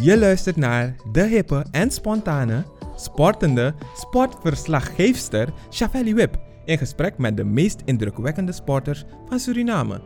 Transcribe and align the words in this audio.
Je 0.00 0.18
luistert 0.18 0.56
naar 0.56 0.96
de 1.12 1.22
hippe 1.22 1.66
en 1.70 1.90
spontane, 1.90 2.64
sportende 2.96 3.74
sportverslaggeefster 3.94 5.48
Chavelli 5.70 6.14
Wip 6.14 6.38
in 6.64 6.78
gesprek 6.78 7.18
met 7.18 7.36
de 7.36 7.44
meest 7.44 7.80
indrukwekkende 7.84 8.52
sporters 8.52 9.04
van 9.28 9.38
Suriname. 9.38 10.00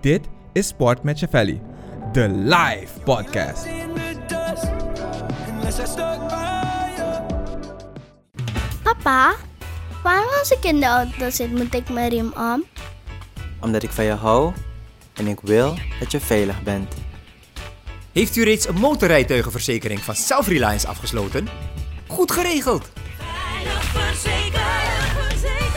Dit 0.00 0.28
is 0.52 0.66
Sport 0.66 1.02
met 1.02 1.18
Chavelli, 1.18 1.60
de 2.12 2.28
live 2.28 3.00
podcast. 3.04 3.66
Papa, 8.82 9.34
waarom 10.02 10.28
als 10.38 10.50
ik 10.50 10.64
in 10.64 10.80
de 10.80 10.86
auto 10.86 11.30
zit 11.30 11.50
moet 11.50 11.74
ik 11.74 11.88
mijn 11.88 12.10
riem 12.10 12.32
om? 12.36 12.64
Omdat 13.60 13.82
ik 13.82 13.90
van 13.90 14.04
je 14.04 14.12
hou 14.12 14.52
en 15.14 15.26
ik 15.26 15.40
wil 15.40 15.74
dat 16.00 16.12
je 16.12 16.20
veilig 16.20 16.62
bent. 16.62 16.99
Heeft 18.12 18.36
u 18.36 18.44
reeds 18.44 18.68
een 18.68 18.74
motorrijtuigenverzekering 18.74 20.00
van 20.00 20.14
Self-Reliance 20.14 20.86
afgesloten? 20.86 21.48
Goed 22.06 22.32
geregeld! 22.32 22.90
Veilig 23.18 23.84
verzekerd, 23.84 25.28
verzekerd. 25.28 25.70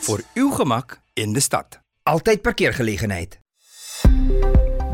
Voor 0.00 0.20
uw 0.34 0.50
gemak 0.50 1.00
in 1.12 1.32
de 1.32 1.40
stad. 1.40 1.80
Altijd 2.02 2.42
parkeergelegenheid. 2.42 3.40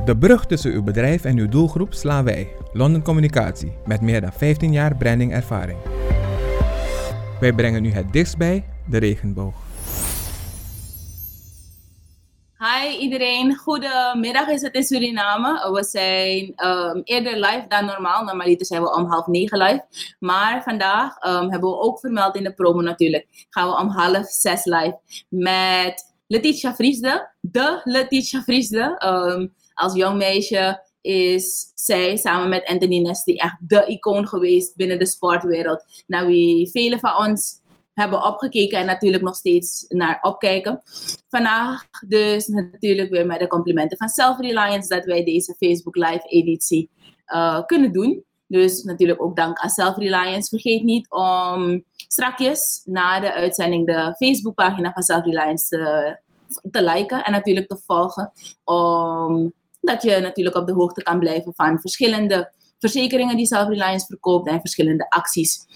De 0.04 0.16
brug 0.18 0.46
tussen 0.46 0.72
uw 0.72 0.82
bedrijf 0.82 1.24
en 1.24 1.38
uw 1.38 1.48
doelgroep 1.48 1.94
slaan 1.94 2.24
wij, 2.24 2.48
London 2.72 3.02
Communicatie, 3.02 3.72
met 3.86 4.00
meer 4.00 4.20
dan 4.20 4.32
15 4.32 4.72
jaar 4.72 4.96
brandingervaring. 4.96 5.78
Wij 7.40 7.52
brengen 7.52 7.84
u 7.84 7.92
het 7.92 8.12
dichtst 8.12 8.36
bij 8.36 8.64
de 8.86 8.98
regenboog. 8.98 9.67
Hi 12.58 12.96
iedereen, 12.96 13.56
goedemiddag 13.56 14.48
is 14.48 14.62
het 14.62 14.74
in 14.74 14.82
Suriname. 14.82 15.70
We 15.72 15.84
zijn 15.84 16.52
ehm, 16.54 17.00
eerder 17.04 17.34
live 17.34 17.64
dan 17.68 17.84
normaal. 17.84 18.24
Normaliter 18.24 18.66
zijn 18.66 18.82
we 18.82 18.94
om 18.94 19.04
half 19.04 19.26
negen 19.26 19.58
live. 19.58 19.84
Maar 20.18 20.62
vandaag 20.62 21.18
ehm, 21.18 21.50
hebben 21.50 21.70
we 21.70 21.78
ook 21.78 22.00
vermeld 22.00 22.36
in 22.36 22.42
de 22.42 22.54
promo 22.54 22.80
natuurlijk. 22.80 23.46
Gaan 23.50 23.68
we 23.68 23.76
om 23.76 23.88
half 23.88 24.26
zes 24.26 24.64
live 24.64 24.98
met 25.28 26.14
Letitia 26.26 26.74
Vriesde. 26.74 27.30
De 27.40 27.80
Letitia 27.84 28.42
Vriesde. 28.42 28.96
Ehm, 28.98 29.46
als 29.74 29.94
jong 29.94 30.16
meisje 30.16 30.86
is 31.00 31.72
zij 31.74 32.16
samen 32.16 32.48
met 32.48 32.66
Anthony 32.66 32.98
Nesty 32.98 33.32
echt 33.32 33.56
de 33.68 33.86
icoon 33.86 34.28
geweest 34.28 34.76
binnen 34.76 34.98
de 34.98 35.06
sportwereld. 35.06 35.84
Naar 36.06 36.26
wie 36.26 36.70
velen 36.70 36.98
van 36.98 37.16
ons 37.26 37.57
hebben 37.98 38.24
opgekeken 38.24 38.78
en 38.78 38.86
natuurlijk 38.86 39.22
nog 39.22 39.34
steeds 39.34 39.84
naar 39.88 40.18
opkijken. 40.20 40.82
Vandaag 41.28 41.84
dus 42.06 42.46
natuurlijk 42.46 43.10
weer 43.10 43.26
met 43.26 43.38
de 43.38 43.46
complimenten 43.46 43.96
van 43.96 44.08
Self-Reliance 44.08 44.88
dat 44.88 45.04
wij 45.04 45.24
deze 45.24 45.54
Facebook 45.58 45.96
Live 45.96 46.22
editie 46.28 46.90
eh, 47.24 47.64
kunnen 47.66 47.92
doen. 47.92 48.24
Dus 48.46 48.82
natuurlijk 48.82 49.22
ook 49.22 49.36
dank 49.36 49.58
aan 49.58 49.70
Self-Reliance. 49.70 50.48
Vergeet 50.48 50.82
niet 50.82 51.10
om 51.10 51.84
strakjes 52.08 52.82
na 52.84 53.20
de 53.20 53.32
uitzending 53.32 53.86
de 53.86 54.14
Facebookpagina 54.16 54.92
van 54.92 55.02
Self-Reliance 55.02 55.68
te, 55.68 56.16
te 56.70 56.82
liken 56.82 57.24
en 57.24 57.32
natuurlijk 57.32 57.68
te 57.68 57.80
volgen. 57.86 58.32
Om 58.64 59.52
dat 59.80 60.02
je 60.02 60.18
natuurlijk 60.20 60.56
op 60.56 60.66
de 60.66 60.72
hoogte 60.72 61.02
kan 61.02 61.18
blijven 61.18 61.54
van 61.54 61.80
verschillende 61.80 62.52
verzekeringen 62.78 63.36
die 63.36 63.46
Self-Reliance 63.46 64.06
verkoopt 64.06 64.48
en 64.48 64.60
verschillende 64.60 65.10
acties. 65.10 65.66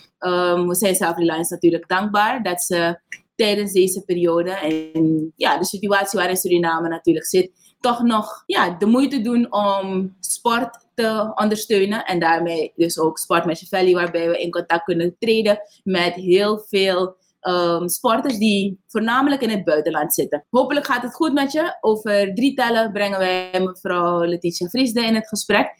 We 0.66 0.74
zijn 0.74 0.94
Self-Reliance 0.94 1.52
natuurlijk 1.52 1.88
dankbaar 1.88 2.42
dat 2.42 2.62
ze 2.62 3.00
tijdens 3.34 3.72
deze 3.72 4.04
periode 4.04 4.50
en 4.50 5.32
ja, 5.36 5.58
de 5.58 5.64
situatie 5.64 6.18
waarin 6.18 6.36
Suriname 6.36 6.88
natuurlijk 6.88 7.26
zit, 7.26 7.50
toch 7.80 8.02
nog 8.02 8.42
ja, 8.46 8.70
de 8.70 8.86
moeite 8.86 9.20
doen 9.20 9.52
om 9.52 10.16
sport 10.20 10.86
te 10.94 11.32
ondersteunen. 11.34 12.04
En 12.04 12.20
daarmee 12.20 12.72
dus 12.76 12.98
ook 12.98 13.18
Sport 13.18 13.44
met 13.44 13.66
Valley, 13.68 13.94
waarbij 13.94 14.28
we 14.28 14.38
in 14.38 14.50
contact 14.50 14.84
kunnen 14.84 15.16
treden 15.18 15.58
met 15.84 16.14
heel 16.14 16.64
veel 16.68 17.16
um, 17.48 17.88
sporters 17.88 18.38
die 18.38 18.80
voornamelijk 18.86 19.42
in 19.42 19.50
het 19.50 19.64
buitenland 19.64 20.14
zitten. 20.14 20.46
Hopelijk 20.50 20.86
gaat 20.86 21.02
het 21.02 21.14
goed 21.14 21.32
met 21.32 21.52
je. 21.52 21.76
Over 21.80 22.34
drie 22.34 22.54
tellen 22.54 22.92
brengen 22.92 23.18
wij 23.18 23.60
mevrouw 23.60 24.24
Letitia 24.24 24.68
Vriesde 24.68 25.04
in 25.04 25.14
het 25.14 25.28
gesprek. 25.28 25.74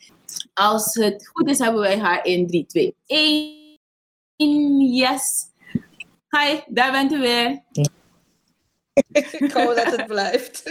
Als 0.55 0.95
het 0.95 1.29
goed 1.29 1.49
is, 1.49 1.59
hebben 1.59 1.81
wij 1.81 1.99
haar 1.99 2.25
in 2.25 2.47
3, 2.47 2.67
2, 2.67 2.97
1. 3.07 4.81
Yes. 4.81 5.51
Hi, 6.29 6.61
daar 6.67 6.93
bent 6.93 7.13
u 7.13 7.19
weer. 7.19 7.63
Ik 9.39 9.53
hoop 9.53 9.75
dat 9.75 9.97
het 9.97 10.07
blijft. 10.07 10.63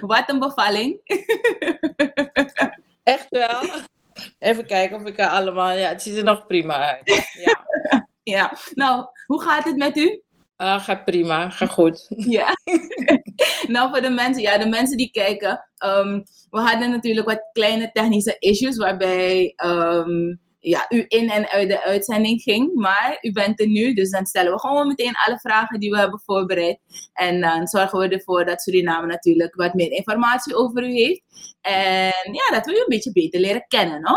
Wat 0.00 0.30
een 0.30 0.38
bevalling. 0.38 1.00
Echt 3.02 3.26
wel. 3.28 3.62
Even 4.38 4.66
kijken 4.66 4.96
of 4.96 5.06
ik 5.06 5.18
er 5.18 5.28
allemaal... 5.28 5.70
Ja, 5.70 5.88
het 5.88 6.02
ziet 6.02 6.16
er 6.16 6.24
nog 6.24 6.46
prima 6.46 6.74
uit. 6.74 7.30
Ja, 7.32 7.66
Ja, 8.36 8.52
nou, 8.74 9.06
hoe 9.26 9.42
gaat 9.42 9.64
het 9.64 9.76
met 9.76 9.96
u? 9.96 10.22
ah, 10.56 10.84
gaat 10.84 11.04
prima. 11.04 11.50
Gaat 11.50 11.70
goed. 11.70 12.06
Ja. 12.36 12.56
nou, 13.74 13.90
voor 13.90 14.00
de 14.00 14.10
mensen, 14.10 14.42
ja, 14.42 14.58
de 14.58 14.68
mensen 14.68 14.96
die 14.96 15.10
kijken. 15.10 15.68
ehm, 15.76 16.20
we 16.50 16.60
hadden 16.60 16.90
natuurlijk 16.90 17.26
wat 17.26 17.48
kleine 17.52 17.90
technische 17.92 18.36
issues 18.38 18.76
waarbij 18.76 19.52
ehm, 19.56 20.34
ja, 20.58 20.86
u 20.88 21.04
in 21.08 21.30
en 21.30 21.48
uit 21.48 21.68
de 21.68 21.82
uitzending 21.84 22.42
ging. 22.42 22.74
Maar 22.74 23.18
u 23.20 23.32
bent 23.32 23.60
er 23.60 23.68
nu, 23.68 23.94
dus 23.94 24.10
dan 24.10 24.26
stellen 24.26 24.52
we 24.52 24.60
gewoon 24.60 24.86
meteen 24.86 25.16
alle 25.26 25.38
vragen 25.38 25.80
die 25.80 25.90
we 25.90 25.98
hebben 25.98 26.20
voorbereid. 26.24 26.78
En 27.12 27.40
dan 27.40 27.66
zorgen 27.66 27.98
we 27.98 28.08
ervoor 28.08 28.44
dat 28.44 28.62
Suriname 28.62 29.06
natuurlijk 29.06 29.54
wat 29.54 29.74
meer 29.74 29.90
informatie 29.90 30.54
over 30.56 30.82
u 30.82 30.92
heeft. 30.92 31.22
En 31.60 32.32
ja, 32.32 32.50
dat 32.50 32.66
we 32.66 32.72
u 32.72 32.76
een 32.78 32.84
beetje 32.88 33.12
beter 33.12 33.40
leren 33.40 33.64
kennen, 33.68 34.00
no? 34.00 34.16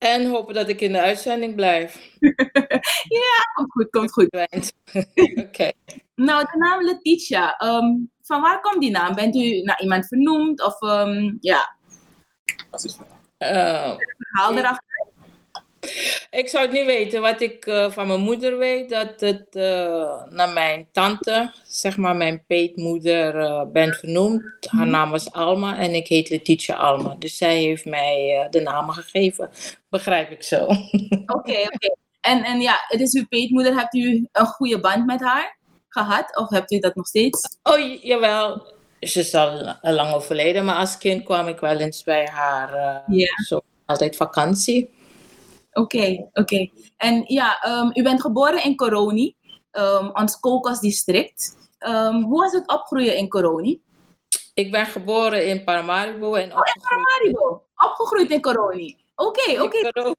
En 0.00 0.26
hopen 0.26 0.54
dat 0.54 0.68
ik 0.68 0.80
in 0.80 0.92
de 0.92 1.00
uitzending 1.00 1.54
blijf. 1.54 2.10
ja, 3.22 3.38
komt 3.54 3.70
goed, 3.70 3.90
komt 3.90 4.12
goed. 4.12 4.28
Oké. 5.46 5.72
Nou, 6.14 6.44
de 6.44 6.58
naam 6.58 6.84
Letitia, 6.84 7.56
ehm, 7.56 7.96
van 8.22 8.40
waar 8.40 8.60
komt 8.60 8.80
die 8.80 8.90
naam? 8.90 9.14
Bent 9.14 9.36
u 9.36 9.60
naar 9.60 9.80
iemand 9.80 10.06
vernoemd? 10.06 10.62
Of 10.64 10.82
ehm, 10.82 11.36
ja, 11.40 11.76
Eh, 13.38 13.96
verhaal 14.18 14.56
erachter? 14.56 15.09
Ik 16.30 16.48
zou 16.48 16.64
het 16.64 16.72
niet 16.72 16.84
weten. 16.84 17.20
Wat 17.20 17.40
ik 17.40 17.66
eh, 17.66 17.90
van 17.90 18.06
mijn 18.06 18.20
moeder 18.20 18.58
weet, 18.58 18.90
dat 18.90 19.20
het 19.20 19.46
eh, 19.50 20.22
naar 20.28 20.48
mijn 20.48 20.88
tante, 20.92 21.52
zeg 21.64 21.96
maar 21.96 22.16
mijn 22.16 22.44
peetmoeder, 22.46 23.36
eh 23.36 23.64
ben 23.72 23.94
vernoemd. 23.94 24.42
Haar 24.60 24.86
naam 24.86 25.10
was 25.10 25.32
Alma 25.32 25.78
en 25.78 25.94
ik 25.94 26.06
heet 26.06 26.30
Letitia 26.30 26.76
Alma. 26.76 27.16
Dus 27.18 27.36
zij 27.36 27.58
heeft 27.58 27.84
mij 27.84 28.46
de 28.50 28.60
namen 28.60 28.94
gegeven. 28.94 29.50
Begrijp 29.88 30.30
ik 30.30 30.42
zo. 30.42 30.64
Oké, 31.26 31.58
oké. 31.72 31.94
En, 32.20 32.44
en 32.44 32.60
ja, 32.60 32.84
het 32.88 33.00
is 33.00 33.12
uw 33.12 33.26
peetmoeder. 33.28 33.74
Hebt 33.74 33.94
u 33.94 34.28
een 34.32 34.46
goede 34.46 34.80
band 34.80 35.06
met 35.06 35.20
haar 35.20 35.56
gehad? 35.88 36.36
Of 36.36 36.50
hebt 36.50 36.72
u 36.72 36.78
dat 36.78 36.94
nog 36.94 37.06
steeds? 37.06 37.58
Oh, 37.62 38.02
jawel. 38.02 38.72
Ze 39.00 39.20
is 39.20 39.34
al 39.34 39.74
lang 39.80 40.14
overleden, 40.14 40.64
maar 40.64 40.76
als 40.76 40.98
kind 40.98 41.24
kwam 41.24 41.48
ik 41.48 41.60
wel 41.60 41.76
eens 41.76 42.02
bij 42.02 42.26
haar. 42.26 43.02
Ja. 43.06 43.42
zo, 43.46 43.60
altijd 43.86 44.16
vakantie. 44.16 44.90
Oké, 45.72 46.28
oké. 46.32 46.70
En 46.96 47.24
ja, 47.26 47.60
ehm, 47.60 47.90
u 47.92 48.02
bent 48.02 48.20
geboren 48.20 48.64
in 48.64 48.76
Coroni, 48.76 49.36
ehm, 49.70 50.10
ons 50.12 50.40
Kokos-district. 50.40 51.56
Ehm, 51.78 52.22
hoe 52.22 52.40
was 52.40 52.52
het 52.52 52.68
opgroeien 52.68 53.16
in 53.16 53.28
Coroni? 53.28 53.82
Ik 54.54 54.70
ben 54.70 54.86
geboren 54.86 55.46
in 55.46 55.64
Paramaribo 55.64 56.34
en 56.34 56.52
Oh, 56.52 56.62
in 56.74 56.82
Paramaribo. 56.82 57.62
Opgegroeid 57.76 58.30
in 58.30 58.40
Coroni. 58.40 58.96
Oké, 59.14 59.62
oké. 59.62 59.78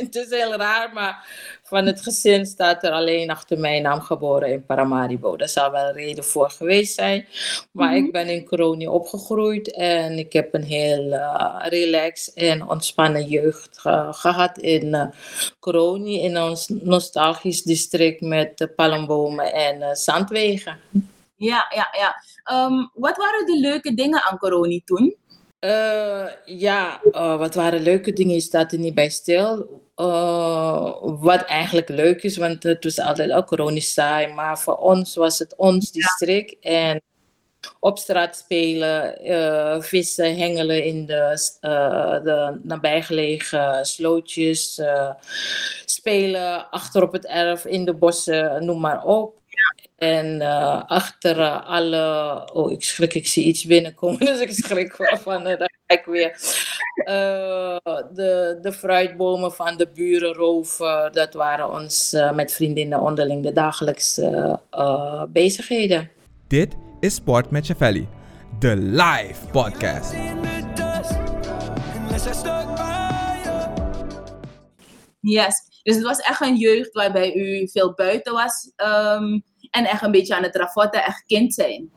Het 0.00 0.14
is 0.14 0.30
heel 0.30 0.54
raar, 0.54 0.92
maar 0.92 1.26
van 1.72 1.86
het 1.86 2.02
gezin 2.02 2.46
staat 2.46 2.84
er 2.84 2.90
alleen 2.90 3.30
achter 3.30 3.58
mijn 3.58 3.82
naam 3.82 4.00
geboren 4.00 4.48
in 4.52 4.66
Paramaribo. 4.66 5.36
Daar 5.36 5.48
zal 5.48 5.70
wel 5.70 5.88
een 5.88 5.92
reden 5.92 6.24
voor 6.24 6.50
geweest 6.50 6.94
zijn. 6.94 7.26
Maar 7.72 7.88
Mhm. 7.88 8.04
ik 8.04 8.12
ben 8.12 8.28
in 8.28 8.44
Coroni 8.44 8.86
opgegroeid 8.88 9.70
en 9.74 10.18
ik 10.18 10.32
heb 10.32 10.54
een 10.54 10.62
heel 10.62 11.12
eh 11.12 11.56
relaxed 11.68 12.34
en 12.34 12.68
ontspannen 12.68 13.24
jeugd 13.26 13.78
ge- 13.78 14.08
gehad 14.10 14.58
in 14.58 14.94
eh 14.94 15.06
Coroni, 15.60 16.20
in 16.20 16.38
ons 16.38 16.68
nostalgisch 16.68 17.62
district 17.62 18.20
met 18.20 18.68
palmbomen 18.76 19.52
en 19.52 19.82
eh, 19.82 19.94
zandwegen. 19.94 20.78
Ja, 21.36 21.66
ja, 21.74 21.88
ja. 21.98 22.14
Ehm, 22.44 22.86
wat 22.94 23.16
waren 23.16 23.46
de 23.46 23.58
leuke 23.60 23.94
dingen 23.94 24.22
aan 24.24 24.38
Coroni 24.38 24.82
toen? 24.84 25.14
Ja, 26.44 27.00
wat 27.14 27.54
waren 27.54 27.82
leuke 27.82 28.12
dingen? 28.12 28.34
Je 28.34 28.40
staat 28.40 28.72
er 28.72 28.78
niet 28.78 28.94
bij 28.94 29.08
stil. 29.10 29.80
Eh, 30.02 30.92
wat 31.02 31.44
eigenlijk 31.44 31.88
leuk 31.88 32.22
is, 32.22 32.36
want 32.36 32.62
het 32.62 32.84
was 32.84 32.98
altijd 32.98 33.32
ook 33.32 33.46
corona 33.46 33.80
saai, 33.80 34.32
maar 34.32 34.58
voor 34.58 34.76
ons 34.76 35.14
was 35.14 35.38
het 35.38 35.56
ons 35.56 35.92
district. 35.92 36.56
En 36.60 37.00
op 37.80 37.98
straat 37.98 38.36
spelen, 38.36 39.18
eh, 39.18 39.80
vissen, 39.80 40.36
hengelen 40.36 40.84
in 40.84 41.06
de, 41.06 41.56
eh, 41.60 42.22
de 42.22 42.60
nabijgelegen 42.62 43.86
slootjes, 43.86 44.80
spelen 45.84 46.70
achter 46.70 47.02
op 47.02 47.12
het 47.12 47.26
erf, 47.26 47.64
in 47.64 47.84
de 47.84 47.94
bossen, 47.94 48.64
noem 48.64 48.80
maar 48.80 49.04
op. 49.04 49.40
En 49.96 50.40
achter 50.86 51.60
alle. 51.60 52.48
Oh, 52.52 52.72
ik 52.72 52.84
schrik, 52.84 53.14
ik 53.14 53.26
zie 53.26 53.44
iets 53.44 53.64
binnenkomen, 53.64 54.18
dus 54.26 54.40
ik 54.40 54.50
schrik 54.50 54.94
van. 55.22 55.46
eh, 55.46 55.58
daar 55.58 55.72
ga 55.86 55.94
ik 55.94 56.04
weer. 56.04 56.38
Eh, 56.94 57.76
de, 58.12 58.58
de 58.62 58.72
fruitbomen 58.72 59.52
van 59.52 59.76
de 59.76 59.88
buren 59.94 60.34
roven, 60.34 61.12
dat 61.12 61.34
waren 61.34 61.70
ons 61.70 62.12
eh, 62.12 62.32
met 62.32 62.52
vriendinnen 62.52 63.00
onderling 63.00 63.42
de 63.42 63.52
dagelijkse 63.52 64.58
eh, 64.70 65.22
bezigheden. 65.28 66.10
Dit 66.48 66.74
is 67.00 67.14
Sport 67.14 67.50
met 67.50 67.66
Chavelli, 67.66 68.08
de 68.58 68.76
live 68.76 69.46
podcast. 69.52 70.12
Yes. 75.20 75.70
Dus 75.82 75.94
het 75.94 76.04
was 76.04 76.18
echt 76.18 76.40
een 76.40 76.56
jeugd 76.56 76.92
waarbij 76.92 77.34
u 77.34 77.68
veel 77.68 77.92
buiten 77.94 78.32
was 78.32 78.72
ehm, 78.76 79.40
en 79.70 79.84
echt 79.84 80.02
een 80.02 80.10
beetje 80.10 80.34
aan 80.36 80.42
het 80.42 80.56
ravotten, 80.56 81.04
echt 81.04 81.24
kind 81.26 81.54
zijn. 81.54 81.90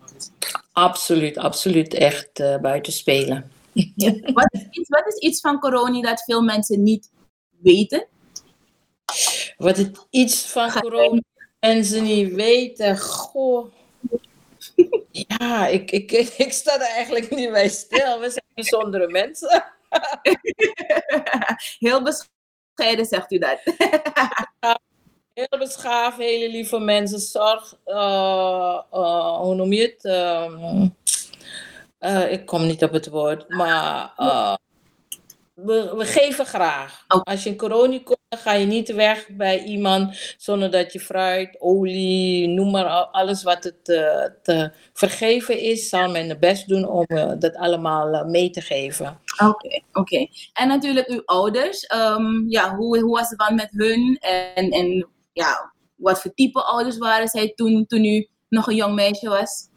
Absoluut, 0.74 1.38
absoluut. 1.38 1.94
Echt 1.94 2.40
eh, 2.40 2.58
buiten 2.58 2.94
spelen. 2.94 3.52
Wat 4.34 4.54
is, 4.54 4.68
iets, 4.70 4.90
wat 4.90 5.08
is 5.08 5.16
iets 5.16 5.40
van 5.40 5.60
corona 5.60 6.02
dat 6.02 6.24
veel 6.24 6.42
mensen 6.42 6.84
niet 6.84 7.12
weten? 7.62 8.08
Wat 9.58 9.78
het 9.78 10.06
iets 10.10 10.46
van 10.46 10.72
corona 10.72 11.22
mensen 11.60 12.04
niet 12.04 12.34
weten. 12.34 12.98
Goh. 12.98 13.74
Ja, 15.12 15.68
ik, 15.68 15.92
ik, 15.92 16.12
ik 16.12 16.52
sta 16.52 16.74
er 16.74 16.96
eigenlijk 16.96 17.36
niet 17.36 17.52
bij 17.52 17.70
stil. 17.70 18.20
We 18.20 18.30
zijn 18.30 18.46
bijzondere 18.54 19.08
mensen. 19.08 19.64
Heel 21.80 22.02
bescheiden 22.04 23.06
zegt 23.06 23.32
u 23.32 23.38
dat. 23.38 23.60
Heel 25.34 25.60
beschaafd, 25.60 26.18
hele 26.18 26.50
lieve 26.50 26.80
mensen. 26.80 27.20
Zorg, 27.20 27.78
eh, 27.84 28.80
hoe 29.40 29.56
noem 29.56 29.74
je 29.74 29.82
het? 29.82 30.06
Ehm, 30.06 30.88
eh, 32.06 32.32
ik 32.32 32.46
kom 32.46 32.66
niet 32.66 32.84
op 32.84 32.92
het 32.92 33.10
woord, 33.10 33.50
maar 33.50 34.14
eh, 34.18 34.56
we, 35.54 35.94
we 35.98 36.06
geven 36.06 36.46
graag. 36.46 37.06
Oké. 37.08 37.32
Als 37.32 37.44
je 37.44 37.50
in 37.50 37.58
corona 37.58 38.00
komt, 38.04 38.20
dan 38.30 38.40
ga 38.40 38.54
je 38.54 38.66
niet 38.66 38.94
weg 38.94 39.28
bij 39.30 39.64
iemand 39.64 40.36
zonder 40.38 40.72
dat 40.72 40.94
je 40.94 41.00
fruit, 41.00 41.56
olie, 41.60 42.48
noem 42.48 42.72
maar 42.72 42.86
al- 42.86 43.08
alles 43.12 43.44
wat 43.44 43.64
het 43.64 43.90
eh, 43.90 44.26
te 44.44 44.72
vergeven 44.94 45.60
is, 45.60 45.90
zal 45.90 46.10
men 46.12 46.30
het 46.30 46.40
best 46.40 46.68
doen 46.68 46.88
om 46.88 47.06
dat 47.40 47.56
allemaal 47.56 48.26
mee 48.26 48.50
te 48.50 48.62
geven. 48.62 49.20
Oké, 49.44 49.82
oké. 49.94 50.28
En 50.54 50.68
natuurlijk 50.68 51.08
uw 51.08 51.22
ouders. 51.26 51.86
ehm, 51.86 52.48
ja, 52.50 52.76
hoe, 52.76 53.00
hoe 53.00 53.18
was 53.18 53.30
het 53.30 53.40
dan 53.40 53.56
met 53.56 53.70
hun? 53.72 54.18
En, 54.56 54.70
en 54.70 55.08
ja, 55.34 55.74
wat 55.96 56.22
voor 56.22 56.34
type 56.34 56.62
ouders 56.64 56.98
waren 56.98 57.28
zij 57.28 57.52
toen, 57.56 57.86
toen 57.86 58.06
u 58.06 58.28
nog 58.50 58.68
een 58.68 58.76
jong 58.76 58.96
meisje 58.96 59.30
was? 59.30 59.68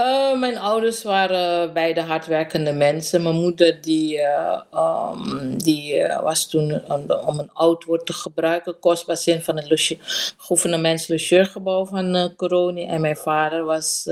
Eh, 0.00 0.38
mijn 0.38 0.58
ouders 0.58 1.02
waren 1.02 1.72
beide 1.72 2.00
hardwerkende 2.00 2.72
mensen. 2.72 3.22
Mijn 3.22 3.34
moeder 3.34 3.80
die, 3.80 4.20
eh, 4.20 4.60
ehm, 4.72 5.56
die 5.56 5.96
eh, 6.02 6.22
was 6.22 6.48
toen 6.48 6.82
om, 7.26 7.38
een 7.38 7.52
oud 7.52 7.84
woord 7.84 8.06
te 8.06 8.12
gebruiken, 8.12 8.78
kostbazin 8.78 9.42
van 9.42 9.56
het 9.56 9.70
loge- 9.70 9.98
gouvernements-logeurgebouw 10.36 11.86
van 11.86 12.14
eh 12.14 12.28
Coroni. 12.36 12.86
En 12.86 13.00
mijn 13.00 13.16
vader 13.16 13.64
was, 13.64 14.04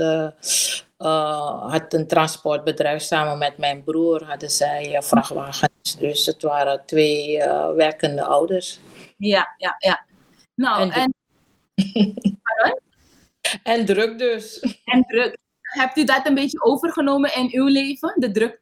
had 0.97 1.93
een 1.93 2.07
transportbedrijf 2.07 3.01
samen 3.01 3.37
met 3.37 3.57
mijn 3.57 3.83
broer. 3.83 4.23
Hadden 4.23 4.49
zij 4.49 4.97
vrachtwagens. 5.01 5.97
Dus 5.99 6.25
het 6.25 6.41
waren 6.41 6.85
twee 6.85 7.37
werkende 7.75 8.23
ouders. 8.23 8.79
Ja, 9.17 9.53
ja, 9.57 9.75
ja. 9.77 10.05
Nou, 10.55 10.81
En 10.81 10.91
en, 10.91 11.13
En 13.63 13.85
druk 13.85 14.17
dus. 14.17 14.59
en 14.85 15.03
druk. 15.07 15.37
Hebt 15.69 15.97
u 15.97 16.03
dat 16.03 16.27
een 16.27 16.33
beetje 16.33 16.63
overgenomen 16.63 17.35
in 17.35 17.49
uw 17.51 17.65
leven, 17.65 18.13
de 18.15 18.31
druk? 18.31 18.61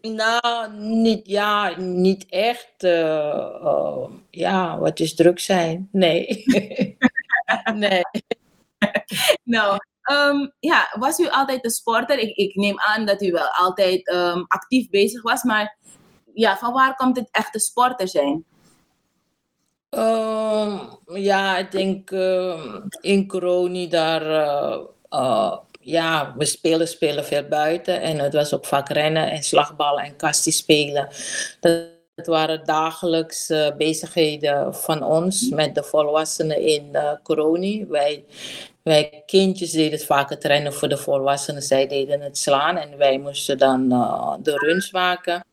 Nou, 0.00 0.72
niet, 0.72 1.26
ja, 1.26 1.76
niet 1.78 2.26
echt. 2.28 2.74
eh, 2.76 3.38
eh, 3.62 4.10
ja, 4.30 4.78
wat 4.78 5.00
is 5.00 5.14
druk 5.14 5.38
zijn? 5.38 5.88
Nee. 5.92 6.44
nee. 7.74 8.02
Nou, 9.44 9.78
ehm, 10.02 10.46
ja, 10.60 10.94
was 10.98 11.18
u 11.18 11.28
altijd 11.28 11.64
een 11.64 11.70
sporter? 11.70 12.18
Ik, 12.18 12.36
ik 12.36 12.54
neem 12.54 12.80
aan 12.80 13.06
dat 13.06 13.22
u 13.22 13.30
wel 13.30 13.48
altijd 13.48 14.08
ehm, 14.08 14.42
actief 14.46 14.90
bezig 14.90 15.22
was, 15.22 15.42
maar 15.42 15.76
ja, 16.34 16.56
van 16.56 16.72
waar 16.72 16.96
komt 16.96 17.16
het 17.16 17.28
echte 17.30 17.58
sporter 17.58 18.08
zijn? 18.08 18.44
Ehm, 19.90 20.78
ja, 21.06 21.56
ik 21.56 21.70
denk 21.70 22.10
in 23.00 23.26
corona 23.26 23.86
daar, 23.86 24.30
eh, 24.30 24.80
eh, 25.14 25.58
ja, 25.80 26.34
we 26.36 26.44
spelen, 26.44 26.88
spelen 26.88 27.24
veel 27.24 27.44
buiten. 27.48 28.00
En 28.00 28.18
het 28.18 28.34
was 28.34 28.54
ook 28.54 28.64
vaak 28.64 28.88
rennen 28.88 29.30
en 29.30 29.42
slagballen 29.42 30.04
en 30.04 30.16
kastie 30.16 30.52
spelen. 30.52 31.08
Dat, 31.60 31.92
waren 32.14 32.64
dagelijks 32.64 33.50
eh, 33.50 33.76
bezigheden 33.76 34.74
van 34.74 35.02
ons 35.02 35.48
met 35.48 35.74
de 35.74 35.82
volwassenen 35.82 36.60
in 36.60 36.88
uh, 36.92 37.12
corona. 37.22 37.86
Wij, 37.86 38.24
wij 38.82 39.22
kindjes 39.26 39.70
deden 39.70 39.92
het 39.92 40.04
vaak 40.04 40.30
het 40.30 40.44
rennen 40.44 40.72
voor 40.72 40.88
de 40.88 40.96
volwassenen. 40.96 41.62
Zij 41.62 41.86
deden 41.86 42.20
het 42.20 42.38
slaan 42.38 42.76
en 42.76 42.96
wij 42.96 43.18
moesten 43.18 43.58
dan 43.58 43.88
de 44.42 44.56
runs 44.56 44.92
maken. 44.92 45.44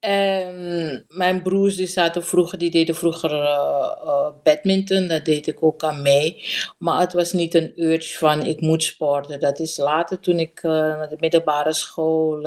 En 0.00 1.04
mijn 1.08 1.42
broers 1.42 1.76
die 1.76 1.86
zaten 1.86 2.24
vroeger, 2.24 2.58
die 2.58 2.70
deden 2.70 2.94
vroeger 2.94 3.32
uh, 3.32 3.92
uh, 4.04 4.28
badminton, 4.42 5.06
daar 5.06 5.22
deed 5.22 5.46
ik 5.46 5.62
ook 5.62 5.82
aan 5.82 6.02
mee. 6.02 6.44
Maar 6.78 7.00
het 7.00 7.12
was 7.12 7.32
niet 7.32 7.54
een 7.54 7.72
urge 7.76 8.18
van 8.18 8.42
ik 8.42 8.60
moet 8.60 8.82
sporten. 8.82 9.40
Dat 9.40 9.58
is 9.58 9.76
later 9.76 10.20
toen 10.20 10.38
ik 10.38 10.62
uh, 10.62 10.70
naar 10.72 11.08
de 11.08 11.16
middelbare 11.18 11.72
school 11.72 12.40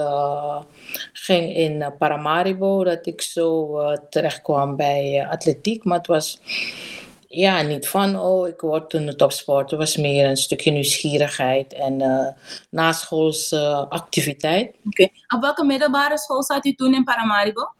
ging 1.12 1.56
in 1.56 1.94
Paramaribo, 1.98 2.84
dat 2.84 3.06
ik 3.06 3.20
zo 3.20 3.76
terecht 4.10 4.42
kwam 4.42 4.76
bij 4.76 5.26
atletiek. 5.30 5.84
Maar 5.84 5.98
het 5.98 6.06
was 6.06 6.40
ja, 7.32 7.62
niet 7.62 7.88
van, 7.88 8.18
oh, 8.18 8.48
ik 8.48 8.60
word 8.60 8.94
een 8.94 9.16
topsporter. 9.16 9.78
Het 9.78 9.78
was 9.78 9.96
meer 9.96 10.28
een 10.28 10.36
stukje 10.36 10.70
nieuwsgierigheid 10.70 11.72
en 11.72 12.00
uh, 12.00 12.28
naschoolse 12.70 13.56
uh, 13.56 13.88
activiteit. 13.88 14.68
Oké. 14.68 15.02
Okay. 15.02 15.12
Op 15.28 15.40
welke 15.40 15.64
middelbare 15.64 16.18
school 16.18 16.42
zat 16.42 16.66
u 16.66 16.74
toen 16.74 16.94
in 16.94 17.04
Paramaribo? 17.04 17.72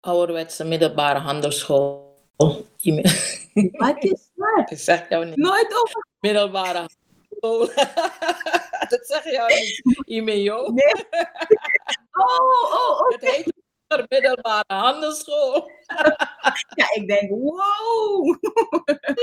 Ouderwetse 0.00 0.64
middelbare 0.64 1.18
handelsschool. 1.18 2.16
Wat 3.72 4.04
is 4.04 4.30
dat? 4.34 4.70
Ik 4.70 4.78
zeg 4.78 5.08
jou 5.08 5.24
niet. 5.24 5.36
Nooit 5.36 5.82
over. 5.84 6.06
Middelbare 6.20 6.78
handelsschool. 6.78 7.84
dat 8.90 9.06
zeg 9.06 9.24
jou 9.24 9.52
niet. 9.54 10.02
IMEO. 10.04 10.72
Nee. 10.72 10.94
Oh, 12.18 12.72
oh, 12.72 13.00
oh. 13.00 13.08
Het 13.08 13.30
heet 13.30 13.52
middelbare 14.08 14.64
handelsschool. 14.66 15.70
ja, 16.80 16.94
ik 16.94 17.08
denk, 17.08 17.30
wow. 17.30 18.26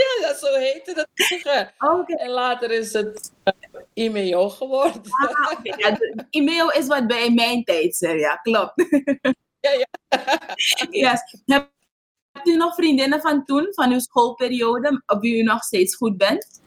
ja, 0.01 0.27
ja, 0.27 0.35
zo 0.35 0.53
heette 0.53 0.93
dat 0.93 1.07
vroeger. 1.13 1.73
Okay. 1.77 2.15
En 2.17 2.29
later 2.29 2.71
is 2.71 2.93
het 2.93 3.31
uh, 3.43 3.81
IMEO 3.93 4.49
geworden. 4.49 5.01
Ah, 5.03 5.51
okay. 5.51 5.73
ja, 5.77 5.97
IMEO 6.29 6.67
is 6.67 6.87
wat 6.87 7.07
bij 7.07 7.31
mijn 7.31 7.63
tijd, 7.63 7.97
ja, 7.99 8.35
klopt. 8.35 8.73
ja, 9.65 9.71
ja. 9.71 9.87
yes. 10.89 11.21
Hebt 11.45 12.47
u 12.47 12.55
nog 12.55 12.75
vriendinnen 12.75 13.21
van 13.21 13.45
toen, 13.45 13.67
van 13.69 13.91
uw 13.91 13.99
schoolperiode, 13.99 15.03
op 15.05 15.21
wie 15.21 15.37
u 15.39 15.43
nog 15.43 15.63
steeds 15.63 15.95
goed 15.95 16.17
bent? 16.17 16.63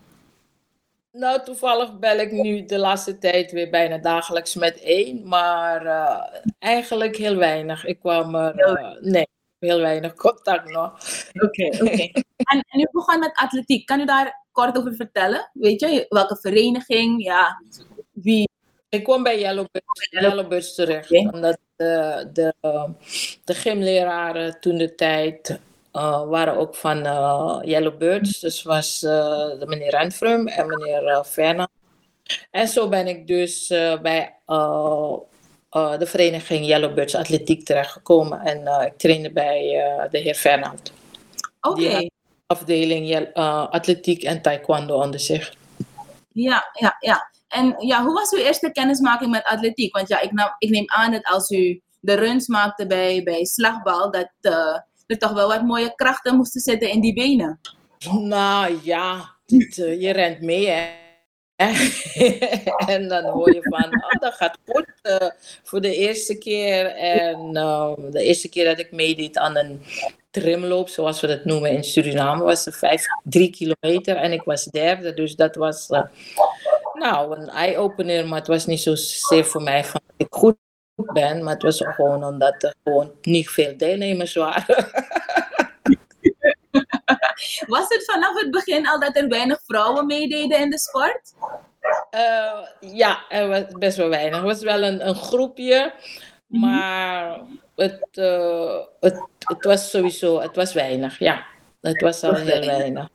Nou, 1.18 1.42
toevallig 1.44 1.98
bel 1.98 2.18
ik 2.18 2.32
nu 2.32 2.64
de 2.64 2.78
laatste 2.78 3.18
tijd 3.18 3.52
weer 3.52 3.70
bijna 3.70 3.98
dagelijks 3.98 4.54
met 4.54 4.80
één, 4.80 5.28
maar 5.28 5.84
uh, 5.84 6.40
eigenlijk 6.58 7.16
heel 7.16 7.36
weinig. 7.36 7.84
Ik 7.84 7.98
kwam 8.00 8.34
er, 8.34 8.80
uh, 8.80 9.10
nee, 9.12 9.26
heel 9.58 9.80
weinig 9.80 10.14
contact 10.14 10.70
nog. 10.70 10.92
Oké, 11.32 11.44
okay, 11.44 11.66
oké. 11.66 11.92
Okay. 11.92 12.12
en, 12.52 12.64
en 12.68 12.80
u 12.80 12.88
begon 12.90 13.18
met 13.18 13.30
atletiek. 13.34 13.86
Kan 13.86 14.00
u 14.00 14.04
daar 14.04 14.46
kort 14.52 14.78
over 14.78 14.94
vertellen? 14.94 15.50
Weet 15.52 15.80
je, 15.80 16.06
welke 16.08 16.36
vereniging, 16.36 17.22
ja, 17.24 17.62
wie? 18.12 18.48
Ik 18.88 19.04
kwam 19.04 19.22
bij 19.22 19.38
Yellowbirds, 19.38 20.08
Yellowbirds 20.10 20.74
terecht, 20.74 21.10
okay. 21.10 21.24
omdat 21.24 21.58
de, 21.76 22.28
de, 22.32 22.54
de 23.44 23.54
gymleraren 23.54 24.60
toen 24.60 24.78
de 24.78 24.94
tijd 24.94 25.60
waren 26.28 26.56
ook 26.56 26.74
van 26.74 27.06
uh, 27.06 27.58
Yellowbirds. 27.62 28.40
Dus 28.40 28.62
was 28.62 29.02
uh, 29.02 29.10
de 29.58 29.64
meneer 29.66 29.90
Renfrum 29.90 30.48
en 30.48 30.66
meneer 30.66 31.24
Fernand. 31.24 31.68
En 32.50 32.68
zo 32.68 32.88
ben 32.88 33.06
ik 33.06 33.26
dus 33.26 33.66
bij 34.02 34.34
de 35.98 36.06
vereniging 36.06 36.66
Yellowbirds 36.66 37.14
Atletiek 37.14 37.64
terechtgekomen. 37.64 38.40
En 38.40 38.86
ik 38.86 38.98
trainde 38.98 39.32
bij 39.32 39.60
de 40.10 40.18
heer 40.18 40.34
Fernand. 40.34 40.92
Oké. 41.60 41.80
Okay. 41.80 42.10
afdeling 42.46 43.32
atletiek 43.70 44.22
en 44.22 44.42
taekwondo 44.42 45.02
onder 45.02 45.20
zich. 45.20 45.54
Ja, 46.32 46.70
ja, 46.72 46.96
ja. 47.00 47.30
En 47.48 47.74
ja, 47.78 48.04
hoe 48.04 48.14
was 48.14 48.30
uw 48.30 48.38
eerste 48.38 48.72
kennismaking 48.72 49.30
met 49.30 49.44
atletiek? 49.44 49.96
Want 49.96 50.08
ja, 50.08 50.20
ik, 50.20 50.32
nam, 50.32 50.54
ik 50.58 50.70
neem 50.70 50.84
aan 50.86 51.12
dat 51.12 51.24
als 51.24 51.50
u 51.50 51.80
de 52.00 52.14
runs 52.14 52.46
maakte 52.46 52.86
bij, 52.86 53.22
bij 53.22 53.44
slagbal, 53.44 54.10
dat 54.10 54.30
er 55.08 55.18
toch 55.18 55.32
wel 55.32 55.48
wat 55.48 55.62
mooie 55.62 55.94
krachten 55.94 56.36
moesten 56.36 56.60
zitten 56.60 56.90
in 56.90 57.00
die 57.00 57.14
benen. 57.14 57.60
Nou 58.12 58.78
ja, 58.82 59.34
dit, 59.46 59.78
eh, 59.78 60.00
je 60.00 60.12
rent 60.12 60.40
mee 60.40 60.66
hè. 60.68 60.96
en 62.94 63.08
dan 63.08 63.24
hoor 63.24 63.54
je 63.54 63.62
van, 63.62 63.84
oh, 63.84 64.20
dat 64.20 64.34
gaat 64.34 64.58
goed 64.66 64.92
eh, 65.02 65.28
voor 65.62 65.80
de 65.80 65.94
eerste 65.96 66.38
keer. 66.38 66.86
En 66.86 67.56
eh, 67.56 67.92
de 68.10 68.22
eerste 68.22 68.48
keer 68.48 68.64
dat 68.64 68.78
ik 68.78 68.92
meedeed 68.92 69.38
aan 69.38 69.56
een 69.56 69.82
trimloop, 70.30 70.88
zoals 70.88 71.20
we 71.20 71.26
dat 71.26 71.44
noemen 71.44 71.70
in 71.70 71.84
Suriname, 71.84 72.42
was 72.42 72.64
het 72.64 72.76
vijf, 72.76 73.04
drie 73.22 73.50
kilometer 73.50 74.16
en 74.16 74.32
ik 74.32 74.42
was 74.42 74.64
derde. 74.64 75.14
Dus 75.14 75.36
dat 75.36 75.54
was 75.54 75.88
nou 76.92 77.36
een 77.36 77.48
eye-opener, 77.48 78.26
maar 78.26 78.38
het 78.38 78.46
was 78.46 78.66
niet 78.66 78.80
zozeer 78.80 79.44
voor 79.44 79.62
mij 79.62 79.84
van 79.84 80.00
ik 80.16 80.26
goed 80.30 80.56
ben, 81.06 81.42
maar 81.42 81.54
het 81.54 81.62
was 81.62 81.82
gewoon 81.84 82.24
omdat 82.24 82.62
er 82.62 82.74
gewoon 82.84 83.12
niet 83.22 83.48
veel 83.48 83.76
deelnemers 83.76 84.34
waren. 84.34 84.76
Was 87.66 87.88
het 87.88 88.04
vanaf 88.04 88.40
het 88.40 88.50
begin 88.50 88.88
al 88.88 89.00
dat 89.00 89.16
er 89.16 89.28
weinig 89.28 89.60
vrouwen 89.66 90.06
meededen 90.06 90.58
in 90.58 90.70
de 90.70 90.78
sport? 90.78 91.34
Eh, 92.10 92.60
ja, 92.80 93.18
er 93.28 93.48
was 93.48 93.62
best 93.78 93.96
wel 93.96 94.08
weinig. 94.08 94.38
Er 94.38 94.44
was 94.44 94.62
wel 94.62 94.82
een, 94.82 95.08
een 95.08 95.14
groepje, 95.14 95.92
maar 96.46 97.40
het, 97.76 98.08
eh, 98.12 98.78
het, 99.00 99.26
het 99.38 99.64
was 99.64 99.90
sowieso, 99.90 100.40
het 100.40 100.56
was 100.56 100.72
weinig, 100.72 101.18
ja. 101.18 101.46
Het 101.80 102.00
was 102.00 102.22
al 102.22 102.34
heel 102.34 102.66
weinig. 102.66 103.08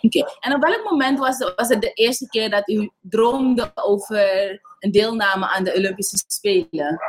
Oké. 0.00 0.24
En 0.40 0.54
op 0.54 0.62
welk 0.62 0.90
moment 0.90 1.18
was, 1.18 1.52
was 1.56 1.68
het 1.68 1.80
de 1.80 1.92
eerste 1.92 2.28
keer 2.28 2.50
dat 2.50 2.68
u 2.68 2.90
droomde 3.00 3.70
over 3.74 4.60
een 4.78 4.90
deelname 4.90 5.46
aan 5.46 5.64
de 5.64 5.74
Olympische 5.74 6.24
Spelen? 6.26 7.00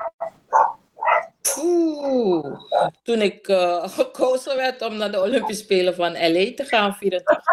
Oeh, 1.58 2.60
toen 3.04 3.22
ik 3.22 3.48
eh, 3.48 3.90
gekozen 3.98 4.56
werd 4.56 4.82
om 4.82 4.98
naar 4.98 5.12
de 5.12 5.22
Olympische 5.22 5.64
Spelen 5.64 5.96
van 5.96 6.12
LA 6.12 6.54
te 6.56 6.66
gaan, 6.68 6.94
84. 6.94 7.44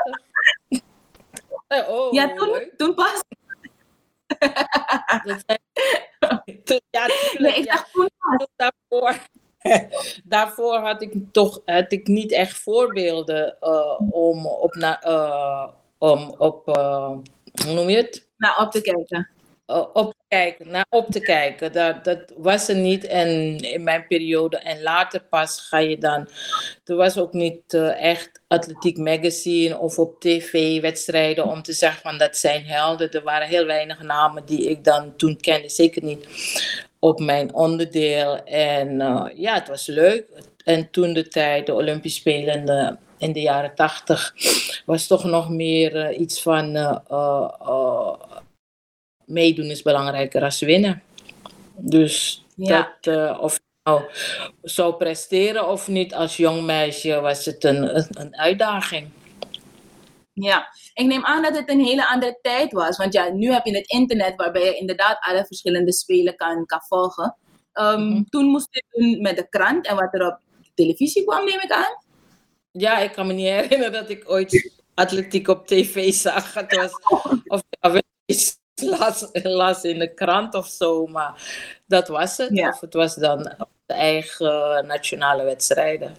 Eh, 1.68 1.88
oh, 1.88 2.12
Ja, 2.12 2.34
toen, 2.34 2.70
toen 2.76 2.94
pas. 2.94 3.22
Ja, 6.90 7.06
tuurlijk, 7.06 7.38
Nee, 7.38 7.54
ik 7.54 7.66
dacht 7.66 7.92
toen 7.92 8.10
pas. 8.18 8.46
daarvoor, 8.56 9.18
daarvoor 10.24 10.78
had 10.78 11.02
ik 11.02 11.12
toch 11.32 11.60
had 11.64 11.92
ik 11.92 12.06
niet 12.06 12.32
echt 12.32 12.58
voorbeelden 12.58 13.56
eh, 13.60 14.00
om 14.10 14.46
op, 14.46 14.74
na, 14.74 15.02
eh, 15.02 15.68
om 15.98 16.34
op 16.38 16.68
eh, 16.68 17.10
hoe 17.64 17.74
noem 17.74 17.88
je 17.88 17.96
het? 17.96 18.28
Nou, 18.36 18.62
op 18.62 18.70
te 18.70 18.80
kijken. 18.80 19.28
Op 19.92 20.12
te 20.12 20.24
kijken, 20.28 20.70
naar 20.70 20.86
op 20.90 21.10
te 21.10 21.20
kijken. 21.20 21.72
Dat, 21.72 22.04
dat 22.04 22.32
was 22.36 22.68
er 22.68 22.76
niet 22.76 23.04
en 23.04 23.58
in 23.58 23.82
mijn 23.82 24.06
periode. 24.06 24.56
En 24.56 24.82
later 24.82 25.20
pas 25.20 25.60
ga 25.60 25.78
je 25.78 25.98
dan. 25.98 26.28
Er 26.84 26.96
was 26.96 27.18
ook 27.18 27.32
niet 27.32 27.74
echt 27.98 28.40
Atletiek 28.46 28.96
Magazine 28.96 29.78
of 29.78 29.98
op 29.98 30.20
tv 30.20 30.80
wedstrijden 30.80 31.44
om 31.44 31.62
te 31.62 31.72
zeggen 31.72 32.00
van 32.00 32.18
dat 32.18 32.36
zijn 32.36 32.64
helden. 32.64 33.10
Er 33.10 33.22
waren 33.22 33.48
heel 33.48 33.66
weinig 33.66 34.02
namen 34.02 34.44
die 34.44 34.70
ik 34.70 34.84
dan 34.84 35.16
toen 35.16 35.36
kende. 35.36 35.68
Zeker 35.68 36.02
niet 36.02 36.26
op 36.98 37.20
mijn 37.20 37.54
onderdeel. 37.54 38.44
En 38.44 39.00
eh, 39.00 39.24
ja, 39.34 39.54
het 39.54 39.68
was 39.68 39.86
leuk. 39.86 40.26
En 40.64 40.90
toen 40.90 41.12
de 41.12 41.28
tijd, 41.28 41.66
de 41.66 41.74
Olympische 41.74 42.18
Spelen 42.20 42.54
in 42.54 42.66
de, 42.66 42.96
in 43.18 43.32
de 43.32 43.40
jaren 43.40 43.74
tachtig, 43.74 44.34
was 44.86 45.06
toch 45.06 45.24
nog 45.24 45.48
meer 45.50 45.96
eh, 45.96 46.20
iets 46.20 46.42
van 46.42 46.74
eh, 46.76 46.96
eh, 47.08 47.48
eh, 47.60 48.12
meedoen 49.24 49.70
is 49.70 49.82
belangrijker 49.82 50.40
dan 50.40 50.52
winnen. 50.58 51.02
Dus 51.76 52.44
Ja. 52.54 52.96
dat, 53.02 53.14
eh, 53.14 53.38
of 53.42 53.54
je 53.54 53.60
nou 53.82 54.02
zou 54.62 54.94
presteren 54.94 55.68
of 55.68 55.88
niet 55.88 56.14
als 56.14 56.36
jong 56.36 56.62
meisje, 56.62 57.20
was 57.20 57.44
het 57.44 57.64
een, 57.64 57.96
een, 57.96 58.06
een 58.10 58.36
uitdaging. 58.36 59.08
Ja, 60.32 60.68
ik 60.98 61.06
neem 61.06 61.24
aan 61.24 61.42
dat 61.42 61.56
het 61.56 61.70
een 61.70 61.84
hele 61.84 62.08
andere 62.08 62.38
tijd 62.42 62.72
was. 62.72 62.96
Want 62.96 63.12
ja, 63.12 63.28
nu 63.28 63.52
heb 63.52 63.64
je 63.64 63.76
het 63.76 63.88
internet 63.88 64.36
waarbij 64.36 64.64
je 64.64 64.76
inderdaad 64.76 65.16
alle 65.20 65.44
verschillende 65.46 65.92
spelen 65.92 66.36
kan, 66.36 66.66
kan 66.66 66.80
volgen. 66.88 67.36
Ehm, 67.72 68.02
Mhm. 68.08 68.22
Toen 68.28 68.44
moest 68.44 68.68
je 68.70 68.84
doen 68.90 69.22
met 69.22 69.36
de 69.36 69.48
krant 69.48 69.86
en 69.86 69.96
wat 69.96 70.14
er 70.14 70.26
op 70.26 70.38
televisie 70.74 71.24
kwam, 71.24 71.44
neem 71.44 71.60
ik 71.60 71.70
aan. 71.72 72.02
Ja, 72.70 72.98
ik 72.98 73.12
kan 73.12 73.26
me 73.26 73.32
niet 73.32 73.46
herinneren 73.48 73.92
dat 73.92 74.10
ik 74.10 74.30
ooit 74.30 74.72
atletiek 74.94 75.48
op 75.48 75.66
tv 75.66 76.12
zag. 76.12 76.54
Het 76.54 76.76
was, 76.76 76.92
of 77.46 77.62
ja, 77.80 78.00
las, 78.74 79.28
las 79.32 79.82
in 79.82 79.98
de 79.98 80.14
krant 80.14 80.54
of 80.54 80.66
zo, 80.66 81.06
maar 81.06 81.42
dat 81.86 82.08
was 82.08 82.36
het. 82.36 82.50
Ja. 82.52 82.68
Of 82.68 82.80
het 82.80 82.94
was 82.94 83.14
dan 83.14 83.42
de 83.86 83.94
eigen 83.94 84.86
nationale 84.86 85.44
wedstrijden. 85.44 86.16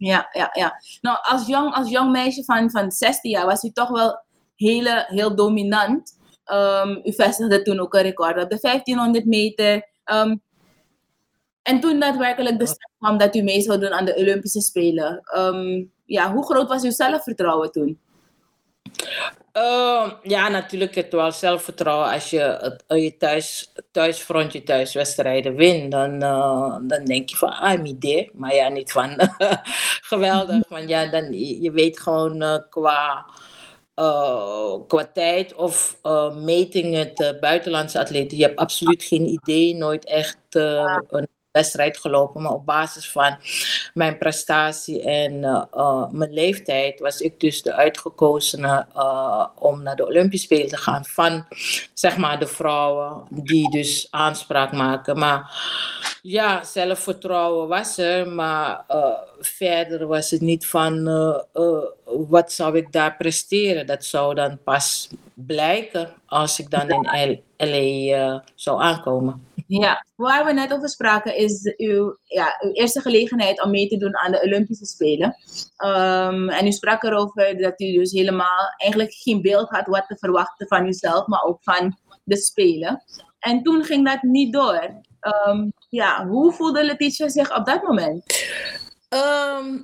Ja, 0.00 0.28
ja, 0.32 0.50
ja. 0.52 0.80
Nou, 1.00 1.18
als 1.22 1.46
jong, 1.46 1.74
als 1.74 1.90
jong 1.90 2.10
meisje 2.10 2.44
van, 2.44 2.70
van 2.70 2.90
16 2.90 3.30
jaar 3.30 3.46
was 3.46 3.64
u 3.64 3.70
toch 3.70 3.88
wel 3.88 4.24
hele, 4.56 5.04
heel 5.08 5.36
dominant. 5.36 6.18
Ehm, 6.44 7.00
u 7.02 7.12
vestigde 7.12 7.62
toen 7.62 7.80
ook 7.80 7.94
een 7.94 8.02
record 8.02 8.42
op 8.42 8.50
de 8.50 8.58
1500 8.60 9.24
meter. 9.24 9.88
Ehm, 10.04 10.36
en 11.62 11.80
toen 11.80 12.00
daadwerkelijk 12.00 12.58
de 12.58 12.66
stap 12.66 12.90
kwam 12.98 13.18
dat 13.18 13.34
u 13.34 13.42
mee 13.42 13.60
zou 13.60 13.78
doen 13.78 13.92
aan 13.92 14.04
de 14.04 14.16
Olympische 14.16 14.60
Spelen. 14.60 15.20
Ehm, 15.24 15.84
ja, 16.04 16.32
hoe 16.32 16.44
groot 16.44 16.68
was 16.68 16.82
uw 16.82 16.90
zelfvertrouwen 16.90 17.72
toen? 17.72 18.00
Ehm, 19.52 20.10
ja, 20.22 20.48
natuurlijk 20.48 20.94
het 20.94 21.12
wel 21.12 21.32
zelfvertrouwen. 21.32 22.10
Als 22.10 22.30
je 22.30 22.40
het, 22.40 22.84
eh, 22.86 23.02
je 23.02 23.16
thuis, 23.16 23.72
thuisfront, 23.90 24.52
je 24.52 24.62
thuiswedstrijden 24.62 25.54
wint, 25.54 25.90
dan, 25.90 26.22
eh, 26.22 26.76
dan 26.82 27.04
denk 27.04 27.28
je 27.28 27.36
van, 27.36 27.48
ah, 27.48 27.60
mijn 27.60 27.86
idee. 27.86 28.30
Maar 28.34 28.54
ja, 28.54 28.68
niet 28.68 28.92
van 28.92 29.16
geweldig. 30.10 30.68
Want 30.68 30.88
ja, 30.88 31.06
dan, 31.06 31.32
je 31.62 31.70
weet 31.70 32.00
gewoon 32.00 32.42
eh, 32.42 32.58
qua, 32.70 33.26
qua 34.86 35.10
tijd 35.12 35.54
of 35.54 35.98
metingen 36.34 37.14
de 37.14 37.36
buitenlandse 37.40 37.98
atleten. 37.98 38.36
Je 38.36 38.44
hebt 38.44 38.58
absoluut 38.58 39.02
geen 39.02 39.26
idee, 39.26 39.74
nooit 39.74 40.04
echt 40.04 40.38
een 40.50 41.28
wedstrijd 41.52 41.98
gelopen. 41.98 42.42
Maar 42.42 42.52
op 42.52 42.66
basis 42.66 43.10
van 43.10 43.36
mijn 43.94 44.18
prestatie 44.18 45.02
en 45.02 45.44
eh, 45.44 45.62
eh, 45.72 46.10
mijn 46.10 46.32
leeftijd 46.32 47.00
was 47.00 47.20
ik 47.20 47.40
dus 47.40 47.62
de 47.62 47.74
uitgekozene 47.74 48.86
eh, 48.94 49.46
om 49.58 49.82
naar 49.82 49.96
de 49.96 50.06
Olympische 50.06 50.46
Spelen 50.46 50.68
te 50.68 50.76
gaan 50.76 51.04
van 51.04 51.46
zeg 51.94 52.16
maar 52.16 52.38
de 52.38 52.46
vrouwen 52.46 53.22
die 53.30 53.70
dus 53.70 54.06
aanspraak 54.10 54.72
maken. 54.72 55.18
Maar 55.18 55.54
ja, 56.22 56.64
zelfvertrouwen 56.64 57.68
was 57.68 57.98
er, 57.98 58.28
maar 58.28 58.84
verder 59.40 60.06
was 60.06 60.30
het 60.30 60.40
niet 60.40 60.66
van 60.66 61.04
wat 62.04 62.52
zou 62.52 62.76
ik 62.76 62.92
daar 62.92 63.16
presteren. 63.16 63.86
Dat 63.86 64.04
zou 64.04 64.34
dan 64.34 64.58
pas 64.64 65.08
blijken 65.46 66.14
als 66.26 66.58
ik 66.58 66.70
dan 66.70 66.88
in 66.88 67.30
L- 67.30 67.42
LA 67.56 68.16
eh, 68.16 68.38
zou 68.54 68.82
aankomen. 68.82 69.48
Ja, 69.66 70.04
waar 70.16 70.44
we 70.44 70.52
net 70.52 70.72
over 70.72 70.88
spraken 70.88 71.36
is 71.36 71.74
uw, 71.76 72.16
ja, 72.24 72.56
uw 72.60 72.72
eerste 72.72 73.00
gelegenheid 73.00 73.62
om 73.62 73.70
mee 73.70 73.88
te 73.88 73.96
doen 73.96 74.16
aan 74.16 74.32
de 74.32 74.42
Olympische 74.44 74.86
Spelen. 74.86 75.36
Ehm, 75.76 76.48
en 76.48 76.66
u 76.66 76.72
sprak 76.72 77.02
erover 77.02 77.58
dat 77.58 77.80
u 77.80 77.92
dus 77.92 78.12
helemaal 78.12 78.74
eigenlijk 78.76 79.12
geen 79.12 79.42
beeld 79.42 79.68
had 79.68 79.86
wat 79.86 80.04
te 80.06 80.16
verwachten 80.18 80.66
van 80.66 80.86
uzelf, 80.86 81.26
maar 81.26 81.42
ook 81.42 81.58
van 81.62 81.96
de 82.24 82.36
Spelen. 82.36 83.02
En 83.38 83.62
toen 83.62 83.84
ging 83.84 84.08
dat 84.08 84.22
niet 84.22 84.52
door. 84.52 85.00
Ehm, 85.20 85.70
ja, 85.88 86.26
hoe 86.26 86.52
voelde 86.52 86.84
Letitia 86.84 87.28
zich 87.28 87.56
op 87.56 87.66
dat 87.66 87.82
moment? 87.82 88.24
Ehm, 89.08 89.78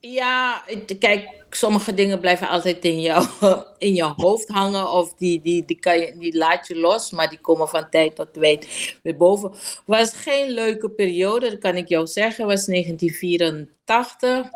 ja, 0.00 0.62
kijk, 0.98 1.39
sommige 1.50 1.94
dingen 1.94 2.20
blijven 2.20 2.48
altijd 2.48 2.84
in, 2.84 3.00
jou, 3.00 3.26
in 3.78 3.94
je 3.94 4.12
hoofd 4.16 4.48
hangen. 4.48 4.90
Of 4.90 5.14
die, 5.14 5.40
die, 5.40 5.64
die, 5.64 5.78
kan 5.78 5.98
je, 5.98 6.14
die 6.18 6.36
laat 6.36 6.66
je 6.66 6.76
los, 6.76 7.10
maar 7.10 7.28
die 7.28 7.40
komen 7.40 7.68
van 7.68 7.90
tijd 7.90 8.14
tot 8.16 8.32
tijd 8.32 8.68
weer 9.02 9.16
boven. 9.16 9.52
was 9.86 10.12
geen 10.12 10.50
leuke 10.50 10.90
periode, 10.90 11.50
dat 11.50 11.58
kan 11.58 11.76
ik 11.76 11.88
jou 11.88 12.06
zeggen. 12.06 12.46
Was 12.46 12.66
1984. 12.66 14.50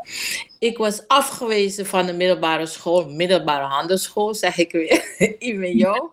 Ik 0.58 0.78
was 0.78 1.08
afgewezen 1.08 1.86
van 1.86 2.06
de 2.06 2.12
middelbare 2.12 2.66
school, 2.66 3.08
middelbare 3.08 3.64
handelsschool, 3.64 4.34
zeg 4.34 4.58
ik 4.58 4.72
weer, 4.72 5.04
IWO. 5.38 6.12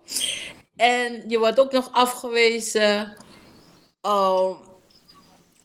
En 0.75 1.23
je 1.27 1.39
wordt 1.39 1.59
ook 1.59 1.71
nog 1.71 1.89
afgewezen. 1.91 3.17
oh, 4.01 4.70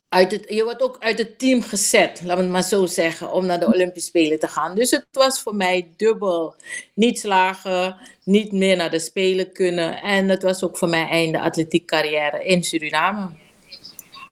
uit 0.09 0.31
het, 0.33 0.45
je 0.49 0.65
wordt 0.65 0.83
ook 0.83 0.97
uit 0.99 1.19
het 1.19 1.39
team 1.39 1.63
gezet, 1.63 2.23
laat 2.25 2.37
me 2.37 2.43
het 2.43 2.53
maar 2.53 2.63
zo 2.63 2.87
zeggen, 2.87 3.33
om 3.33 3.47
naar 3.47 3.61
de 3.61 3.67
Olympische 3.67 4.09
Spelen 4.09 4.39
te 4.39 4.49
gaan. 4.49 4.75
Dus 4.75 4.91
het 4.91 5.07
was 5.13 5.43
voor 5.43 5.55
mij 5.55 5.93
dubbel. 5.97 6.55
Niet 6.95 7.19
slagen, 7.19 7.97
niet 8.25 8.53
meer 8.53 8.77
naar 8.77 8.91
de 8.91 8.99
Spelen 8.99 9.53
kunnen. 9.53 10.03
En 10.03 10.29
het 10.29 10.43
was 10.43 10.65
ook 10.65 10.77
voor 10.77 10.89
mij 10.89 11.09
einde 11.09 11.41
atletiek 11.41 11.87
carrière 11.87 12.45
in 12.45 12.65
Suriname. 12.65 13.31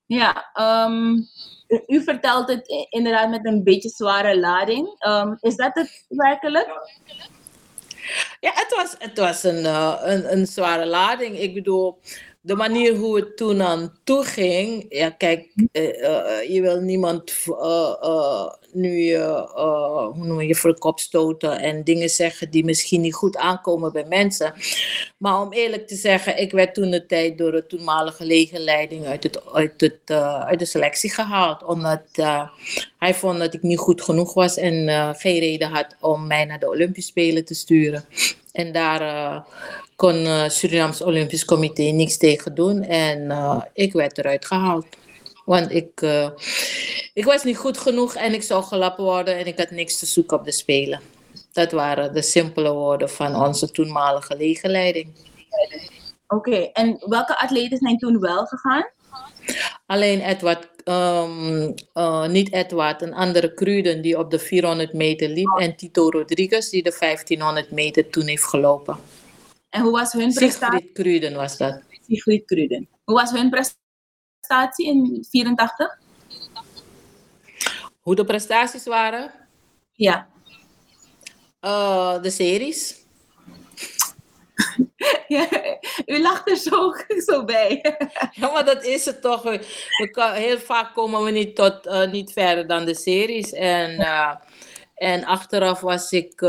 Ja, 0.07 0.51
ehm, 0.53 1.13
u, 1.87 2.03
vertelt 2.05 2.49
het 2.49 2.87
inderdaad 2.89 3.31
met 3.31 3.47
een 3.47 3.65
beetje 3.65 3.89
zware 3.89 4.39
lading. 4.39 4.95
Ehm, 4.99 5.35
is 5.41 5.57
dat 5.57 5.75
het 5.75 6.05
werkelijk? 6.09 6.69
Ja, 8.41 8.51
het 8.55 8.75
was, 8.77 8.95
het 8.99 9.19
was 9.19 9.43
een, 9.43 9.65
eh, 9.65 10.01
een, 10.03 10.33
een 10.33 10.47
zware 10.47 10.87
lading. 10.87 11.39
Ik 11.39 11.55
bedoel, 11.55 11.99
de 12.45 12.55
manier 12.55 12.97
hoe 12.97 13.17
het 13.17 13.37
toen 13.37 13.63
aan 13.63 13.99
toe 14.05 14.25
ging. 14.25 14.87
Ja, 14.89 15.11
kijk, 15.11 15.49
eh, 15.73 16.05
eh, 16.05 16.51
je 16.51 16.61
wil 16.61 16.81
niemand 16.81 17.33
eh, 17.47 18.47
nu, 18.73 19.17
hoe 19.17 20.27
noem 20.27 20.41
je, 20.41 20.55
voor 20.55 20.73
de 20.73 20.79
kop 20.79 20.99
stoten 21.01 21.61
en 21.61 21.85
dingen 21.85 22.09
zeggen 22.09 22.51
die 22.51 22.65
misschien 22.65 23.01
niet 23.01 23.15
goed 23.15 23.37
aankomen 23.37 23.93
bij 23.93 24.05
mensen. 24.09 24.55
Maar 25.17 25.41
om 25.41 25.53
eerlijk 25.53 25.87
te 25.87 25.95
zeggen, 25.95 26.41
ik 26.41 26.53
werd 26.53 26.75
toen 26.75 26.91
de 26.91 27.07
tijd 27.07 27.39
door 27.39 27.53
de 27.53 27.67
toenmalige 27.67 28.25
legerleiding 28.25 29.07
uit, 29.07 29.23
het, 29.23 29.53
uit, 29.53 29.81
het, 29.81 30.11
uit 30.47 30.59
de 30.59 30.65
selectie 30.65 31.13
gehaald. 31.13 31.65
Omdat 31.65 32.03
hij 32.99 33.15
vond 33.15 33.39
dat 33.39 33.55
ik 33.55 33.63
niet 33.63 33.79
goed 33.79 34.03
genoeg 34.03 34.35
was 34.35 34.57
en 34.57 34.89
geen 35.17 35.39
reden 35.39 35.71
had 35.71 35.97
om 36.01 36.27
mij 36.27 36.45
naar 36.45 36.59
de 36.59 36.69
Olympische 36.69 37.11
Spelen 37.11 37.45
te 37.45 37.55
sturen. 37.55 38.05
En 38.53 38.73
daar 38.73 39.45
kon 39.97 40.15
uh, 40.15 40.49
Surinaams 40.49 41.03
Olympisch 41.03 41.45
Comité 41.45 41.83
niks 41.83 42.17
tegen 42.17 42.55
doen. 42.55 42.83
En 42.83 43.31
eh, 43.31 43.63
ik 43.73 43.93
werd 43.93 44.19
eruit 44.19 44.47
gehaald. 44.47 44.87
Want 45.45 45.73
ik, 45.73 46.01
eh, 46.01 46.29
ik 47.15 47.25
was 47.25 47.45
niet 47.45 47.57
goed 47.57 47.79
genoeg 47.79 48.15
en 48.15 48.35
ik 48.35 48.43
zou 48.43 48.65
gelappen 48.65 49.05
worden 49.05 49.37
en 49.39 49.47
ik 49.47 49.59
had 49.59 49.71
niks 49.71 49.99
te 49.99 50.07
zoeken 50.07 50.39
op 50.39 50.45
de 50.45 50.53
Spelen. 50.53 51.01
Dat 51.53 51.73
waren 51.73 52.15
de 52.15 52.23
simpele 52.23 52.73
woorden 52.73 53.11
van 53.11 53.37
onze 53.37 53.71
toenmalige 53.71 54.37
legerleiding. 54.37 55.09
Oké, 56.29 56.57
en 56.57 56.97
welke 57.09 57.39
atleten 57.39 57.79
zijn 57.79 57.99
toen 57.99 58.21
wel 58.21 58.47
gegaan? 58.47 58.87
Alleen 59.87 60.21
Edward, 60.21 60.69
ehm, 60.85 61.73
eh, 61.93 62.27
niet 62.27 62.53
Edward, 62.53 63.03
een 63.03 63.15
andere 63.15 63.55
Cruden 63.55 64.03
die 64.03 64.19
op 64.19 64.31
de 64.31 64.39
400 64.39 64.93
meter 64.93 65.29
liep. 65.29 65.59
En 65.59 65.77
Tito 65.77 66.11
Rodriguez 66.11 66.69
die 66.69 66.83
de 66.83 66.93
1500 66.93 67.71
meter 67.71 68.11
toen 68.11 68.27
heeft 68.27 68.45
gelopen. 68.45 68.99
En 69.75 69.83
hoe 69.83 69.91
was 69.93 70.13
hun 70.13 70.33
prestatie? 70.33 70.93
Cruden 70.93 71.35
was 71.35 71.57
dat. 71.57 71.81
Sigrid 72.09 72.45
Cruden. 72.45 72.89
Hoe 73.05 73.15
was 73.15 73.31
hun 73.31 73.51
prestatie 73.51 74.87
in 74.87 75.27
84? 75.31 75.99
Hoe 78.01 78.15
de 78.15 78.25
prestaties 78.25 78.85
waren? 78.85 79.33
Ja. 79.93 80.29
Eh, 81.61 82.23
de 82.23 82.31
series. 82.31 82.97
ja. 85.29 85.49
U 86.07 86.21
lacht 86.23 86.49
er 86.51 86.57
zo, 86.57 86.93
zo 87.27 87.45
bij. 87.45 87.97
Ja, 88.41 88.51
maar 88.53 88.65
dat 88.65 88.85
is 88.85 89.05
het 89.05 89.23
toch. 89.23 89.43
We, 89.43 90.09
kan- 90.11 90.33
heel 90.33 90.59
vaak 90.59 90.95
komen 90.95 91.25
we 91.25 91.31
niet, 91.31 91.57
tot, 91.57 91.87
eh, 91.87 92.11
niet 92.11 92.33
verder 92.33 92.67
dan 92.67 92.85
de 92.85 92.95
series. 92.95 93.53
En, 93.53 93.99
eh, 93.99 94.35
en 94.95 95.25
achteraf 95.25 95.81
was 95.81 96.11
ik 96.13 96.43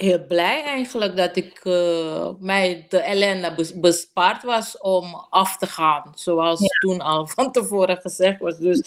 heel 0.00 0.26
blij 0.26 0.64
eigenlijk 0.64 1.16
dat 1.16 1.36
ik 1.36 1.60
eh, 1.62 2.28
mij 2.38 2.86
de 2.88 2.98
ellende 2.98 3.54
bes- 3.54 3.80
bespaard 3.80 4.42
was 4.42 4.78
om 4.78 5.26
af 5.30 5.56
te 5.56 5.66
gaan. 5.66 6.12
Zoals 6.14 6.60
toen 6.78 7.00
al 7.00 7.26
van 7.36 7.52
tevoren 7.52 7.96
gezegd 7.96 8.40
was. 8.40 8.58
Dus 8.58 8.82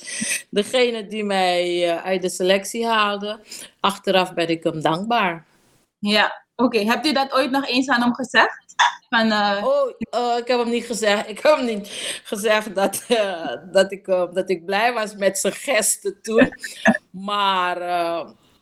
degene 0.50 1.08
die 1.08 1.24
mij 1.24 1.89
eh, 1.89 2.03
uit 2.03 2.22
de 2.22 2.30
selectie 2.30 2.86
haalde, 2.86 3.39
achteraf 3.80 4.34
ben 4.34 4.50
ik 4.50 4.63
hem 4.63 4.82
dankbaar. 4.82 5.46
Ja, 6.00 6.46
oké. 6.56 6.80
Hebt 6.80 7.06
u 7.06 7.13
dat 7.13 7.34
ooit 7.34 7.51
nog 7.51 7.68
eens 7.68 7.89
aan 7.89 8.01
hem 8.01 8.13
gezegd? 8.13 8.75
Van, 9.10 9.32
eh, 9.32 9.65
Oh, 10.10 10.38
ik 10.38 10.48
heb 10.48 10.60
hem 10.60 10.70
niet 10.70 10.86
gezegd. 10.86 11.30
Ik 11.30 11.39
heb 11.39 11.56
hem 11.56 11.65
niet 11.65 11.88
gezegd 12.24 12.75
dat, 12.75 13.06
dat, 13.72 13.91
ik, 13.91 14.06
dat 14.06 14.50
ik 14.50 14.65
blij 14.65 14.94
was 14.94 15.15
met 15.15 15.38
zijn 15.38 15.53
gesten 15.53 16.22
toen. 16.22 16.53
Maar 17.10 17.77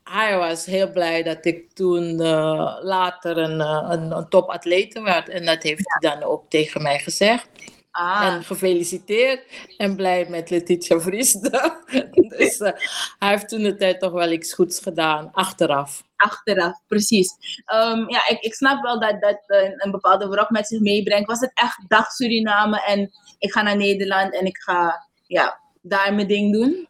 hij 0.09 0.37
was 0.37 0.65
heel 0.65 0.91
blij 0.91 1.23
dat 1.23 1.45
ik 1.45 1.71
toen 1.73 2.19
eh, 2.19 2.77
later 2.81 3.37
een, 3.37 3.61
eh, 3.61 3.87
een, 3.89 4.11
een 4.11 4.29
topatlete 4.29 5.01
werd. 5.01 5.29
En 5.29 5.45
dat 5.45 5.63
heeft 5.63 5.83
hij 5.85 6.11
dan 6.11 6.23
ook 6.23 6.49
tegen 6.49 6.81
mij 6.81 6.99
gezegd. 6.99 7.47
ah, 7.91 8.25
En 8.25 8.43
gefeliciteerd. 8.43 9.43
En 9.77 9.95
blij 9.95 10.25
met 10.29 10.49
Letitia 10.49 10.99
Vriesde. 10.99 11.81
dus 12.37 12.57
eh, 12.59 12.71
hij 13.19 13.29
heeft 13.29 13.49
toen 13.49 13.63
de 13.63 13.75
tijd 13.75 13.99
toch 13.99 14.11
wel 14.11 14.31
iets 14.31 14.53
goeds 14.53 14.79
gedaan. 14.79 15.29
Achteraf. 15.31 16.03
achteraf, 16.15 16.81
precies. 16.87 17.35
Ehm, 17.65 18.09
ja, 18.09 18.27
ik, 18.27 18.39
ik 18.39 18.53
snap 18.53 18.83
wel 18.83 18.99
dat 18.99 19.21
dat 19.21 19.43
een, 19.47 19.73
een 19.77 19.91
bepaalde 19.91 20.27
wrok 20.27 20.49
met 20.49 20.67
zich 20.67 20.79
meebrengt. 20.79 21.27
Was 21.27 21.39
het 21.39 21.51
echt 21.53 21.77
dag 21.87 22.11
Suriname 22.11 22.83
en 22.85 23.11
ik 23.39 23.51
ga 23.51 23.61
naar 23.61 23.77
Nederland 23.77 24.33
en 24.35 24.45
ik 24.45 24.57
ga 24.57 25.07
ja, 25.27 25.59
daar 25.81 26.13
mijn 26.13 26.27
ding 26.27 26.53
doen? 26.53 26.87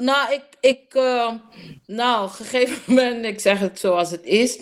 Nou, 0.00 0.32
ik, 0.32 0.42
ik 0.60 0.94
eh, 0.94 1.32
nou, 1.86 2.28
gegeven 2.28 2.82
moment, 2.94 3.24
ik 3.24 3.40
zeg 3.40 3.58
het 3.58 3.78
zoals 3.78 4.10
het 4.10 4.24
is. 4.24 4.58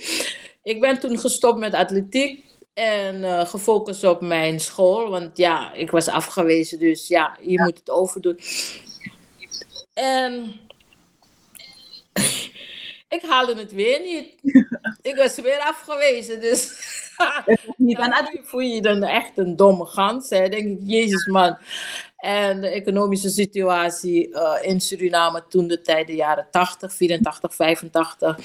Ik 0.63 0.81
ben 0.81 0.99
toen 0.99 1.19
gestopt 1.19 1.59
met 1.59 1.75
atletiek 1.75 2.45
en 2.75 3.25
eh, 3.25 3.47
gefocust 3.47 4.05
op 4.05 4.21
mijn 4.21 4.61
school. 4.61 5.11
Want 5.11 5.37
ja, 5.37 5.73
ik 5.73 5.91
was 5.91 6.09
afgewezen, 6.09 6.79
dus 6.79 7.09
ja, 7.09 7.37
je 7.41 7.61
moet 7.63 7.79
het 7.79 7.91
overdoen. 7.91 8.41
En 9.95 10.61
ik 13.17 13.23
haalde 13.23 13.55
het 13.55 13.73
weer 13.73 14.01
niet. 14.01 14.35
Ik 15.03 15.17
was 15.17 15.37
weer 15.37 15.59
afgewezen, 15.59 16.41
dus... 16.41 16.73
Niet 17.77 17.97
aan 17.97 18.11
Ja, 18.11 18.31
nu 18.33 18.41
voel 18.43 18.61
je 18.61 18.75
je 18.75 18.83
dan 18.83 19.03
echt 19.03 19.39
een 19.39 19.57
domme 19.57 19.85
gans. 19.85 20.31
Hè? 20.31 20.49
denk 20.49 20.79
ik, 20.79 20.79
jezus 20.83 21.27
man. 21.27 21.59
En 22.19 22.61
de 22.61 22.69
economische 22.69 23.29
situatie 23.29 24.35
eh, 24.35 24.71
in 24.71 24.81
Suriname 24.81 25.45
toen 25.49 25.67
de 25.69 25.81
tijd, 25.81 26.07
de 26.07 26.15
jaren 26.15 26.47
80, 26.51 26.93
84, 26.95 27.55
85. 27.55 28.37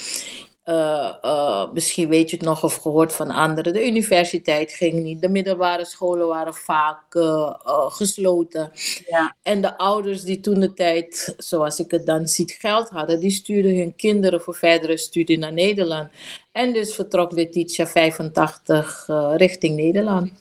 eh, 0.63 1.13
eh, 1.21 1.71
misschien 1.73 2.09
weet 2.09 2.29
je 2.29 2.35
het 2.35 2.45
nog 2.45 2.63
of 2.63 2.75
gehoord 2.75 3.13
van 3.13 3.31
anderen. 3.31 3.73
De 3.73 3.85
universiteit 3.87 4.71
ging 4.71 5.03
niet. 5.03 5.21
De 5.21 5.29
middelbare 5.29 5.85
scholen 5.85 6.27
waren 6.27 6.53
vaak 6.53 7.15
eh, 7.15 7.53
eh, 7.65 7.91
gesloten. 7.91 8.71
Ja. 9.07 9.35
En 9.41 9.61
de 9.61 9.77
ouders 9.77 10.21
die 10.21 10.39
toen 10.39 10.59
de 10.59 10.73
tijd, 10.73 11.33
zoals 11.37 11.79
ik 11.79 11.91
het 11.91 12.05
dan 12.05 12.27
zie, 12.27 12.55
geld 12.59 12.89
hadden, 12.89 13.19
die 13.19 13.31
stuurden 13.31 13.77
hun 13.77 13.95
kinderen 13.95 14.41
voor 14.41 14.55
verdere 14.55 14.97
studie 14.97 15.37
naar 15.37 15.53
Nederland. 15.53 16.09
En 16.51 16.73
dus 16.73 16.95
vertrok 16.95 17.31
Letitia 17.31 17.87
85 17.87 19.05
eh, 19.07 19.33
richting 19.35 19.75
Nederland. 19.75 20.31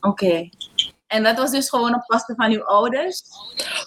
Oké. 0.00 0.48
En 1.06 1.22
dat 1.22 1.36
was 1.36 1.50
dus 1.50 1.68
gewoon 1.68 1.94
op 1.94 2.00
kosten 2.06 2.36
van 2.36 2.50
uw 2.50 2.62
ouders? 2.62 3.22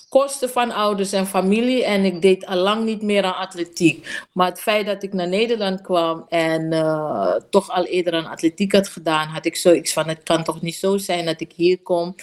Kosten 0.09 0.49
van 0.49 0.71
ouders 0.71 1.11
en 1.11 1.27
familie 1.27 1.83
en 1.83 2.05
ik 2.05 2.21
deed 2.21 2.45
al 2.45 2.57
lang 2.57 2.83
niet 2.83 3.01
meer 3.01 3.23
aan 3.23 3.35
atletiek. 3.35 4.25
Maar 4.33 4.47
het 4.47 4.61
feit 4.61 4.85
dat 4.85 5.03
ik 5.03 5.13
naar 5.13 5.27
Nederland 5.27 5.81
kwam 5.81 6.25
en 6.29 6.73
eh, 6.73 7.33
toch 7.49 7.69
al 7.69 7.85
eerder 7.85 8.13
aan 8.13 8.25
atletiek 8.25 8.71
had 8.71 8.87
gedaan, 8.87 9.27
had 9.27 9.45
ik 9.45 9.55
zoiets 9.55 9.93
van: 9.93 10.07
het 10.07 10.23
kan 10.23 10.43
toch 10.43 10.61
niet 10.61 10.75
zo 10.75 10.97
zijn 10.97 11.25
dat 11.25 11.41
ik 11.41 11.51
hier 11.55 11.81
kom 11.81 12.15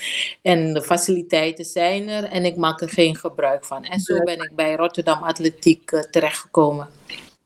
en 0.42 0.72
de 0.72 0.82
faciliteiten 0.82 1.64
zijn 1.64 2.08
er 2.08 2.24
en 2.24 2.44
ik 2.44 2.56
maak 2.56 2.80
er 2.80 2.88
geen 2.88 3.16
gebruik 3.16 3.64
van. 3.64 3.84
En 3.84 4.00
zo 4.00 4.18
ben 4.22 4.42
ik 4.42 4.54
bij 4.54 4.74
Rotterdam 4.74 5.22
Atletiek 5.22 5.90
eh, 5.90 6.00
terechtgekomen. 6.00 6.88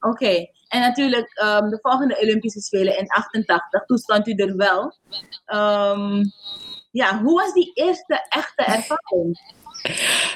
Oké. 0.00 0.46
En 0.68 0.80
natuurlijk, 0.80 1.30
ehm, 1.34 1.68
de 1.68 1.78
volgende 1.82 2.20
Olympische 2.20 2.60
Spelen 2.60 2.98
in 2.98 3.08
88, 3.08 3.84
toen 3.84 3.98
stond 3.98 4.28
u 4.28 4.32
er 4.32 4.56
wel. 4.56 4.96
Ehm, 5.44 6.24
ja, 6.90 7.22
hoe 7.22 7.40
was 7.40 7.52
die 7.52 7.70
eerste 7.74 8.26
echte 8.28 8.62
ervaring? 8.62 9.56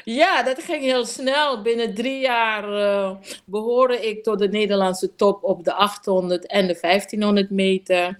Ja, 0.05 0.43
dat 0.43 0.63
ging 0.63 0.83
heel 0.83 1.07
snel. 1.07 1.63
Binnen 1.63 1.95
drie 1.95 2.21
jaar 2.21 2.65
eh, 2.73 3.17
behoorde 3.45 4.09
ik 4.09 4.23
tot 4.23 4.39
de 4.39 4.49
Nederlandse 4.49 5.15
top 5.15 5.45
op 5.45 5.65
de 5.65 5.73
800 5.73 6.47
en 6.47 6.67
de 6.67 6.79
1500 6.81 7.51
meter. 7.51 8.17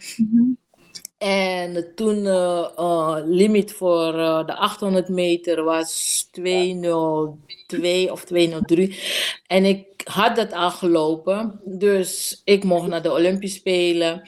En 1.19 1.95
toen 1.95 2.17
uh, 2.17 2.69
uh, 2.79 3.17
limiet 3.25 3.73
voor 3.73 4.15
uh, 4.15 4.47
de 4.47 4.55
800 4.55 5.09
meter 5.09 5.65
was 5.65 6.29
202 6.31 8.13
of 8.13 8.25
203. 8.25 8.99
En 9.47 9.65
ik 9.65 9.87
had 10.05 10.37
dat 10.37 10.53
al 10.53 10.71
gelopen. 10.71 11.61
Dus 11.65 12.41
ik 12.45 12.65
mocht 12.65 12.89
naar 12.89 13.03
de 13.03 13.13
Olympische 13.13 13.59
Spelen. 13.59 14.23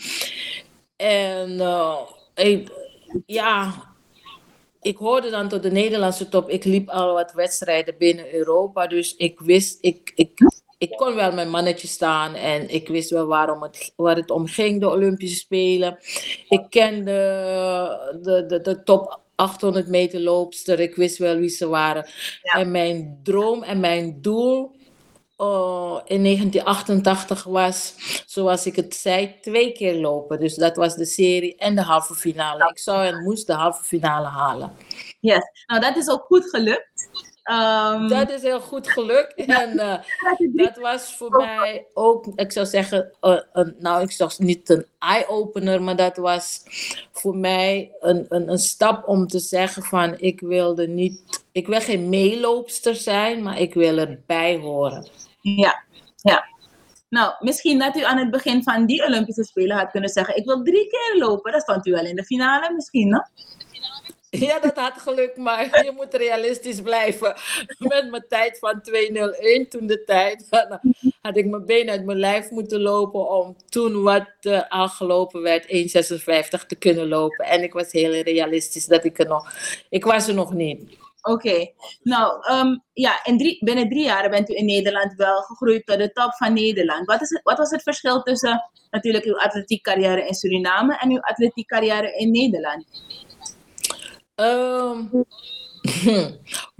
En 0.97 1.61
ik, 2.35 2.71
ja, 3.27 3.75
ik 4.85 4.97
hoorde 4.97 5.31
dan 5.31 5.49
tot 5.49 5.63
de 5.63 5.71
Nederlandse 5.71 6.29
top. 6.29 6.49
Ik 6.49 6.65
liep 6.65 6.89
al 6.89 7.15
wat 7.15 7.33
wedstrijden 7.33 7.95
binnen 7.99 8.35
Europa. 8.35 8.87
Dus 8.87 9.17
ik 9.17 9.41
wist, 9.41 9.79
ik, 9.81 10.13
ik, 10.15 10.31
ik 10.79 10.91
kon 10.91 11.15
wel 11.15 11.33
mijn 11.33 11.51
mannetje 11.51 11.89
staan. 11.89 12.35
En 12.35 12.69
ik 12.75 12.89
wist 12.89 13.11
wel 13.11 13.27
waarom 13.27 13.63
het, 13.63 13.93
waar 13.97 14.17
het 14.17 14.31
om 14.31 14.47
ging, 14.47 14.81
de 14.81 14.91
Olympische 14.91 15.37
Spelen. 15.37 15.99
Ik 16.49 16.67
kende 16.69 17.13
de, 18.23 18.45
de, 18.47 18.61
de 18.61 18.83
top 18.83 19.21
800 19.35 19.89
meter 19.89 20.21
loopster. 20.21 20.81
Ik 20.81 20.95
wist 20.95 21.19
wel 21.19 21.37
wie 21.37 21.49
ze 21.49 21.69
waren. 21.69 22.07
Ja. 22.43 22.53
En 22.61 22.71
mijn 22.71 23.21
droom 23.23 23.63
en 23.63 23.81
mijn 23.81 24.19
doel 24.21 24.77
uh, 25.39 26.01
in 26.05 26.23
1988 26.23 27.45
was, 27.45 27.95
zoals 28.27 28.67
ik 28.67 28.77
het 28.77 28.95
zei, 28.95 29.35
twee 29.41 29.73
keer 29.73 29.95
lopen. 29.95 30.41
Dus 30.41 30.55
dat 30.55 30.77
was 30.77 30.95
de 30.95 31.05
serie 31.05 31.57
en 31.57 31.75
de 31.75 31.83
halve 31.83 32.15
finale. 32.15 32.69
Ik 32.69 32.79
zou 32.79 33.05
en 33.05 33.23
moest 33.23 33.47
de 33.47 33.53
halve 33.53 33.85
finale 33.85 34.27
halen. 34.27 34.73
Yes, 35.21 35.45
nou 35.67 35.81
dat 35.81 35.97
is 35.97 36.09
ook 36.09 36.25
goed 36.25 36.51
gelukt. 36.51 36.94
Ehm, 37.45 38.09
Dat 38.09 38.31
is 38.31 38.43
heel 38.43 38.61
goed 38.61 38.89
gelukt. 38.89 39.35
En 39.47 39.79
eh, 39.79 39.99
dat 40.53 40.77
was 40.77 41.17
voor 41.17 41.31
mij 41.31 41.87
ook, 41.95 42.27
ik 42.35 42.53
zou 42.53 42.67
zeggen, 42.67 43.13
eh, 43.21 43.41
een, 43.53 43.77
nou, 43.79 44.03
ik 44.03 44.11
zou 44.11 44.31
niet 44.39 44.69
een 44.69 44.87
eye-opener, 44.99 45.83
maar 45.83 45.97
dat 45.97 46.17
was 46.17 46.63
voor 47.13 47.37
mij 47.37 47.93
een, 48.01 48.27
een, 48.29 48.51
een 48.51 48.59
stap 48.59 49.09
om 49.09 49.27
te 49.27 49.39
zeggen 49.39 49.83
van, 49.83 50.15
ik 50.19 50.41
wilde 50.41 50.89
niet, 50.89 51.45
ik 51.53 51.67
wil 51.67 51.81
geen 51.81 52.09
meeloopster 52.09 52.95
zijn, 52.95 53.43
maar 53.43 53.59
ik 53.59 53.75
wil 53.75 53.99
erbij 53.99 54.57
horen. 54.59 55.09
Ja, 55.41 55.85
ja. 56.17 56.45
Nou, 57.09 57.35
misschien 57.41 57.79
dat 57.79 57.97
u 57.97 58.03
aan 58.03 58.19
het 58.19 58.31
begin 58.31 58.63
van 58.63 58.87
die 58.87 59.07
Olympische 59.07 59.45
Spelen 59.45 59.77
had 59.77 59.91
kunnen 59.91 60.11
zeggen: 60.11 60.37
Ik 60.37 60.45
wil 60.45 60.63
drie 60.63 60.89
keer 60.89 61.15
lopen. 61.19 61.53
Dat 61.53 61.63
stond 61.63 61.87
u 61.87 61.91
wel 61.91 62.05
in 62.05 62.17
de 62.17 62.25
finale, 62.25 62.75
misschien, 62.75 63.09
no? 63.09 63.21
Ja, 64.49 64.59
dat 64.59 64.77
had 64.77 64.93
gelukt, 64.99 65.37
maar 65.37 65.85
je 65.85 65.93
moet 65.97 66.15
realistisch 66.15 66.81
blijven. 66.81 67.35
Met 67.79 68.11
mijn 68.11 68.25
tijd 68.29 68.59
van 68.59 68.83
2.01 68.91 69.69
toen 69.69 69.87
de 69.87 70.03
tijd, 70.07 70.47
dan 70.51 70.81
had 71.21 71.37
ik 71.37 71.47
mijn 71.47 71.67
been 71.67 71.91
uit 71.91 72.05
mijn 72.05 72.19
lijf 72.19 72.51
moeten 72.51 72.81
lopen 72.81 73.31
om 73.31 73.57
toen 73.69 74.03
wat 74.03 74.29
eh, 74.41 74.63
al 74.69 74.89
gelopen 74.89 75.43
werd, 75.43 75.65
1.56 75.65 76.67
te 76.67 76.77
kunnen 76.79 77.09
lopen. 77.09 77.45
En 77.45 77.63
ik 77.63 77.73
was 77.73 77.93
heel 77.93 78.13
realistisch 78.13 78.87
dat 78.87 79.05
ik 79.05 79.19
er 79.19 79.29
nog, 79.29 79.53
ik 79.89 80.05
was 80.05 80.29
er 80.29 80.35
nog 80.35 80.53
niet. 80.53 81.03
Oké. 81.23 81.71
Nou, 82.03 82.45
ehm, 82.45 82.77
ja, 82.93 83.21
drie, 83.37 83.65
binnen 83.65 83.89
drie 83.89 84.05
jaar 84.05 84.31
bent 84.31 84.51
u 84.51 84.55
in 84.55 84.65
Nederland 84.65 85.15
wel 85.15 85.43
gegroeid 85.43 85.87
tot 85.87 85.99
de 85.99 86.13
top 86.13 86.35
van 86.35 86.53
Nederland. 86.53 87.07
Wat, 87.07 87.21
is 87.21 87.41
wat 87.43 87.59
was 87.59 87.71
het 87.71 87.83
verschil 87.83 88.23
tussen 88.23 88.71
natuurlijk 88.91 89.25
uw 89.25 89.39
atletiek 89.39 89.83
carrière 89.83 90.27
in 90.27 90.35
Suriname 90.35 90.99
en 90.99 91.11
uw 91.11 91.21
atletiek 91.21 91.69
carrière 91.69 92.17
in 92.17 92.31
Nederland? 92.31 92.85
Ehm, 94.35 95.07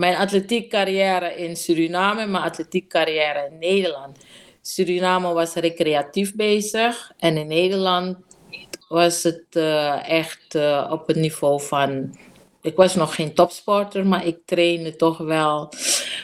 mijn 0.05 0.17
atletiek 0.17 0.71
carrière 0.71 1.35
in 1.37 1.57
Suriname 1.57 2.27
mijn 2.27 2.45
atletiek 2.45 2.89
carrière 2.89 3.49
in 3.51 3.59
Nederland. 3.59 4.19
Suriname 4.63 5.33
was 5.33 5.55
recreatief 5.55 6.35
bezig 6.35 7.13
en 7.19 7.37
in 7.37 7.47
Nederland 7.47 8.17
was 8.89 9.23
het 9.23 9.47
eh, 9.51 10.09
echt 10.09 10.55
eh, 10.55 10.89
op 10.91 11.07
het 11.07 11.17
niveau 11.17 11.63
van. 11.63 12.17
Ik 12.63 12.77
was 12.77 12.95
nog 12.95 13.15
geen 13.15 13.35
topsporter, 13.35 14.07
maar 14.07 14.27
ik 14.27 14.39
trainde 14.45 14.97
toch 14.97 15.19
wel 15.19 15.73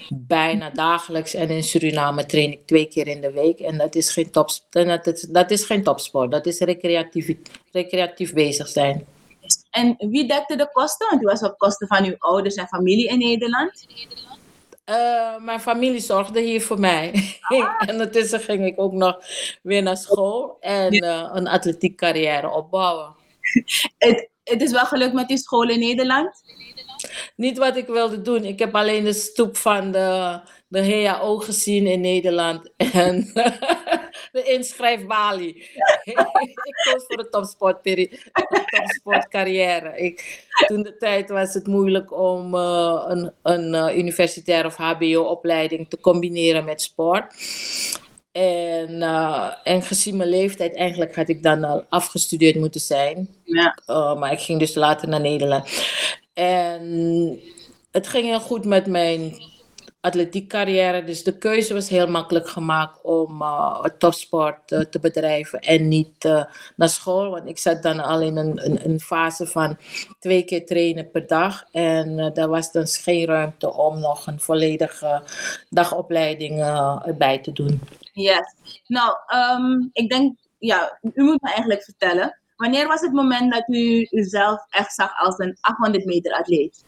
bijna 0.09 0.71
dagelijks. 0.71 1.35
En 1.35 1.49
in 1.49 1.63
Suriname 1.63 2.27
train 2.27 2.53
ik 2.53 2.67
twee 2.67 2.87
keer 2.87 3.07
in 3.07 3.21
de 3.21 3.33
week. 3.33 3.59
En 3.59 3.79
dat 3.79 3.95
is 3.95 4.11
geen, 4.11 4.31
top, 4.31 4.51
dat 4.71 5.07
is, 5.07 5.21
dat 5.21 5.51
is 5.51 5.65
geen 5.65 5.83
topsport, 5.83 6.31
dat 6.31 6.47
is 6.47 6.59
recreatief, 6.59 7.35
recreatief 7.73 8.33
bezig 8.33 8.69
zijn. 8.69 9.07
En 9.71 9.95
wie 9.99 10.29
dekte 10.29 10.57
de 10.57 10.71
kosten? 10.73 11.09
Want 11.11 11.23
u 11.23 11.25
was 11.25 11.43
op 11.43 11.59
kosten 11.59 11.87
van 11.87 12.05
uw 12.05 12.15
ouders 12.19 12.55
en 12.55 12.67
familie 12.67 13.09
in 13.09 13.19
Nederland. 13.19 13.87
Eh, 14.85 15.37
mijn 15.39 15.61
familie 15.61 16.01
zorgde 16.01 16.41
hier 16.41 16.63
voor 16.63 16.81
mij. 16.81 17.13
en 17.79 17.91
ondertussen 17.91 18.41
ging 18.41 18.67
ik 18.67 18.81
ook 18.81 18.93
nog 18.93 19.19
weer 19.63 19.83
naar 19.83 19.97
school 19.97 20.57
en 20.61 20.93
eh, 20.93 21.31
een 21.33 21.49
atletiek 21.49 21.97
carrière 21.97 22.51
opbouwen. 22.51 23.15
Het, 23.99 24.29
het 24.45 24.63
is 24.63 24.71
wel 24.71 24.87
gelukt 24.87 25.13
met 25.13 25.31
uw 25.31 25.37
school 25.37 25.69
in 25.69 25.79
Nederland. 25.79 26.43
Niet 27.37 27.59
wat 27.59 27.77
ik 27.77 27.87
wilde 27.87 28.23
doen. 28.23 28.45
Ik 28.45 28.59
heb 28.59 28.75
alleen 28.75 29.05
de 29.05 29.13
stoep 29.13 29.57
van 29.57 29.91
de, 29.93 30.41
de 30.69 31.05
HAO 31.05 31.37
gezien 31.37 31.87
in 31.87 32.01
Nederland. 32.01 32.71
En 32.93 33.33
de 34.33 34.43
inschrijfbalie. 34.43 35.55
ik 36.05 36.21
koos 36.85 37.05
voor 37.07 37.17
de 37.17 37.29
topsportcarrière. 37.29 39.99
Ik, 39.99 40.45
toen 40.67 40.83
de 40.83 40.97
tijd 40.97 41.29
was 41.29 41.55
het 41.55 41.67
moeilijk 41.67 42.19
om 42.19 42.55
eh, 42.55 43.05
een, 43.07 43.33
een 43.43 43.75
uh, 43.75 43.97
universitair 43.97 44.67
of 44.67 44.77
HBO-opleiding 44.77 45.89
te 45.89 46.01
combineren 46.01 46.65
met 46.65 46.83
sport. 46.83 47.35
En, 48.33 48.91
uh, 48.91 49.53
en 49.65 49.83
gezien 49.83 50.17
mijn 50.17 50.29
leeftijd, 50.29 50.77
eigenlijk 50.77 51.15
had 51.15 51.29
ik 51.29 51.43
dan 51.43 51.65
al 51.65 51.85
afgestudeerd 51.89 52.57
moeten 52.57 52.81
zijn. 52.81 53.29
Ja. 53.45 53.79
Maar 54.15 54.33
ik 54.33 54.41
ging 54.41 54.59
dus 54.59 54.75
later 54.75 55.09
naar 55.09 55.21
Nederland. 55.21 55.69
En 56.35 57.41
het 57.91 58.09
ging 58.09 58.25
heel 58.25 58.41
goed 58.41 58.65
met 58.65 58.87
mijn 58.87 59.35
atletiek 60.01 60.49
carrière. 60.49 61.05
Dus 61.05 61.23
de 61.23 61.39
keuze 61.39 61.75
was 61.75 61.89
heel 61.89 62.07
makkelijk 62.07 62.49
gemaakt 62.49 63.03
om 63.03 63.43
uh, 63.43 63.85
topsport 63.99 64.73
uh, 64.73 64.81
te 64.81 65.01
bedrijven 65.01 65.61
en 65.61 65.89
niet 65.89 66.25
uh, 66.25 66.45
naar 66.77 66.89
school. 66.89 67.31
Want 67.31 67.49
ik 67.49 67.59
zat 67.59 67.83
dan 67.83 68.01
al 68.01 68.21
in 68.21 68.37
een, 68.37 69.01
fase 69.01 69.47
van 69.47 69.79
twee 70.19 70.45
keer 70.45 70.67
trainen 70.67 71.11
per 71.11 71.27
dag. 71.27 71.65
En 71.71 72.31
daar 72.35 72.49
was 72.49 72.73
dan 72.73 72.87
geen 72.87 73.27
ruimte 73.27 73.75
om 73.75 74.01
nog 74.01 74.27
een 74.27 74.41
volledige 74.41 75.23
dagopleiding 75.69 76.61
erbij 77.05 77.39
te 77.39 77.53
doen. 77.53 77.81
Yes. 78.13 78.55
Nou, 78.87 79.17
um, 79.35 79.91
ik 79.93 80.11
denk, 80.11 80.37
ja, 80.59 80.99
u 81.15 81.23
moet 81.23 81.43
me 81.43 81.49
eigenlijk 81.51 81.83
vertellen. 81.83 82.41
Wanneer 82.57 82.87
was 82.87 83.01
het 83.01 83.13
moment 83.13 83.53
dat 83.53 83.69
u 83.69 84.07
uzelf 84.11 84.67
echt 84.71 84.95
zag 84.95 85.19
als 85.19 85.39
een 85.39 85.57
800 85.61 86.05
meter 86.05 86.33
atleet? 86.33 86.85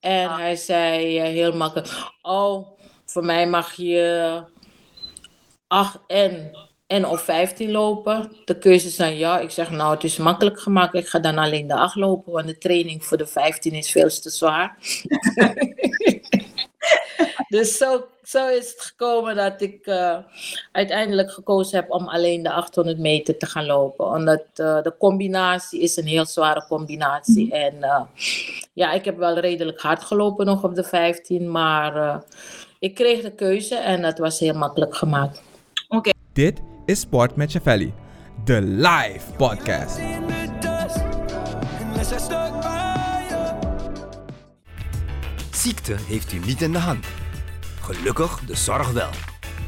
En 0.00 0.30
hij 0.30 0.56
zei 0.56 1.18
uh, 1.18 1.22
heel 1.22 1.52
makkelijk: 1.52 1.90
Oh, 2.22 2.68
voor 3.06 3.24
mij 3.24 3.48
mag 3.48 3.72
je 3.72 4.42
8 5.66 5.98
en, 6.06 6.58
en 6.86 7.06
of 7.06 7.20
15 7.20 7.70
lopen. 7.70 8.32
De 8.44 8.58
keuze 8.58 8.86
is 8.86 9.00
aan 9.00 9.16
jou. 9.16 9.42
Ik 9.42 9.50
zeg: 9.50 9.70
Nou, 9.70 9.94
het 9.94 10.04
is 10.04 10.16
makkelijk 10.16 10.60
gemaakt. 10.60 10.94
Ik 10.94 11.08
ga 11.08 11.18
dan 11.18 11.38
alleen 11.38 11.66
de 11.66 11.74
8 11.74 11.96
lopen, 11.96 12.32
want 12.32 12.46
de 12.46 12.58
training 12.58 13.04
voor 13.04 13.16
de 13.16 13.26
15 13.26 13.72
is 13.72 13.90
veel 13.90 14.08
te 14.08 14.30
zwaar. 14.30 14.76
dus 17.56 17.76
zo, 17.76 18.04
zo 18.22 18.48
is 18.48 18.70
het 18.70 18.80
gekomen 18.80 19.36
dat 19.36 19.60
ik 19.60 19.86
uh, 19.86 20.16
uiteindelijk 20.72 21.30
gekozen 21.30 21.76
heb 21.78 21.90
om 21.90 22.08
alleen 22.08 22.42
de 22.42 22.52
800 22.52 22.98
meter 22.98 23.38
te 23.38 23.46
gaan 23.46 23.66
lopen. 23.66 24.06
Omdat 24.06 24.44
uh, 24.56 24.82
de 24.82 24.94
combinatie 24.98 25.80
is 25.80 25.96
een 25.96 26.06
heel 26.06 26.26
zware 26.26 26.66
combinatie. 26.68 27.52
En 27.52 27.74
uh, 27.80 28.00
ja, 28.72 28.92
ik 28.92 29.04
heb 29.04 29.16
wel 29.16 29.38
redelijk 29.38 29.80
hard 29.80 30.02
gelopen 30.02 30.46
nog 30.46 30.64
op 30.64 30.74
de 30.74 30.84
15, 30.84 31.50
maar 31.50 32.22
ik 32.78 32.94
kreeg 32.94 33.22
de 33.22 33.32
keuze 33.32 33.74
en 33.74 34.02
dat 34.02 34.18
was 34.18 34.38
heel 34.38 34.54
makkelijk 34.54 34.96
gemaakt. 34.96 35.42
Oké. 35.88 35.96
Okay. 35.96 36.12
Dit 36.32 36.60
is 36.84 37.00
Sport 37.00 37.36
met 37.36 37.50
Chavelli, 37.50 37.92
de 38.44 38.60
live 38.62 39.32
podcast. 39.36 39.98
Ziekte 45.64 45.96
heeft 46.06 46.32
u 46.32 46.38
niet 46.38 46.62
in 46.62 46.72
de 46.72 46.78
hand. 46.78 47.06
Gelukkig 47.80 48.40
de 48.40 48.56
zorg 48.56 48.92
wel. 48.92 49.10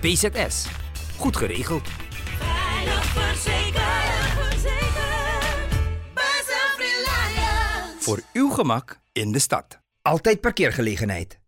PZS. 0.00 0.66
Goed 1.16 1.36
geregeld. 1.36 1.88
Veilig 2.38 3.04
verzekerd. 3.04 3.74
Voor 7.98 8.20
uw 8.32 8.50
gemak 8.50 9.00
in 9.12 9.32
de 9.32 9.38
stad. 9.38 9.78
Altijd 10.02 10.40
parkeergelegenheid. 10.40 11.38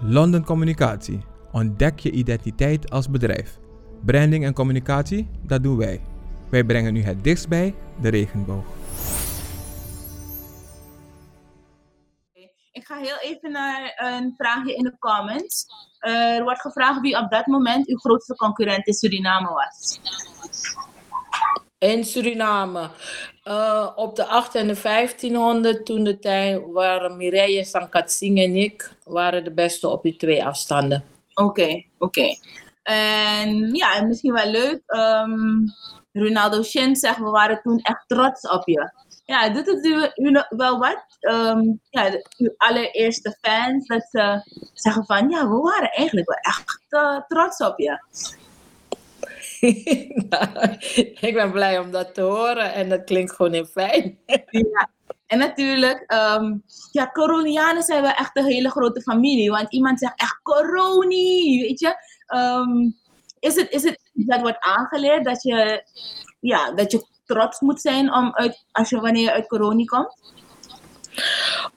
London 0.00 0.44
Communicatie. 0.44 1.24
Ontdek 1.52 1.98
je 1.98 2.10
identiteit 2.10 2.90
als 2.90 3.10
bedrijf. 3.10 3.58
Branding 4.04 4.44
en 4.44 4.54
communicatie, 4.54 5.28
dat 5.42 5.62
doen 5.62 5.76
wij. 5.76 6.00
Wij 6.48 6.64
brengen 6.64 6.96
u 6.96 7.02
het 7.02 7.24
dichtst 7.24 7.48
bij 7.48 7.74
de 8.00 8.08
regenboog. 8.08 8.64
Ik 12.74 12.86
ga 12.86 12.96
heel 12.96 13.18
even 13.20 13.50
naar 13.50 13.92
een 13.96 14.34
vraagje 14.36 14.74
in 14.74 14.82
de 14.82 14.98
comments. 14.98 15.66
Uh, 16.00 16.36
er 16.36 16.42
wordt 16.42 16.60
gevraagd 16.60 17.00
wie 17.00 17.18
op 17.18 17.30
dat 17.30 17.46
moment 17.46 17.88
uw 17.88 17.96
grootste 17.96 18.34
concurrent 18.34 18.86
in 18.86 18.92
Suriname 18.92 19.48
was. 19.48 20.00
In 21.78 22.04
Suriname. 22.04 22.90
Uh, 23.44 23.90
op 23.94 24.16
de 24.16 24.26
8 24.26 24.54
en 24.54 24.66
de 24.66 24.80
1500 24.82 25.86
toen 25.86 26.04
de 26.04 26.18
tijd 26.18 26.62
waren 26.66 27.16
Mireille 27.16 27.64
Sankatsing 27.64 28.38
en 28.38 28.56
ik 28.56 28.96
waren 29.04 29.44
de 29.44 29.52
beste 29.52 29.88
op 29.88 30.02
die 30.02 30.16
twee 30.16 30.44
afstanden. 30.44 31.04
Oké, 31.34 31.48
okay, 31.48 31.88
oké. 31.98 32.20
Okay. 32.20 32.38
En 32.82 33.74
ja, 33.74 34.02
misschien 34.02 34.32
wel 34.32 34.50
leuk. 34.50 34.82
Um, 34.86 35.64
Ronaldo 36.12 36.62
Shin 36.62 36.96
zegt, 36.96 37.18
we 37.18 37.30
waren 37.30 37.60
toen 37.62 37.78
echt 37.78 38.04
trots 38.06 38.48
op 38.48 38.68
je. 38.68 38.92
Ja, 39.24 39.48
doet 39.48 39.66
het 39.66 39.84
u, 39.84 40.10
wel 40.48 40.78
wat? 40.78 41.04
Ehm, 41.20 41.60
ja, 41.90 42.20
uw 42.36 42.54
allereerste 42.56 43.38
fans, 43.40 43.86
dat 43.86 44.06
ze 44.10 44.42
zeggen 44.72 45.04
van, 45.04 45.28
ja, 45.28 45.48
we 45.48 45.56
waren 45.56 45.90
eigenlijk 45.90 46.28
wel 46.28 46.38
echt 46.38 46.84
eh, 46.88 47.20
trots 47.28 47.60
op 47.60 47.78
je. 47.78 47.98
Nou, 50.28 50.76
ik 51.20 51.34
ben 51.34 51.52
blij 51.52 51.78
om 51.78 51.90
dat 51.90 52.14
te 52.14 52.20
horen 52.20 52.72
en 52.72 52.88
dat 52.88 53.04
klinkt 53.04 53.32
gewoon 53.32 53.52
heel 53.52 53.66
fijn. 53.66 54.18
Ja. 54.50 54.92
En 55.26 55.38
natuurlijk, 55.38 56.04
ehm, 56.06 56.56
ja, 56.92 57.10
Coronianen 57.12 57.82
zijn 57.82 58.02
wel 58.02 58.12
echt 58.12 58.36
een 58.36 58.44
hele 58.44 58.70
grote 58.70 59.02
familie. 59.02 59.50
Want 59.50 59.72
iemand 59.72 59.98
zegt 59.98 60.20
echt 60.20 60.40
Coroni, 60.42 61.60
weet 61.60 61.80
je. 61.80 61.94
Ehm, 62.26 62.90
is, 63.38 63.54
het, 63.54 63.70
is 63.70 63.82
het 63.82 63.98
dat 64.12 64.40
wordt 64.40 64.60
aangeleerd 64.60 65.24
dat 65.24 65.42
je, 65.42 65.84
ja, 66.40 66.72
dat 66.72 66.92
je 66.92 67.06
trots 67.24 67.60
moet 67.60 67.80
zijn 67.80 68.12
om 68.12 68.34
uit, 68.34 68.64
als 68.72 68.90
je, 68.90 69.00
wanneer 69.00 69.22
je 69.22 69.32
uit 69.32 69.46
Coroni 69.46 69.84
komt? 69.84 70.32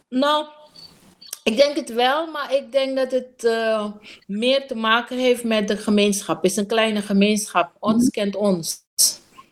Nou, 0.10 0.46
ik 1.44 1.58
denk 1.58 1.76
het 1.76 1.94
wel, 1.94 2.28
maar 2.28 2.54
ik 2.54 2.72
denk 2.72 2.98
dat 2.98 3.12
het 3.12 3.44
eh, 3.44 3.92
meer 4.28 4.68
te 4.68 4.76
maken 4.76 5.18
heeft 5.18 5.44
met 5.44 5.68
de 5.68 5.78
gemeenschap. 5.78 6.42
Het 6.42 6.52
is 6.52 6.58
een 6.58 6.68
kleine 6.68 7.02
gemeenschap. 7.02 7.72
Ons 7.80 8.10
kent 8.10 8.36
ons. 8.36 8.86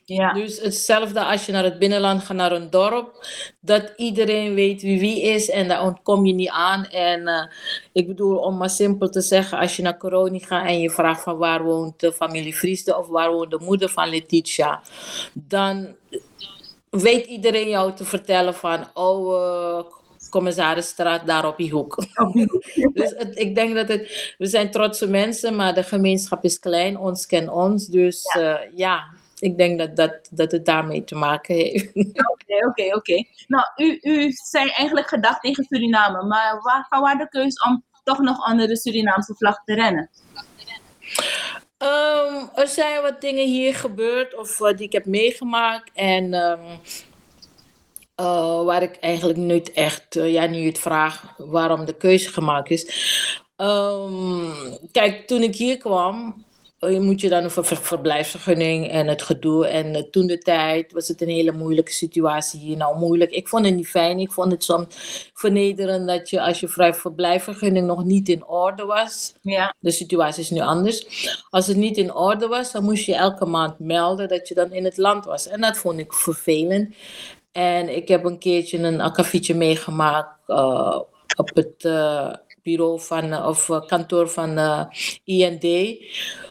Ja. 0.05 0.33
Dus 0.33 0.59
hetzelfde 0.59 1.23
als 1.23 1.45
je 1.45 1.51
naar 1.51 1.63
het 1.63 1.79
binnenland 1.79 2.23
gaat, 2.23 2.37
naar 2.37 2.51
een 2.51 2.69
dorp, 2.69 3.27
dat 3.59 3.93
iedereen 3.95 4.53
weet 4.53 4.81
wie 4.81 4.99
wie 4.99 5.21
is 5.21 5.49
en 5.49 5.67
daar 5.67 5.83
ontkom 5.83 6.25
je 6.25 6.33
niet 6.33 6.49
aan. 6.49 6.85
En 6.85 7.27
eh, 7.27 7.45
ik 7.91 8.07
bedoel, 8.07 8.37
om 8.37 8.57
maar 8.57 8.69
simpel 8.69 9.09
te 9.09 9.21
zeggen, 9.21 9.57
als 9.57 9.75
je 9.75 9.81
naar 9.81 9.97
Coroni 9.97 10.39
gaat 10.39 10.67
en 10.67 10.79
je 10.79 10.89
vraagt 10.89 11.23
van 11.23 11.37
waar 11.37 11.63
woont 11.63 11.99
de 11.99 12.13
familie 12.13 12.55
Vriesde 12.55 12.97
of 12.97 13.07
waar 13.07 13.31
woont 13.31 13.51
de 13.51 13.59
moeder 13.61 13.89
van 13.89 14.09
Letitia, 14.09 14.81
dan 15.33 15.95
weet 16.89 17.25
iedereen 17.25 17.69
jou 17.69 17.93
te 17.93 18.05
vertellen 18.05 18.53
van, 18.53 18.87
oh, 18.93 19.35
eh 19.35 19.85
commissarisstraat 20.29 21.27
daar 21.27 21.47
op 21.47 21.57
die 21.57 21.71
hoek. 21.71 22.03
dus 22.93 23.13
het, 23.17 23.39
ik 23.39 23.55
denk 23.55 23.75
dat 23.75 23.87
het, 23.87 24.35
we 24.37 24.45
zijn 24.45 24.71
trotse 24.71 25.07
mensen, 25.07 25.55
maar 25.55 25.73
de 25.73 25.83
gemeenschap 25.83 26.43
is 26.43 26.59
klein, 26.59 26.97
ons 26.97 27.25
kent 27.25 27.49
ons. 27.49 27.87
Dus 27.87 28.33
ja, 28.33 28.61
ja 28.75 29.03
ik 29.45 29.57
denk 29.57 29.79
dat, 29.79 29.95
dat, 29.95 30.27
dat 30.31 30.51
het 30.51 30.65
daarmee 30.65 31.03
te 31.03 31.15
maken 31.15 31.55
heeft. 31.55 31.95
Oké, 32.31 32.67
oké, 32.67 32.95
oké. 32.95 33.25
Nou, 33.47 33.65
u, 33.75 33.99
u 34.01 34.31
zei 34.31 34.69
eigenlijk 34.69 35.07
gedacht 35.07 35.41
tegen 35.41 35.63
Suriname, 35.63 36.23
maar 36.23 36.59
waar, 36.61 37.01
waar 37.01 37.17
de 37.17 37.29
keuze 37.29 37.63
om 37.67 37.83
toch 38.03 38.19
nog 38.19 38.51
onder 38.51 38.67
de 38.67 38.77
Surinaamse 38.77 39.35
vlag 39.35 39.63
te 39.63 39.73
rennen? 39.73 40.09
Um, 41.77 42.49
er 42.55 42.67
zijn 42.67 43.01
wat 43.01 43.21
dingen 43.21 43.47
hier 43.47 43.75
gebeurd 43.75 44.37
of 44.37 44.59
uh, 44.59 44.67
die 44.67 44.85
ik 44.85 44.91
heb 44.91 45.05
meegemaakt 45.05 45.91
en 45.93 46.33
um, 46.33 46.59
uh, 48.21 48.63
waar 48.63 48.81
ik 48.81 48.95
eigenlijk 48.95 49.39
niet 49.39 49.71
echt, 49.71 50.15
uh, 50.15 50.33
ja, 50.33 50.45
nu 50.45 50.57
je 50.57 50.67
het 50.67 50.79
vraagt 50.79 51.23
waarom 51.37 51.85
de 51.85 51.97
keuze 51.97 52.29
gemaakt 52.29 52.69
is. 52.69 52.83
Um, 53.57 54.53
kijk, 54.91 55.27
toen 55.27 55.41
ik 55.41 55.55
hier 55.55 55.77
kwam, 55.77 56.45
moet 56.89 57.21
je 57.21 57.29
dan 57.29 57.43
een 57.43 57.51
ver 57.51 57.65
verblijfsvergunning 57.65 58.89
en 58.89 59.07
het 59.07 59.21
gedoe. 59.21 59.67
En 59.67 59.95
uh, 59.95 60.01
toen 60.01 60.27
de 60.27 60.37
tijd 60.37 60.91
was 60.91 61.07
het 61.07 61.21
een 61.21 61.29
hele 61.29 61.51
moeilijke 61.51 61.91
situatie 61.91 62.59
hier. 62.59 62.77
Nou, 62.77 62.97
moeilijk. 62.97 63.31
Ik 63.31 63.47
vond 63.47 63.65
het 63.65 63.75
niet 63.75 63.87
fijn. 63.87 64.19
Ik 64.19 64.31
vond 64.31 64.51
het 64.51 64.63
soms 64.63 64.85
vernederend 65.33 66.07
dat 66.07 66.29
je 66.29 66.41
als 66.41 66.59
je 66.59 66.67
vrij 66.67 66.93
verblijfsvergunning 66.93 67.87
nog 67.87 68.03
niet 68.03 68.29
in 68.29 68.47
orde 68.47 68.85
was. 68.85 69.33
Ja. 69.41 69.75
De 69.79 69.91
situatie 69.91 70.43
is 70.43 70.49
nu 70.49 70.59
anders. 70.59 71.27
Als 71.49 71.67
het 71.67 71.77
niet 71.77 71.97
in 71.97 72.13
orde 72.13 72.47
was, 72.47 72.71
dan 72.71 72.83
moest 72.83 73.05
je 73.05 73.15
elke 73.15 73.45
maand 73.45 73.79
melden 73.79 74.27
dat 74.27 74.47
je 74.47 74.53
dan 74.53 74.71
in 74.71 74.83
het 74.83 74.97
land 74.97 75.25
was. 75.25 75.47
En 75.47 75.61
dat 75.61 75.77
vond 75.77 75.99
ik 75.99 76.13
vervelend. 76.13 76.95
En 77.51 77.95
ik 77.95 78.07
heb 78.07 78.23
een 78.23 78.39
keertje 78.39 78.77
een 78.77 79.01
akkefietje 79.01 79.55
meegemaakt 79.55 80.39
uh, 80.47 80.99
op 81.35 81.51
het 81.53 81.83
uh, 81.83 82.33
bureau 82.65 82.99
van, 83.01 83.45
of 83.45 83.69
uh, 83.69 83.85
kantoor 83.85 84.29
van 84.29 84.57
IND. 85.23 85.65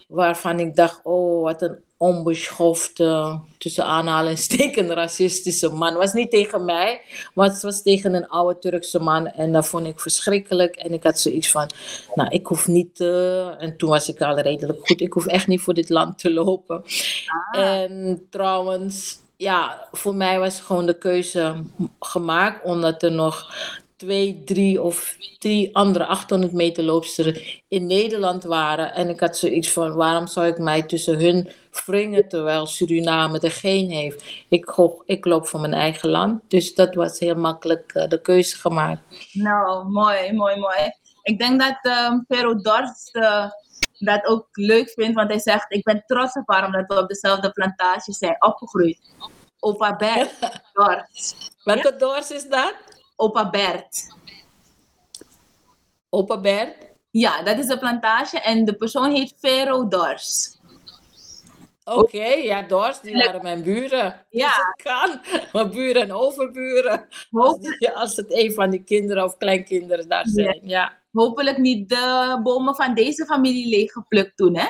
Waarvan 0.09 0.61
ik 0.61 0.77
dacht, 0.77 1.01
oh, 1.03 1.43
wat 1.43 1.63
een 1.63 1.79
onbeschofte, 1.97 3.41
tussen 3.59 3.85
aanhalingstekens, 3.85 4.91
racistische 4.91 5.69
man. 5.69 5.95
Was 5.95 6.13
niet 6.13 6.31
tegen 6.31 6.65
mij, 6.65 7.01
maar 7.35 7.49
het 7.49 7.63
was 7.63 7.83
tegen 7.83 8.15
een 8.15 8.29
oude 8.29 8.59
Turkse 8.59 8.99
man. 8.99 9.27
En 9.27 9.53
dat 9.53 9.67
vond 9.67 9.87
ik 9.87 10.01
verschrikkelijk. 10.01 10.77
En 10.77 10.93
ik 10.93 11.03
had 11.03 11.19
zoiets 11.19 11.51
van, 11.51 11.71
nou, 12.15 12.31
ik 12.31 12.47
hoef 12.47 12.67
niet... 12.67 13.01
Uh, 13.01 13.63
en 13.63 13.77
toen 13.77 13.89
was 13.89 14.09
ik 14.09 14.21
al 14.21 14.39
redelijk 14.39 14.79
goed. 14.87 15.01
Ik 15.01 15.13
hoef 15.13 15.27
echt 15.27 15.47
niet 15.47 15.61
voor 15.61 15.75
dit 15.75 15.89
land 15.89 16.19
te 16.19 16.33
lopen. 16.33 16.85
Ah. 17.53 17.61
En 17.61 18.27
trouwens 18.31 19.23
ja, 19.37 19.89
voor 19.93 20.15
mij 20.15 20.39
was 20.39 20.61
gewoon 20.61 20.87
de 20.87 20.99
keuze 20.99 21.65
gemaakt, 22.01 22.65
omdat 22.65 23.03
er 23.03 23.13
nog 23.13 23.55
twee, 23.97 24.43
drie 24.45 24.83
of 24.83 25.17
drie 25.39 25.77
andere 25.77 26.07
800 26.07 26.53
meter 26.53 26.85
loopsters 26.85 27.63
in 27.69 27.87
Nederland 27.87 28.45
waren. 28.45 28.95
En 28.95 29.09
ik 29.09 29.21
had 29.21 29.37
zoiets 29.37 29.73
van, 29.73 29.95
waarom 29.95 30.27
zou 30.27 30.47
ik 30.47 30.59
mij 30.59 30.83
tussen 30.83 31.19
hun 31.19 31.51
wringen, 31.87 32.29
terwijl 32.29 32.67
Suriname 32.67 33.41
er 33.41 33.51
geen 33.51 33.91
heeft. 33.91 34.25
Ik, 34.49 34.69
go, 34.69 35.03
ik 35.05 35.25
loop 35.25 35.47
voor 35.47 35.61
mijn 35.61 35.75
eigen 35.75 36.09
land, 36.09 36.43
dus 36.49 36.75
dat 36.75 36.95
was 36.95 37.19
heel 37.19 37.35
makkelijk 37.35 37.95
uh, 37.95 38.09
de 38.09 38.21
keuze 38.21 38.57
gemaakt. 38.57 39.01
Nou, 39.33 39.89
mooi, 39.89 40.33
mooi, 40.33 40.57
mooi. 40.57 40.93
Ik 41.23 41.39
denk 41.39 41.61
dat 41.61 41.79
um, 42.11 42.25
Pero 42.29 42.55
Dorst 42.55 43.17
uh, 43.17 43.51
dat 43.99 44.27
ook 44.27 44.49
leuk 44.53 44.91
vindt, 44.91 45.15
want 45.15 45.31
hij 45.31 45.41
zegt, 45.41 45.73
ik 45.73 45.83
ben 45.83 46.03
trots 46.07 46.37
op 46.37 46.49
haar 46.49 46.67
omdat 46.67 46.85
we 46.87 46.99
op 46.99 47.09
dezelfde 47.09 47.51
plantage 47.51 48.13
zijn 48.13 48.37
opgegroeid. 48.39 49.01
Opa 49.59 49.97
Bert 49.97 50.31
Dorst. 50.73 51.57
Welke 51.65 51.91
ja? 51.93 51.99
Dorst 51.99 52.31
is 52.31 52.49
dat? 52.49 52.75
Opa 53.17 53.51
Bert. 53.51 54.15
Opa 56.09 56.41
Bert? 56.41 56.77
Ja, 57.11 57.43
dat 57.43 57.59
is 57.59 57.67
de 57.67 57.79
plantage 57.79 58.41
en 58.41 58.65
de 58.65 58.75
persoon 58.75 59.11
heet 59.11 59.35
Vero 59.41 59.89
Dors. 59.89 60.59
Oké, 61.85 61.99
okay, 61.99 62.45
ja, 62.45 62.63
Dors, 62.63 63.01
die 63.01 63.17
waren 63.17 63.43
mijn 63.43 63.63
buren. 63.63 64.27
Ja. 64.31 64.47
Dus 64.47 64.57
het 64.57 64.83
kan. 64.83 65.21
Mijn 65.53 65.71
buren 65.71 66.03
en 66.03 66.13
overburen. 66.13 67.09
Als, 67.31 67.59
die, 67.59 67.91
als 67.91 68.17
het 68.17 68.33
een 68.33 68.53
van 68.53 68.71
die 68.71 68.83
kinderen 68.83 69.25
of 69.25 69.37
kleinkinderen 69.37 70.09
daar 70.09 70.27
zijn, 70.27 70.61
ja. 70.63 70.69
ja. 70.81 70.99
Hopelijk 71.13 71.59
niet 71.59 71.89
de 71.89 72.41
bomen 72.43 72.75
van 72.75 72.95
deze 72.95 73.25
familie 73.25 73.69
leeggeplukt 73.69 74.37
toen, 74.37 74.57
hè? 74.57 74.67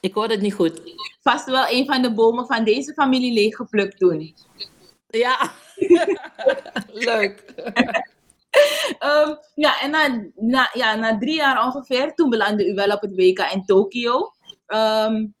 Ik 0.00 0.14
hoor 0.14 0.28
het 0.28 0.40
niet 0.40 0.54
goed. 0.54 0.80
Vast 1.22 1.46
wel 1.46 1.66
een 1.68 1.86
van 1.86 2.02
de 2.02 2.14
bomen 2.14 2.46
van 2.46 2.64
deze 2.64 2.92
familie 2.92 3.32
leeggeplukt 3.32 3.98
toen. 3.98 4.34
Ja, 5.14 5.50
leuk. 7.08 7.44
um, 9.00 9.38
ja, 9.54 9.80
en 9.80 9.90
na, 9.90 10.30
na, 10.36 10.70
ja, 10.72 10.94
na 10.94 11.18
drie 11.18 11.34
jaar 11.34 11.64
ongeveer, 11.66 12.14
toen 12.14 12.30
belandde 12.30 12.68
u 12.68 12.74
wel 12.74 12.90
op 12.90 13.00
het 13.00 13.14
WK 13.14 13.38
in 13.38 13.64
Tokio. 13.64 14.32
Um, 14.66 15.34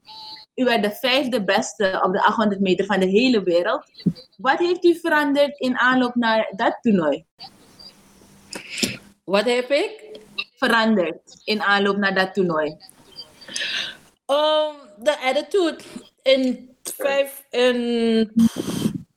u 0.54 0.64
werd 0.64 0.82
de 0.82 0.90
vijfde 0.90 1.44
beste 1.44 2.00
op 2.02 2.12
de 2.12 2.22
800 2.22 2.60
meter 2.60 2.84
van 2.84 3.00
de 3.00 3.06
hele 3.06 3.42
wereld. 3.42 3.84
Wat 4.36 4.58
heeft 4.58 4.84
u 4.84 4.94
veranderd 4.94 5.58
in 5.58 5.78
aanloop 5.78 6.14
naar 6.14 6.52
dat 6.56 6.78
toernooi? 6.80 7.24
Wat 9.24 9.44
heb 9.44 9.70
ik? 9.70 10.20
Veranderd 10.56 11.40
in 11.44 11.62
aanloop 11.62 11.96
naar 11.96 12.14
dat 12.14 12.34
toernooi. 12.34 12.68
Um, 14.26 14.74
de 14.98 15.18
attitude. 15.22 15.78
In, 16.22 16.76
vijf, 16.82 17.44
in 17.50 18.32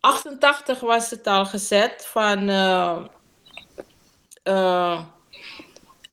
88 0.07 0.79
was 0.79 1.09
het 1.09 1.27
al 1.27 1.45
gezet 1.45 2.07
van. 2.11 2.49
Uh, 2.49 2.97
uh, 4.43 5.01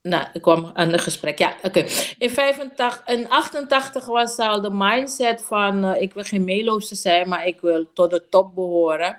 nou, 0.02 0.26
ik 0.32 0.42
kwam 0.42 0.70
aan 0.74 0.92
het 0.92 1.00
gesprek. 1.00 1.38
Ja, 1.38 1.54
oké. 1.62 1.84
In, 2.18 2.30
85, 2.30 3.02
in 3.06 3.28
88 3.28 4.06
was 4.06 4.36
al 4.36 4.60
de 4.60 4.70
mindset 4.72 5.42
van: 5.42 5.84
uh, 5.84 6.00
ik 6.02 6.14
wil 6.14 6.22
geen 6.22 6.44
meeloopster 6.44 6.96
zijn, 6.96 7.28
maar 7.28 7.46
ik 7.46 7.60
wil 7.60 7.86
tot 7.92 8.10
de 8.10 8.28
top 8.28 8.54
behoren. 8.54 9.16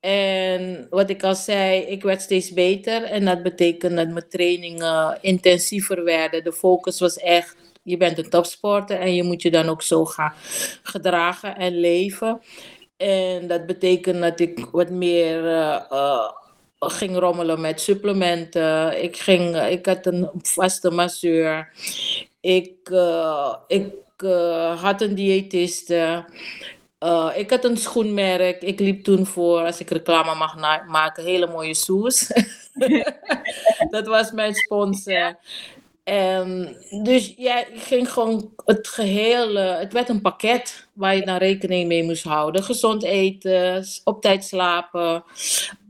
En 0.00 0.86
wat 0.90 1.10
ik 1.10 1.22
al 1.22 1.34
zei, 1.34 1.80
ik 1.80 2.02
werd 2.02 2.22
steeds 2.22 2.52
beter. 2.52 3.02
En 3.02 3.24
dat 3.24 3.42
betekent 3.42 3.96
dat 3.96 4.08
mijn 4.08 4.28
trainingen 4.28 5.18
intensiever 5.20 6.04
werden. 6.04 6.44
De 6.44 6.52
focus 6.52 7.00
was 7.00 7.18
echt 7.18 7.56
je 7.84 7.96
bent 7.96 8.18
een 8.18 8.30
topsporter 8.30 9.00
en 9.00 9.14
je 9.14 9.22
moet 9.22 9.42
je 9.42 9.50
dan 9.50 9.68
ook 9.68 9.82
zo 9.82 10.04
gaan 10.04 10.32
gedragen 10.82 11.56
en 11.56 11.80
leven. 11.80 12.40
En 12.96 13.46
dat 13.46 13.66
betekent 13.66 14.20
dat 14.20 14.40
ik 14.40 14.66
wat 14.72 14.90
meer 14.90 15.44
uh, 15.44 15.80
uh, 15.90 16.30
ging 16.78 17.16
rommelen 17.16 17.60
met 17.60 17.80
supplementen. 17.80 19.02
Ik, 19.02 19.16
ging, 19.16 19.54
uh, 19.54 19.70
ik 19.70 19.86
had 19.86 20.06
een 20.06 20.30
vaste 20.42 20.90
masseur. 20.90 21.72
Ik, 22.40 22.90
ik 23.66 23.92
had 24.76 25.00
een 25.00 25.14
diëtiste. 25.14 26.24
ik 27.34 27.50
had 27.50 27.64
een 27.64 27.76
schoenmerk. 27.76 28.62
Ik 28.62 28.80
liep 28.80 29.04
toen 29.04 29.26
voor, 29.26 29.64
als 29.64 29.80
ik 29.80 29.90
reclame 29.90 30.34
mag 30.34 30.56
maken, 30.86 31.24
hele 31.24 31.46
mooie 31.46 31.74
shoes. 31.74 32.30
dat 33.90 34.06
was 34.06 34.32
mijn 34.32 34.54
sponsor. 34.54 35.36
En 36.04 36.76
dus 37.02 37.34
ja, 37.36 37.66
ik 37.66 37.82
ging 37.82 38.12
gewoon 38.12 38.52
het 38.64 38.88
geheel, 38.88 39.56
eh, 39.56 39.78
het 39.78 39.92
werd 39.92 40.08
een 40.08 40.20
pakket 40.20 40.86
waar 40.92 41.16
je 41.16 41.24
dan 41.24 41.36
rekening 41.36 41.88
mee 41.88 42.02
moest 42.02 42.24
houden. 42.24 42.64
Gezond 42.64 43.02
eten, 43.02 43.84
op 44.04 44.22
tijd 44.22 44.44
slapen, 44.44 45.24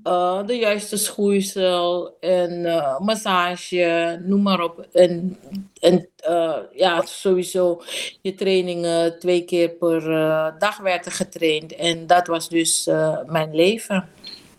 eh, 0.05 0.47
de 0.47 0.57
juiste 0.57 0.97
schoeisel, 0.97 2.17
en 2.21 2.65
eh, 2.65 2.99
massage, 3.01 4.21
noem 4.25 4.43
maar 4.43 4.61
op. 4.61 4.87
En, 4.93 5.39
en 5.81 6.09
eh, 6.17 6.57
ja, 6.73 7.03
sowieso 7.03 7.83
je 8.23 8.35
trainingen 8.35 9.19
twee 9.19 9.45
keer 9.45 9.71
per 9.71 10.03
dag 10.59 10.77
werden 10.79 11.13
getraind. 11.13 11.75
En 11.75 12.07
dat 12.07 12.27
was 12.27 12.49
dus 12.49 12.91
mijn 13.27 13.55
leven. 13.55 14.09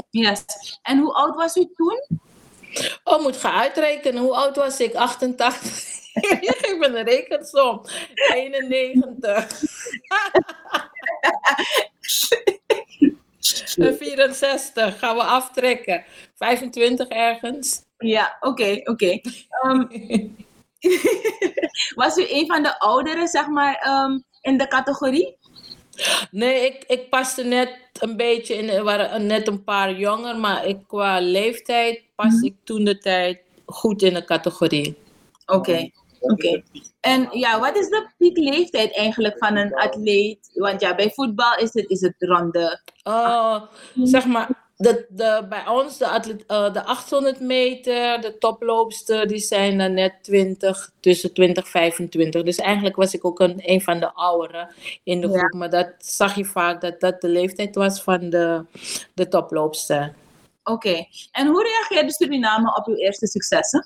Yes. 0.09 0.45
En 0.81 0.99
hoe 0.99 1.13
oud 1.13 1.35
was 1.35 1.55
u 1.55 1.71
toen? 1.75 2.19
Oh, 3.03 3.21
moet 3.21 3.37
gaan 3.37 3.59
uitrekenen. 3.59 4.21
Hoe 4.21 4.35
oud 4.35 4.55
was 4.55 4.79
ik? 4.79 4.95
88. 4.95 5.93
Je 6.13 6.55
geeft 6.57 6.77
me 6.77 6.87
een 6.87 7.05
rekensom. 7.05 7.81
91. 8.13 9.63
En 13.75 13.97
64. 13.97 14.99
Gaan 14.99 15.15
we 15.15 15.23
aftrekken. 15.23 16.05
25 16.35 17.07
ergens. 17.07 17.81
Ja, 17.97 18.37
oké, 18.39 18.81
oké. 18.83 19.21
Ehm, 19.49 19.85
was 22.01 22.17
u 22.17 22.25
een 22.29 22.47
van 22.47 22.63
de 22.63 22.79
ouderen, 22.79 23.27
zeg 23.27 23.47
maar, 23.47 23.75
ehm, 23.75 24.19
in 24.41 24.57
de 24.57 24.67
categorie? 24.67 25.37
Nee, 26.31 26.65
ik, 26.65 26.83
ik 26.87 27.09
paste 27.09 27.43
net 27.43 27.77
een 27.99 28.17
beetje 28.17 28.55
in. 28.55 28.69
Er 28.69 28.83
waren 28.83 29.25
net 29.25 29.47
een 29.47 29.63
paar 29.63 29.93
jonger. 29.93 30.37
Maar 30.37 30.65
ik, 30.65 30.77
qua 30.87 31.19
leeftijd 31.19 32.01
pas 32.15 32.41
ik 32.41 32.55
toen 32.63 32.83
de 32.83 32.97
tijd 32.97 33.39
goed 33.65 34.01
in 34.01 34.13
de 34.13 34.25
categorie. 34.25 34.97
Oké, 35.45 35.89
oké. 36.19 36.63
En 36.99 37.27
ja, 37.31 37.59
wat 37.59 37.77
is 37.77 37.87
de 37.87 38.09
piekleeftijd 38.17 38.95
eigenlijk 38.95 39.37
van 39.37 39.55
een 39.55 39.73
atleet? 39.73 40.49
Want 40.53 40.81
ja, 40.81 40.95
bij 40.95 41.11
voetbal 41.11 41.57
is 41.57 41.73
het, 41.73 41.89
is 41.89 42.01
het 42.01 42.15
rond 42.17 42.53
de... 42.53 42.79
Uh, 43.07 43.61
zeg 44.03 44.25
maar, 44.25 44.64
de, 44.77 45.05
de, 45.09 45.45
bij 45.49 45.67
ons, 45.67 45.97
de, 45.97 46.07
atlet, 46.07 46.43
uh, 46.47 46.73
de 46.73 46.83
800 46.83 47.39
meter, 47.39 48.21
de 48.21 48.37
toploopster, 48.37 49.27
die 49.27 49.39
zijn 49.39 49.77
dan 49.77 49.93
net 49.93 50.13
20, 50.21 50.91
tussen 50.99 51.33
20 51.33 51.67
25. 51.69 52.43
Dus 52.43 52.57
eigenlijk 52.57 52.95
was 52.95 53.13
ik 53.13 53.25
ook 53.25 53.39
een, 53.39 53.61
een 53.65 53.81
van 53.81 53.99
de 53.99 54.13
ouderen 54.13 54.69
in 55.03 55.21
de 55.21 55.27
Ja. 55.27 55.37
groep. 55.37 55.53
Maar 55.53 55.69
dat 55.69 55.93
zag 55.97 56.35
je 56.35 56.45
vaak, 56.45 56.81
dat 56.81 56.99
dat 56.99 57.21
de 57.21 57.27
leeftijd 57.29 57.75
was 57.75 58.01
van 58.01 58.29
de, 58.29 58.65
de 59.13 59.27
toploopster. 59.27 60.13
Oké. 60.63 61.05
En 61.31 61.47
hoe 61.47 61.63
reageerde 61.63 62.11
Suriname 62.13 62.75
op 62.75 62.85
uw 62.87 62.95
eerste 62.95 63.27
successen? 63.27 63.85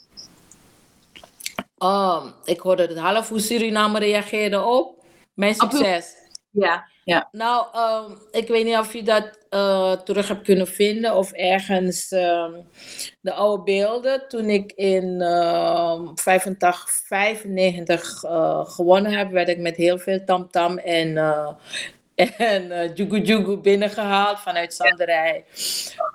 Oh, 1.77 2.25
ik 2.43 2.59
hoorde 2.59 2.87
het 2.87 2.97
half 2.97 3.29
hoe 3.29 3.39
Suriname 3.39 3.99
reageerde 3.99 4.63
op 4.63 5.03
mijn 5.33 5.55
succes. 5.55 6.13
Ja, 6.51 6.85
ja. 7.03 7.27
Nou, 7.31 7.65
ehm, 7.73 8.11
ik 8.31 8.47
weet 8.47 8.65
niet 8.65 8.77
of 8.77 8.93
je 8.93 9.03
dat 9.03 9.37
eh, 9.49 9.91
terug 9.91 10.27
hebt 10.27 10.43
kunnen 10.43 10.67
vinden 10.67 11.15
of 11.15 11.31
ergens 11.31 12.11
ehm, 12.11 12.51
de 13.21 13.33
oude 13.33 13.63
beelden. 13.63 14.27
Toen 14.27 14.49
ik 14.49 14.71
in 14.71 15.21
ehm 15.21 16.07
85, 16.15 16.89
95 16.89 18.23
eh, 18.23 18.65
gewonnen 18.65 19.11
heb, 19.11 19.31
werd 19.31 19.49
ik 19.49 19.57
met 19.59 19.75
heel 19.75 19.97
veel 19.99 20.23
tamtam 20.25 20.77
en, 20.77 21.17
eh 21.17 21.49
en 22.37 22.71
eh 22.71 22.95
jugu 22.95 23.21
jugu 23.21 23.57
binnengehaald 23.57 24.39
vanuit 24.39 24.73
Zanderij. 24.73 25.45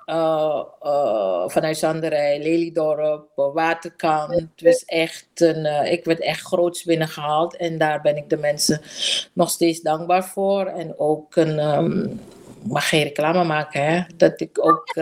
Eh, 0.05 0.63
eh, 0.81 1.43
vanuit 1.47 1.77
Zanderij, 1.77 2.39
Lelydorp, 2.39 3.27
Waterkant. 3.35 4.33
Het 4.33 4.61
was 4.61 4.85
echt 4.85 5.27
een, 5.33 5.91
ik 5.91 6.05
werd 6.05 6.19
echt 6.19 6.41
groots 6.41 6.83
binnengehaald 6.83 7.55
en 7.55 7.77
daar 7.77 8.01
ben 8.01 8.17
ik 8.17 8.29
de 8.29 8.37
mensen 8.37 8.81
nog 9.33 9.49
steeds 9.49 9.81
dankbaar 9.81 10.25
voor. 10.25 10.65
En 10.65 10.99
ook 10.99 11.35
een, 11.35 11.59
ehm, 11.59 12.07
mag 12.63 12.89
geen 12.89 13.03
reclame 13.03 13.43
maken, 13.43 13.85
hè? 13.85 14.03
Dat 14.15 14.41
ik 14.41 14.65
ook 14.65 14.93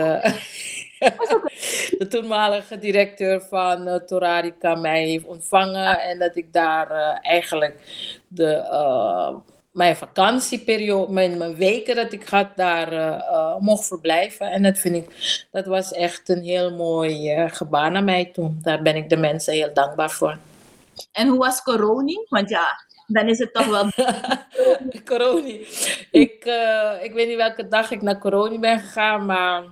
de 1.98 2.06
toenmalige 2.08 2.78
directeur 2.78 3.40
van 3.40 3.88
uh, 3.88 3.94
Torarica 3.94 4.74
mij 4.74 5.04
heeft 5.04 5.24
ontvangen 5.24 6.00
en 6.00 6.18
dat 6.18 6.36
ik 6.36 6.52
daar 6.52 7.18
eigenlijk 7.22 7.76
de, 8.28 8.68
mijn 9.74 9.96
vakantieperiode, 9.96 11.12
mijn, 11.12 11.38
mijn 11.38 11.56
weken 11.56 11.96
dat 11.96 12.12
ik 12.12 12.28
had, 12.28 12.48
daar 12.56 12.92
eh, 12.92 13.14
eh, 13.14 13.56
mocht 13.58 13.86
verblijven. 13.86 14.50
En 14.50 14.62
dat 14.62 14.78
vind 14.78 14.94
ik, 14.94 15.08
dat 15.50 15.66
was 15.66 15.92
echt 15.92 16.28
een 16.28 16.42
heel 16.42 16.76
mooi 16.76 17.30
eh, 17.30 17.50
gebaar 17.50 17.90
naar 17.90 18.04
mij 18.04 18.24
toen. 18.24 18.58
Daar 18.62 18.82
ben 18.82 18.96
ik 18.96 19.08
de 19.08 19.16
mensen 19.16 19.52
heel 19.52 19.74
dankbaar 19.74 20.10
voor. 20.10 20.38
En 21.12 21.28
hoe 21.28 21.38
was 21.38 21.62
corona? 21.62 22.24
Want 22.28 22.48
ja, 22.48 22.84
dan 23.06 23.28
is 23.28 23.38
het 23.38 23.54
toch 23.54 23.66
wel... 23.66 23.90
Corona. 25.04 25.48
Ik, 26.10 26.44
ik 27.02 27.12
weet 27.12 27.28
niet 27.28 27.36
welke 27.36 27.68
dag 27.68 27.90
ik 27.90 28.02
naar 28.02 28.18
Corona 28.18 28.58
ben 28.58 28.80
gegaan, 28.80 29.26
maar 29.26 29.62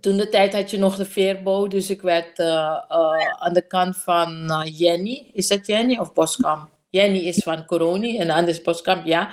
toen 0.00 0.16
de 0.16 0.28
tijd 0.28 0.54
had 0.54 0.70
je 0.70 0.78
nog 0.78 0.96
de 0.96 1.04
veerboot. 1.04 1.70
Dus 1.70 1.90
ik 1.90 2.02
werd 2.02 2.40
aan 3.38 3.52
de 3.52 3.64
kant 3.68 3.96
van 3.96 4.50
Jenny. 4.64 5.30
Is 5.32 5.48
dat 5.48 5.66
Jenny 5.66 5.98
of 5.98 6.12
Boskamp? 6.12 6.68
Jenny 6.90 7.18
is 7.18 7.42
van 7.42 7.64
Coroni 7.66 8.18
en 8.18 8.26
de 8.26 8.32
andere 8.32 8.52
is 8.52 8.62
Boskamp, 8.62 9.04
ja. 9.06 9.30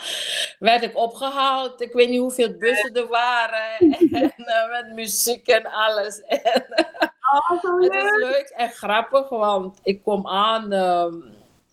Werd 0.59 0.83
ik 0.83 0.97
opgehaald. 0.97 1.81
Ik 1.81 1.93
weet 1.93 2.09
niet 2.09 2.19
hoeveel 2.19 2.57
bussen 2.57 2.93
er 2.93 3.07
waren. 3.07 3.77
En 4.11 4.33
eh, 4.35 4.69
met 4.71 4.91
muziek 4.93 5.47
en 5.47 5.65
alles. 5.71 6.19
En, 6.21 6.65
Oh, 7.49 7.63
het 7.83 7.93
is 7.93 8.01
leuk. 8.03 8.19
leuk 8.31 8.53
en 8.55 8.69
grappig, 8.69 9.29
want 9.29 9.79
ik 9.83 10.03
kom 10.03 10.27
aan. 10.27 10.71
ehm, 10.71 11.13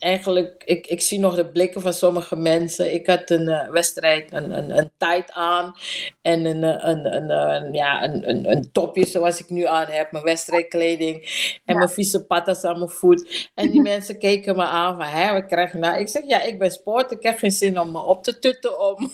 eigenlijk, 0.04 0.62
ik, 0.64 0.86
ik 0.86 1.00
zie 1.00 1.18
nog 1.18 1.34
de 1.34 1.50
blikken 1.50 1.80
van 1.80 1.92
sommige 1.92 2.36
mensen. 2.36 2.94
Ik 2.94 3.06
had 3.06 3.30
een 3.30 3.48
eh, 3.48 3.70
wedstrijd, 3.70 4.32
een, 4.32 4.58
een, 4.58 4.78
een 4.78 4.90
tijd 4.96 5.32
aan. 5.32 5.74
En 6.22 6.44
een, 6.44 6.64
eh, 6.64 6.88
een, 6.88 7.14
een, 7.14 7.30
een, 7.30 7.72
ja, 7.72 8.04
een, 8.04 8.28
een, 8.28 8.50
een 8.50 8.72
topje 8.72 9.06
zoals 9.06 9.40
ik 9.40 9.50
nu 9.50 9.66
aan 9.66 9.86
heb. 9.86 10.12
Mijn 10.12 10.24
wedstrijdkleding. 10.24 11.28
En 11.64 11.76
mijn 11.76 11.88
vieze 11.88 12.24
patas 12.24 12.64
aan 12.64 12.78
mijn 12.78 12.90
voet. 12.90 13.50
En 13.54 13.70
die 13.70 13.82
mensen 13.92 14.18
keken 14.18 14.56
me 14.56 14.64
aan 14.64 14.96
van, 14.96 15.06
hè, 15.06 15.32
wat 15.32 15.46
krijg 15.46 15.72
je 15.72 15.78
nou? 15.78 15.98
Ik 15.98 16.08
zeg, 16.08 16.22
ja, 16.26 16.42
ik 16.42 16.58
ben 16.58 16.70
sport. 16.70 17.10
Ik 17.10 17.22
heb 17.22 17.38
geen 17.38 17.52
zin 17.52 17.80
om 17.80 17.92
me 17.92 18.02
op 18.02 18.22
te 18.22 18.38
tutten 18.38 18.80
om 18.80 18.96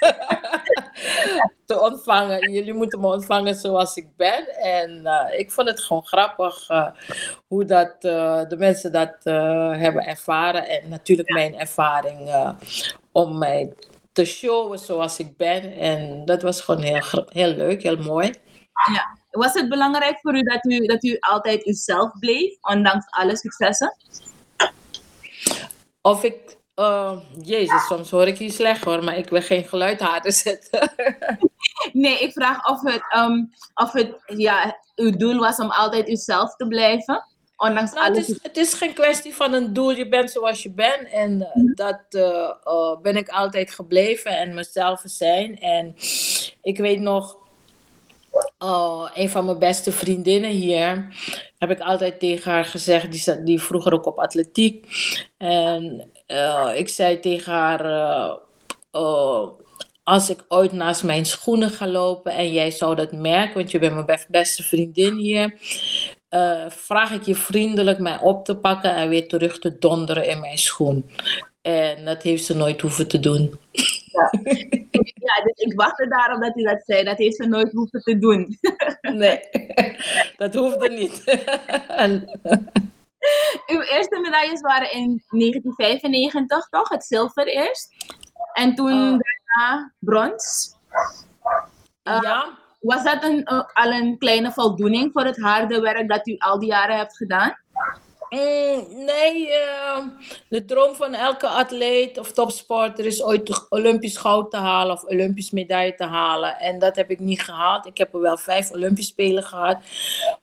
te 1.66 1.80
ontvangen. 1.80 2.52
Jullie 2.52 2.74
moeten 2.74 3.00
me 3.00 3.06
ontvangen 3.06 3.54
zoals 3.54 3.96
ik 3.96 4.16
ben. 4.16 4.56
En 4.56 5.06
eh, 5.06 5.38
ik 5.38 5.50
vond 5.50 5.68
het 5.68 5.80
gewoon 5.80 6.06
grappig 6.06 6.68
eh, 6.68 6.86
hoe 7.46 7.64
dat, 7.64 7.96
eh, 8.00 8.40
de 8.48 8.56
mensen 8.56 8.92
dat 8.92 9.16
hebben 9.78 10.06
ervaren. 10.06 10.68
En 10.68 10.88
natuurlijk 10.88 11.30
mijn 11.30 11.58
ervaring 11.58 12.54
om 13.12 13.38
mij 13.38 13.72
te 14.12 14.24
showen 14.24 14.78
zoals 14.78 15.18
ik 15.18 15.36
ben. 15.36 15.72
En 15.72 16.24
dat 16.24 16.42
was 16.42 16.60
gewoon 16.60 16.82
heel, 16.82 17.26
heel 17.28 17.54
leuk, 17.54 17.82
heel 17.82 17.96
mooi. 17.96 18.32
Was 19.30 19.54
het 19.54 19.68
belangrijk 19.68 20.18
voor 20.20 20.34
u 20.34 20.42
dat 20.42 20.64
u, 20.64 20.86
dat 20.86 21.04
u 21.04 21.16
altijd 21.20 21.66
uzelf 21.66 22.18
bleef, 22.18 22.56
ondanks 22.60 23.06
alle 23.10 23.36
successen? 23.36 23.96
Of 26.02 26.24
ik... 26.24 26.58
eh, 26.80 27.18
jezus, 27.42 27.86
soms 27.86 28.10
hoor 28.10 28.26
ik 28.26 28.38
je 28.38 28.50
slecht 28.50 28.84
hoor, 28.84 29.04
maar 29.04 29.16
ik 29.16 29.28
wil 29.28 29.42
geen 29.42 29.64
geluid 29.64 30.00
harder 30.00 30.32
zetten. 30.32 30.90
Nee, 31.92 32.18
ik 32.18 32.32
vraag 32.32 32.68
of 32.68 32.82
het, 32.82 33.02
ehm, 33.08 33.44
of 33.74 33.92
het 33.92 34.16
ja, 34.26 34.80
uw 34.96 35.16
doel 35.16 35.38
was 35.38 35.58
om 35.58 35.70
altijd 35.70 36.08
uzelf 36.08 36.56
te 36.56 36.66
blijven, 36.66 37.24
ondanks 37.60 37.92
Nou, 37.92 38.06
alle 38.06 38.18
het, 38.18 38.28
is, 38.28 38.38
het 38.42 38.56
is 38.56 38.74
geen 38.74 38.94
kwestie 38.94 39.34
van 39.34 39.52
een 39.52 39.72
doel. 39.72 39.90
Je 39.90 40.08
bent 40.08 40.30
zoals 40.30 40.62
je 40.62 40.70
bent. 40.70 41.08
En 41.10 41.42
eh, 41.42 41.62
dat 41.74 42.00
eh, 42.08 42.50
eh, 42.64 43.00
ben 43.02 43.16
ik 43.16 43.28
altijd 43.28 43.70
gebleven. 43.70 44.38
En 44.38 44.54
mezelf 44.54 45.02
zijn. 45.04 45.58
En 45.58 45.94
ik 46.62 46.78
weet 46.78 47.00
nog... 47.00 47.38
eh, 48.58 49.10
een 49.14 49.30
van 49.30 49.44
mijn 49.44 49.58
beste 49.58 49.92
vriendinnen 49.92 50.50
hier... 50.50 51.14
heb 51.58 51.70
ik 51.70 51.80
altijd 51.80 52.18
tegen 52.20 52.50
haar 52.52 52.64
gezegd... 52.64 53.10
die, 53.10 53.20
zat- 53.20 53.46
die 53.46 53.60
vroeger 53.62 53.92
ook 53.92 54.06
op 54.06 54.18
atletiek. 54.18 54.86
En 55.36 56.10
eh, 56.26 56.70
ik 56.74 56.88
zei 56.88 57.20
tegen 57.20 57.52
haar... 57.52 57.84
eh, 57.84 58.34
eh, 58.90 59.48
als 60.02 60.30
ik 60.30 60.44
ooit 60.48 60.72
naast 60.72 61.02
mijn 61.04 61.26
schoenen 61.26 61.70
ga 61.70 61.86
lopen 61.86 62.32
en 62.32 62.52
jij 62.52 62.70
zou 62.70 62.94
dat 62.94 63.12
merken, 63.12 63.54
want 63.54 63.70
je 63.70 63.78
bent 63.78 63.94
mijn 63.94 64.06
be- 64.06 64.24
beste 64.28 64.62
vriendin 64.62 65.16
hier, 65.16 65.54
eh, 66.28 66.64
vraag 66.68 67.10
ik 67.12 67.22
je 67.22 67.34
vriendelijk 67.34 67.98
mij 67.98 68.18
op 68.20 68.44
te 68.44 68.56
pakken 68.56 68.94
en 68.94 69.08
weer 69.08 69.28
terug 69.28 69.58
te 69.58 69.78
donderen 69.78 70.28
in 70.28 70.40
mijn 70.40 70.58
schoen. 70.58 71.10
En 71.62 72.04
dat 72.04 72.22
heeft 72.22 72.44
ze 72.44 72.56
nooit 72.56 72.80
hoeven 72.80 73.08
te 73.08 73.20
doen. 73.20 73.58
Ja, 74.12 74.30
dus 75.44 75.52
ik 75.66 75.72
wachtte 75.74 76.08
daarom 76.08 76.40
dat 76.40 76.56
u 76.56 76.62
dat 76.62 76.82
zei. 76.84 77.04
Dat 77.04 77.18
heeft 77.18 77.36
ze 77.36 77.46
nooit 77.46 77.72
hoeven 77.72 78.00
te 78.00 78.18
doen. 78.18 78.58
Nee, 79.00 79.40
dat 80.36 80.54
hoefde 80.54 80.88
niet. 80.88 81.24
En- 81.88 82.40
Uw 83.66 83.80
eerste 83.80 84.20
medailles 84.20 84.60
waren 84.60 84.92
in 84.92 85.22
1995, 85.28 86.68
toch? 86.68 86.88
Het 86.88 87.04
zilver 87.04 87.46
eerst. 87.46 87.94
En 88.52 88.74
toen 88.74 88.92
Oh. 89.12 89.18
daarna 89.18 89.92
brons. 89.98 90.74
ja, 92.02 92.58
Was 92.80 93.02
dat 93.04 93.24
een, 93.24 93.44
eh, 93.44 93.62
al 93.72 93.92
een 93.92 94.18
kleine 94.18 94.52
voldoening 94.52 95.12
voor 95.12 95.24
het 95.24 95.40
harde 95.40 95.80
werk 95.80 96.08
dat 96.08 96.26
u 96.28 96.36
al 96.38 96.58
die 96.58 96.68
jaren 96.68 96.96
hebt 96.96 97.16
gedaan? 97.16 97.56
Mm, 98.30 99.04
nee, 99.04 99.50
eh, 99.50 99.98
de 100.48 100.64
droom 100.64 100.94
van 100.94 101.14
elke 101.14 101.48
atleet 101.48 102.18
of 102.18 102.32
topsporter 102.32 103.06
is 103.06 103.22
ooit 103.22 103.66
Olympisch 103.68 104.16
goud 104.16 104.50
te 104.50 104.56
halen 104.56 104.94
of 104.94 105.04
Olympisch 105.04 105.50
medaille 105.50 105.94
te 105.94 106.04
halen. 106.04 106.58
En 106.58 106.78
dat 106.78 106.96
heb 106.96 107.10
ik 107.10 107.18
niet 107.20 107.42
gehaald. 107.42 107.86
Ik 107.86 107.98
heb 107.98 108.14
er 108.14 108.20
wel 108.20 108.36
vijf 108.36 108.70
Olympisch 108.70 109.06
Spelen 109.06 109.42
gehad. 109.42 109.78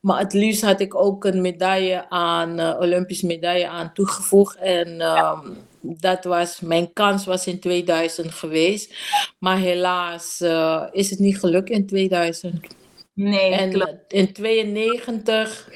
Maar 0.01 0.19
het 0.19 0.33
liefst 0.33 0.61
had 0.61 0.79
ik 0.79 0.95
ook 0.95 1.25
een 1.25 1.41
medaille 1.41 2.09
aan, 2.09 2.59
eh 2.59 2.79
Olympisch 2.79 3.21
medaille 3.21 3.67
aan 3.67 3.93
toegevoegd. 3.93 4.55
En 4.57 5.01
ehm, 5.01 5.49
dat 5.81 6.23
was, 6.23 6.59
mijn 6.59 6.93
kans 6.93 7.25
was 7.25 7.47
in 7.47 7.59
2000 7.59 8.31
geweest. 8.33 8.93
Maar 9.39 9.57
helaas 9.57 10.41
eh, 10.41 10.83
is 10.91 11.09
het 11.09 11.19
niet 11.19 11.39
gelukt 11.39 11.69
in 11.69 11.88
2000. 11.88 12.67
Nee, 13.13 13.53
En 13.53 13.69
klopt. 13.71 14.03
eh, 14.07 14.19
in 14.19 14.33
92 14.33 15.69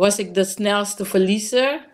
was 0.00 0.18
ik 0.18 0.34
de 0.34 0.44
snelste 0.44 1.04
verliezer. 1.04 1.88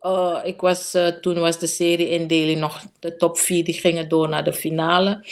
Eh, 0.00 0.38
ik 0.44 0.60
was, 0.60 0.94
eh, 0.94 1.06
toen 1.06 1.38
was 1.38 1.58
de 1.58 1.66
serie-indeling 1.66 2.60
nog 2.60 2.84
de 2.98 3.16
top 3.16 3.38
4, 3.38 3.64
die 3.64 3.74
gingen 3.74 4.08
door 4.08 4.28
naar 4.28 4.44
de 4.44 4.52
finale. 4.52 5.24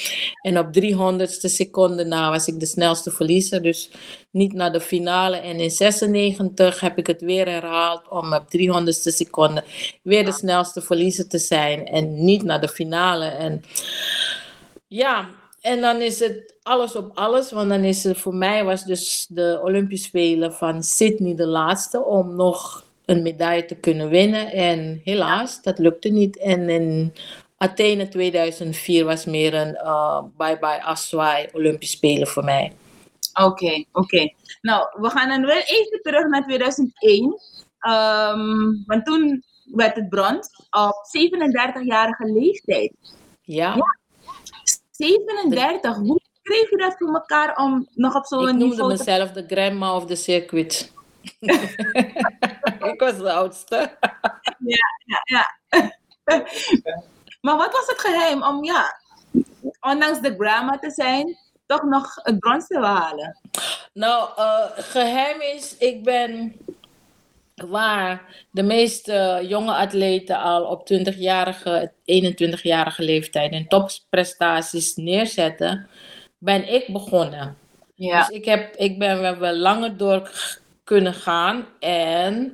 En 0.42 0.58
op 0.58 0.72
300ste 0.72 1.48
seconde 1.48 2.04
na 2.04 2.30
was 2.30 2.46
ik 2.46 2.60
de 2.60 2.66
snelste 2.66 3.10
verliezer, 3.10 3.62
dus 3.62 3.90
niet 4.30 4.52
naar 4.52 4.72
de 4.72 4.80
finale. 4.80 5.36
En 5.36 5.60
in 5.60 5.70
96 5.70 6.80
heb 6.80 6.98
ik 6.98 7.06
het 7.06 7.20
weer 7.20 7.48
herhaald 7.48 8.08
om 8.08 8.32
op 8.32 8.44
300ste 8.48 9.12
seconde 9.12 9.64
weer 10.02 10.24
de 10.24 10.32
snelste 10.32 10.82
verliezer 10.82 11.28
te 11.28 11.38
zijn 11.38 11.86
en 11.86 12.24
niet 12.24 12.42
naar 12.42 12.60
de 12.60 12.68
finale. 12.68 13.26
En 13.26 13.64
ja, 14.88 15.28
en 15.64 15.80
dan 15.80 16.00
is 16.00 16.18
het 16.20 16.54
alles 16.62 16.96
op 16.96 17.10
alles, 17.14 17.52
want 17.52 17.68
dan 17.68 17.84
is 17.84 18.04
het 18.04 18.18
voor 18.18 18.34
mij 18.34 18.64
was 18.64 18.84
dus 18.84 19.26
de 19.28 19.60
Olympische 19.62 20.06
Spelen 20.06 20.52
van 20.52 20.82
Sydney 20.82 21.34
de 21.34 21.46
laatste 21.46 22.04
om 22.04 22.36
nog 22.36 22.84
een 23.04 23.22
medaille 23.22 23.64
te 23.64 23.74
kunnen 23.74 24.08
winnen. 24.08 24.52
En 24.52 25.00
helaas, 25.04 25.62
dat 25.62 25.78
lukte 25.78 26.08
niet. 26.08 26.38
En 26.38 26.68
in 26.68 27.14
Athene 27.56 28.08
2004 28.08 29.04
was 29.04 29.24
meer 29.24 29.54
een 29.54 29.74
eh, 29.76 30.22
bye-bye 30.36 30.82
afzwaai 30.82 31.48
Olympische 31.52 31.96
Spelen 31.96 32.26
voor 32.26 32.44
mij. 32.44 32.72
Oké, 33.42 33.84
oké. 33.92 34.32
Nou, 34.60 34.88
we 35.00 35.10
gaan 35.10 35.28
dan 35.28 35.46
wel 35.46 35.62
even 35.66 36.00
terug 36.02 36.26
naar 36.26 36.46
2001. 36.46 37.40
Ehm, 37.78 38.84
want 38.86 39.04
toen 39.04 39.44
werd 39.64 39.96
het 39.96 40.08
brons 40.08 40.48
op 40.70 41.06
37-jarige 41.06 42.32
leeftijd. 42.32 42.92
Ja, 43.42 43.76
37, 45.04 45.96
hoe 45.96 46.20
kreeg 46.42 46.70
je 46.70 46.76
dat 46.76 46.94
voor 46.98 47.14
elkaar 47.14 47.56
om 47.56 47.88
nog 47.94 48.14
op 48.14 48.26
zo'n 48.26 48.40
ik 48.40 48.46
noemde 48.46 48.64
niveau 48.64 48.96
te... 48.96 49.04
mezelf 49.04 49.30
de 49.30 49.44
grandma 49.46 49.96
of 49.96 50.06
the 50.06 50.14
circuit. 50.14 50.92
ik 52.92 52.94
was 52.96 53.16
de 53.16 53.32
oudste. 53.32 53.96
Ja, 54.58 55.22
ja. 55.24 55.58
maar 57.40 57.56
wat 57.56 57.72
was 57.72 57.86
het 57.86 57.98
geheim 57.98 58.42
om, 58.42 58.64
ja, 58.64 59.00
ondanks 59.80 60.20
de 60.20 60.34
grandma 60.38 60.78
te 60.78 60.90
zijn, 60.90 61.38
toch 61.66 61.82
nog 61.82 62.14
het 62.14 62.38
brons 62.38 62.66
te 62.66 62.78
halen? 62.78 63.38
Nou, 63.92 64.28
eh, 64.36 64.70
geheim 64.76 65.40
is, 65.40 65.76
ik 65.76 66.04
ben 66.04 66.56
waar 67.54 68.46
de 68.50 68.62
meeste 68.62 69.44
jonge 69.48 69.72
atleten 69.72 70.40
al 70.40 70.64
op 70.64 70.92
20-jarige, 70.92 71.92
21-jarige 72.04 73.02
leeftijd 73.02 73.52
hun 73.52 73.68
topprestaties 73.68 74.94
neerzetten, 74.96 75.88
ben 76.38 76.72
ik 76.74 76.92
begonnen. 76.92 77.56
Ja, 77.94 78.18
Dus 78.18 78.28
ik, 78.36 78.44
heb, 78.44 78.76
ik 78.76 78.98
ben 78.98 79.38
wel, 79.38 79.54
langer 79.56 79.96
door 79.96 80.30
kunnen 80.84 81.14
gaan 81.14 81.66
en 81.80 82.52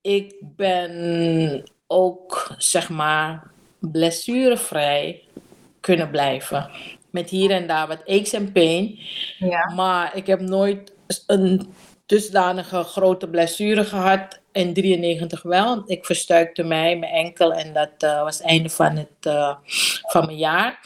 ik 0.00 0.34
ben 0.40 1.62
ook, 1.86 2.54
zeg 2.58 2.88
maar, 2.88 3.50
blessurevrij 3.78 5.22
kunnen 5.80 6.10
blijven. 6.10 6.70
Met 7.10 7.30
hier 7.30 7.50
en 7.50 7.66
daar 7.66 7.86
wat 7.86 8.06
aches 8.06 8.32
en 8.32 8.52
pain. 8.52 8.98
ja. 9.38 9.72
Maar 9.74 10.16
ik 10.16 10.26
heb 10.26 10.40
nooit 10.40 10.92
een 11.26 11.72
dusdanige 12.10 12.82
grote 12.82 13.28
blessure 13.28 13.84
gehad. 13.84 14.40
In 14.52 14.74
93 14.74 15.42
wel. 15.42 15.82
Ik 15.86 16.04
verstuikte 16.04 16.62
mij, 16.62 16.98
mijn 16.98 17.12
enkel. 17.12 17.52
En 17.52 17.72
dat 17.72 17.90
eh, 17.98 18.22
was 18.22 18.38
het 18.38 18.46
einde 18.46 18.68
van, 18.68 18.96
het, 18.96 19.08
eh, 19.20 19.54
van 20.02 20.26
mijn 20.26 20.38
jaar. 20.38 20.80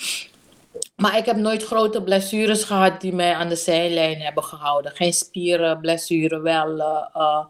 Maar 0.96 1.16
ik 1.16 1.24
heb 1.24 1.36
nooit 1.36 1.64
grote 1.64 2.02
blessures 2.02 2.64
gehad 2.64 3.00
die 3.00 3.12
mij 3.12 3.34
aan 3.34 3.48
de 3.48 3.56
zijlijn 3.56 4.20
hebben 4.20 4.44
gehouden. 4.44 4.92
Geen 4.92 5.12
spierenblessure, 5.12 6.40
wel 6.40 6.80
eh, 6.80 7.44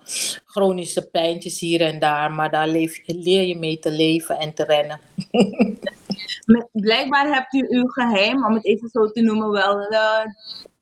chronische 0.47 1.09
pijntjes 1.09 1.61
hier 1.61 1.81
en 1.81 1.99
daar. 1.99 2.33
Maar 2.33 2.51
daar 2.51 2.68
leef, 2.68 3.01
leer 3.07 3.43
je 3.43 3.59
mee 3.59 3.79
te 3.79 3.91
leven 3.91 4.39
en 4.39 4.55
te 4.55 4.64
rennen. 4.64 5.01
Blijkbaar 6.72 7.35
hebt 7.35 7.55
u 7.55 7.66
uw 7.68 7.87
geheim, 7.87 8.45
om 8.45 8.55
het 8.55 8.64
even 8.64 8.89
zo 8.89 9.11
te 9.11 9.20
noemen, 9.20 9.51
wel 9.51 9.89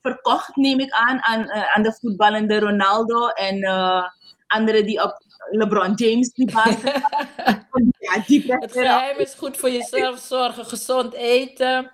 verkocht, 0.03 0.57
neem 0.57 0.80
ik 0.80 0.90
aan, 0.90 1.22
aan, 1.22 1.48
eh, 1.48 1.76
aan 1.76 1.82
de 1.82 1.96
voetballende 2.00 2.59
Ronaldo 2.59 3.26
en 3.26 3.62
eh, 3.62 4.09
anderen 4.46 4.86
die 4.86 5.03
op 5.03 5.22
LeBron 5.50 5.94
James 5.94 6.32
die 6.32 6.53
baas 6.55 6.76
Ja, 7.98 8.22
die 8.26 8.44
Het 8.46 8.72
geheim 8.72 9.18
is 9.18 9.34
goed 9.34 9.57
voor 9.57 9.70
jezelf 9.70 10.18
zorgen, 10.18 10.64
gezond 10.64 11.14
eten. 11.14 11.90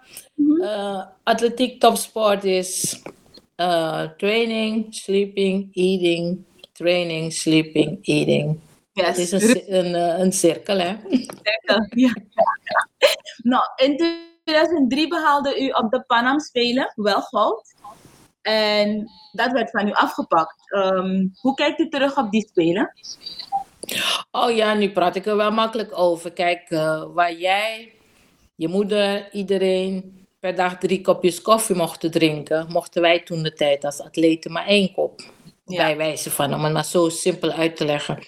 Eh, 0.61 1.03
atletiek 1.23 1.81
topsport 1.81 2.45
is 2.45 3.03
training, 4.17 4.95
sleeping, 4.95 5.75
eating. 5.75 6.45
Training, 6.73 7.33
sleeping, 7.33 7.99
eating. 8.03 8.61
Het 9.07 9.19
is 9.19 9.33
een, 9.33 9.75
een, 9.75 9.95
eh, 9.95 10.19
een 10.19 10.33
cirkel, 10.33 10.79
hè? 10.79 10.97
Ja. 11.91 12.15
Nou, 13.43 13.65
in 13.77 13.97
2003 14.45 15.09
behaalde 15.09 15.61
u 15.61 15.69
op 15.69 15.91
de 15.91 16.05
Panam 16.07 16.41
Spelen 16.41 16.93
wel 16.95 17.23
goud. 17.23 17.75
En 18.49 19.11
dat 19.33 19.53
werd 19.53 19.71
van 19.71 19.89
u 19.89 19.93
afgepakt. 19.93 20.73
Ehm, 20.73 21.27
hoe 21.41 21.55
kijkt 21.55 21.81
u 21.81 21.89
terug 21.89 22.17
op 22.17 22.31
die 22.31 22.49
Spelen? 22.49 22.93
Oh 24.31 24.57
ja, 24.57 24.75
nu 24.75 24.91
praat 24.91 25.17
ik 25.17 25.27
er 25.27 25.37
wel 25.37 25.51
makkelijk 25.51 25.99
over. 25.99 26.33
Kijk, 26.33 26.67
eh, 26.69 27.05
waar 27.15 27.33
jij, 27.33 27.93
je 28.55 28.69
moeder, 28.69 29.33
iedereen 29.33 30.17
per 30.41 30.55
dag 30.55 30.79
drie 30.79 31.01
kopjes 31.01 31.43
koffie 31.43 31.77
mochten 31.77 32.11
drinken, 32.11 32.67
mochten 32.69 33.03
wij 33.03 33.21
toen 33.21 33.43
de 33.43 33.53
tijd 33.53 33.85
als 33.85 34.01
atleten 34.01 34.53
maar 34.53 34.67
één 34.67 34.93
kop. 34.93 35.21
Ja. 35.65 35.85
Bij 35.85 35.97
wijze 35.97 36.31
van, 36.31 36.55
om 36.55 36.65
het 36.65 36.73
maar 36.73 36.85
zo 36.85 37.09
simpel 37.09 37.51
uit 37.51 37.77
te 37.77 37.85
leggen. 37.85 38.19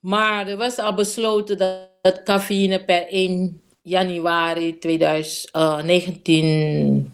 Maar 0.00 0.46
er 0.46 0.56
was 0.56 0.78
al 0.78 0.94
besloten 0.94 1.58
dat, 1.58 1.88
dat 2.02 2.22
cafeïne 2.22 2.84
per 2.84 3.08
1 3.08 3.62
januari 3.82 4.78
2019, 4.78 7.12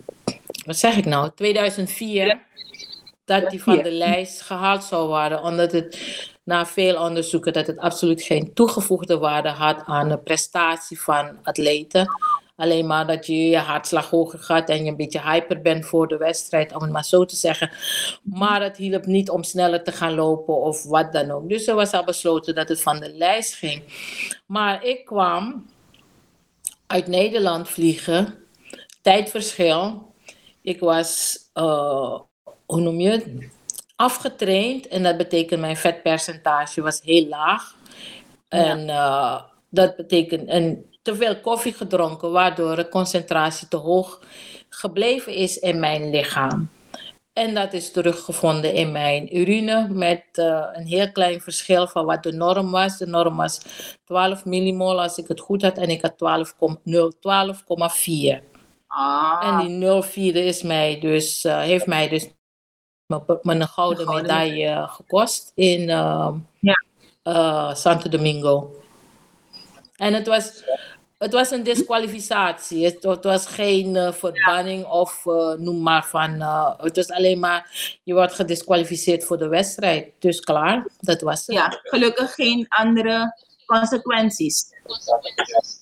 wat 0.66 0.76
zeg 0.76 0.97
ik 0.97 1.05
nou, 1.05 1.30
2004, 1.34 2.40
dat 3.24 3.51
die 3.51 3.62
van 3.62 3.82
de 3.82 3.90
lijst 3.90 4.40
gehaald 4.40 4.84
zou 4.84 5.09
worden, 5.09 5.42
omdat 5.42 5.72
het 5.72 5.99
na 6.44 6.66
veel 6.66 7.03
onderzoeken 7.03 7.53
dat 7.53 7.66
het 7.66 7.78
absoluut 7.78 8.22
geen 8.22 8.55
toegevoegde 8.55 9.18
waarde 9.18 9.49
had 9.49 9.82
aan 9.84 10.09
de 10.09 10.18
prestatie 10.18 11.01
van 11.01 11.38
atleten. 11.42 12.09
Alleen 12.57 12.86
maar 12.86 13.07
dat 13.07 13.26
je 13.26 13.49
je 13.49 13.59
hartslag 13.59 14.11
hoger 14.11 14.38
gaat 14.38 14.68
en 14.68 14.84
je 14.84 14.90
een 14.90 14.97
beetje 14.97 15.20
hyper 15.20 15.61
bent 15.61 15.86
voor 15.86 16.09
de 16.09 16.16
wedstrijd, 16.16 16.74
om 16.74 16.82
het 16.82 16.92
maar 16.92 17.05
zo 17.05 17.24
te 17.24 17.36
zeggen. 17.36 17.70
Maar 18.22 18.62
het 18.62 18.76
hielp 18.76 19.07
niet 19.07 19.30
om 19.30 19.42
sneller 19.42 19.82
te 19.82 19.92
gaan 19.92 20.14
lopen 20.14 20.57
of 20.57 20.84
wat 20.84 21.12
dan 21.12 21.30
ook. 21.30 21.49
Dus 21.49 21.66
er 21.66 21.74
was 21.74 21.92
al 21.92 22.05
besloten 22.05 22.55
dat 22.55 22.68
het 22.68 22.82
van 22.82 23.01
de 23.01 23.12
lijst 23.12 23.55
ging. 23.55 23.82
Maar 24.47 24.84
ik 24.84 25.05
kwam 25.05 25.66
uit 26.86 27.07
Nederland 27.07 27.68
vliegen, 27.68 28.34
tijdverschil. 29.03 30.06
Ik 30.67 30.81
was, 30.81 31.39
eh, 31.53 32.21
hoe 32.67 32.81
noem 32.81 33.01
je 33.01 33.11
het? 33.11 33.27
Afgetraind 33.97 34.89
en 34.89 35.03
dat 35.03 35.17
betekent 35.17 35.61
mijn 35.61 35.77
vetpercentage 35.77 36.83
was 36.83 37.01
heel 37.03 37.27
laag. 37.27 37.75
En 38.49 38.89
eh, 38.89 39.43
dat 39.71 39.97
betekent 39.97 40.49
een, 40.49 40.87
te 41.03 41.14
veel 41.14 41.41
koffie 41.41 41.73
gedronken, 41.73 42.31
waardoor 42.31 42.77
de 42.77 42.89
concentratie 42.89 43.69
te 43.69 43.77
hoog 43.77 44.21
gebleven 44.69 45.33
is 45.33 45.59
in 45.59 45.81
mijn 45.81 46.11
lichaam. 46.11 46.69
En 47.33 47.55
dat 47.55 47.73
is 47.73 47.93
teruggevonden 47.93 48.75
in 48.75 48.93
mijn 48.93 49.37
urine 49.37 49.89
met 49.89 50.25
eh, 50.33 50.67
een 50.73 50.87
heel 50.87 51.12
klein 51.12 51.41
verschil 51.41 51.87
van 51.87 52.05
wat 52.05 52.23
de 52.23 52.33
norm 52.33 52.71
was. 52.71 52.99
De 52.99 53.07
norm 53.07 53.37
was 53.37 53.61
12 54.05 54.45
millimol 54.45 55.03
als 55.03 55.19
ik 55.19 55.29
het 55.29 55.41
goed 55.41 55.62
had 55.62 55.79
en 55.79 55.89
ik 55.89 56.03
had 56.03 56.14
12,0 56.85 57.19
12,4. 58.41 58.56
Ah, 58.87 59.61
En 59.61 59.66
die 59.66 60.03
04 60.03 60.37
is 60.37 60.62
mij 60.62 61.01
dus, 61.01 61.45
eh, 61.45 61.61
heeft 61.61 61.87
mij 61.87 62.09
dus 62.09 62.28
mijn, 63.43 63.68
gouden 63.68 64.14
medaille 64.14 64.87
gekost 64.89 65.53
in 65.55 65.89
eh, 65.91 66.32
Ja. 66.61 66.84
eh, 67.22 67.74
Santo 67.74 68.09
Domingo. 68.09 68.80
En 69.97 70.14
het 70.14 70.26
was 70.26 70.64
Het 71.18 71.32
was 71.32 71.51
een 71.51 71.62
disqualificatie. 71.62 72.84
Het, 72.84 73.03
het 73.03 73.24
was 73.24 73.47
geen 73.47 73.97
eh, 73.97 74.12
verbanning 74.12 74.84
of 74.87 75.24
noem 75.59 75.82
maar 75.82 76.07
van. 76.07 76.41
het 76.80 76.97
was 76.97 77.11
alleen 77.11 77.39
maar, 77.39 77.70
je 78.03 78.14
wordt 78.14 78.34
gedisqualificeerd 78.34 79.24
voor 79.24 79.39
de 79.39 79.49
wedstrijd. 79.49 80.12
Dus 80.18 80.41
klaar, 80.41 80.87
dat 81.01 81.20
was 81.20 81.47
het. 81.47 81.57
Ja, 81.57 81.80
gelukkig 81.82 82.34
geen 82.34 82.66
andere 82.68 83.34
consequenties. 83.66 84.64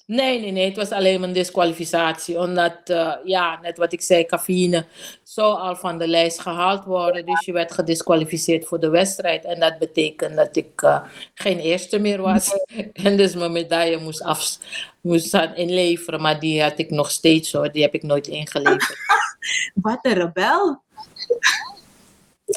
Nee, 0.07 0.40
nee, 0.40 0.50
nee, 0.50 0.64
het 0.64 0.76
was 0.76 0.90
alleen 0.90 1.20
maar 1.20 1.28
een 1.28 1.34
disqualificatie. 1.34 2.38
Omdat, 2.38 2.76
eh, 2.84 3.12
ja, 3.24 3.59
net 3.62 3.78
wat 3.78 3.92
ik 3.92 4.00
zei, 4.02 4.26
cafeïne 4.26 4.86
zou 5.22 5.59
al 5.59 5.76
van 5.76 5.98
de 5.98 6.09
lijst 6.09 6.40
gehaald 6.40 6.84
worden. 6.84 7.26
Dus 7.26 7.44
je 7.44 7.52
werd 7.52 7.72
gedisqualificeerd 7.72 8.66
voor 8.66 8.80
de 8.80 8.88
wedstrijd. 8.88 9.44
En 9.44 9.61
dat 9.61 9.78
betekent 9.78 10.36
dat 10.36 10.57
ik 10.57 10.82
eh, 10.82 11.02
geen 11.34 11.59
eerste 11.59 11.98
meer 11.98 12.20
was. 12.20 12.50
En 12.92 13.16
dus 13.16 13.34
mijn 13.34 13.52
medaille 13.52 13.98
moest, 13.98 14.22
af, 14.22 14.59
moest 15.00 15.30
gaan 15.30 15.55
inleveren. 15.55 16.20
Maar 16.20 16.40
die 16.40 16.62
had 16.62 16.78
ik 16.78 16.90
nog 16.90 17.11
steeds 17.11 17.52
hoor, 17.52 17.72
die 17.72 17.82
heb 17.82 17.94
ik 17.94 18.02
nooit 18.02 18.26
ingeleverd. 18.26 18.96
Wat 19.74 19.98
een 20.02 20.14
rebel. 20.14 20.82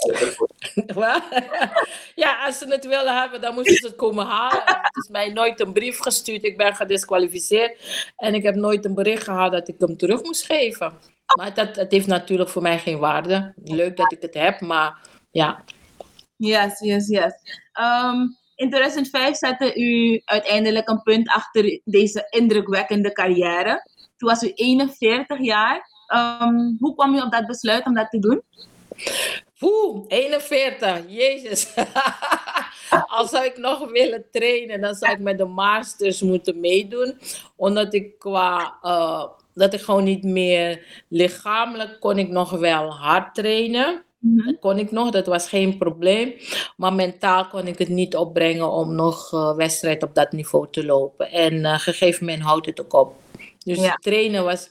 Ja, 2.16 2.46
als 2.46 2.58
ze 2.58 2.66
het 2.68 2.86
wilden 2.86 3.20
hebben, 3.20 3.42
dan 3.42 3.54
moesten 3.54 3.76
ze 3.76 3.88
het 3.88 3.96
komen 3.96 4.26
halen. 4.26 4.62
Het 4.66 4.96
is 5.04 5.10
mij 5.10 5.30
nooit 5.30 5.60
een 5.60 5.74
brief 5.74 6.00
gestuurd. 6.00 6.44
Ik 6.44 6.58
ben 6.58 6.76
gedisqualificeerd. 6.76 7.78
En 8.16 8.34
ik 8.34 8.44
heb 8.44 8.56
nooit 8.56 8.86
een 8.86 8.94
bericht 8.94 9.24
gehad 9.24 9.52
dat 9.52 9.68
ik 9.68 9.76
hem 9.80 9.98
terug 9.98 10.24
moest 10.24 10.46
geven. 10.46 10.94
Maar 11.38 11.54
dat, 11.54 11.76
dat 11.76 11.92
heeft 11.92 12.08
natuurlijk 12.08 12.50
voor 12.50 12.62
mij 12.62 12.80
geen 12.80 13.00
waarde. 13.00 13.54
Leuk 13.64 13.98
dat 13.98 14.12
ik 14.12 14.22
het 14.22 14.34
heb, 14.34 14.62
maar 14.62 15.00
ja. 15.32 15.64
Yes, 16.36 16.80
yes, 16.80 17.08
yes. 17.08 17.34
Ehm, 17.74 18.22
in 18.56 18.70
2005 18.70 19.38
zette 19.38 19.76
u 19.76 20.22
uiteindelijk 20.26 20.90
een 20.90 21.02
punt 21.02 21.30
achter 21.30 21.82
deze 21.84 22.28
indrukwekkende 22.30 23.12
carrière. 23.12 23.90
Toen 24.18 24.30
was 24.30 24.44
u 24.44 24.52
41 24.54 25.40
jaar. 25.40 25.90
Ehm, 26.08 26.76
hoe 26.80 26.96
kwam 26.96 27.16
u 27.16 27.22
op 27.22 27.32
dat 27.32 27.46
besluit 27.46 27.86
om 27.86 27.94
dat 27.94 28.10
te 28.10 28.20
doen? 28.20 28.42
Oeh, 29.62 30.06
41, 30.08 31.02
jezus. 31.08 31.68
Als 33.18 33.30
zou 33.30 33.46
ik 33.46 33.58
nog 33.58 33.92
willen 33.92 34.26
trainen, 34.32 34.82
dan 34.82 34.96
zou 34.96 35.12
ik 35.14 35.20
met 35.20 35.38
de 35.38 35.46
masters 35.46 36.22
moeten 36.22 36.60
meedoen. 36.60 37.20
Omdat 37.56 37.94
ik 37.94 38.20
qua, 38.20 38.78
eh, 38.82 39.24
dat 39.54 39.74
ik 39.74 39.82
gewoon 39.82 40.04
niet 40.04 40.24
meer 40.24 40.86
lichamelijk 41.08 42.00
kon 42.00 42.18
ik 42.18 42.30
nog 42.30 42.50
wel 42.52 42.92
hard 42.92 43.36
trainen. 43.36 44.06
Dat 44.20 44.60
kon 44.60 44.78
ik 44.80 44.92
nog, 44.92 45.10
dat 45.10 45.26
was 45.28 45.50
geen 45.50 45.78
probleem. 45.78 46.34
Maar 46.78 46.94
mentaal 46.94 47.48
kon 47.48 47.68
ik 47.68 47.78
het 47.78 47.90
niet 47.90 48.16
opbrengen 48.16 48.72
om 48.72 48.96
nog 48.96 49.34
eh, 49.34 49.56
wedstrijd 49.56 50.04
op 50.04 50.16
dat 50.16 50.32
niveau 50.32 50.68
te 50.72 50.86
lopen. 50.86 51.32
En 51.32 51.66
eh 51.66 51.80
gegeven 51.80 52.26
moment 52.26 52.44
houdt 52.44 52.66
het 52.66 52.82
ook 52.82 52.94
op. 52.94 53.14
Dus 53.66 53.80
Ja. 53.80 53.96
trainen 53.96 54.44
was, 54.44 54.70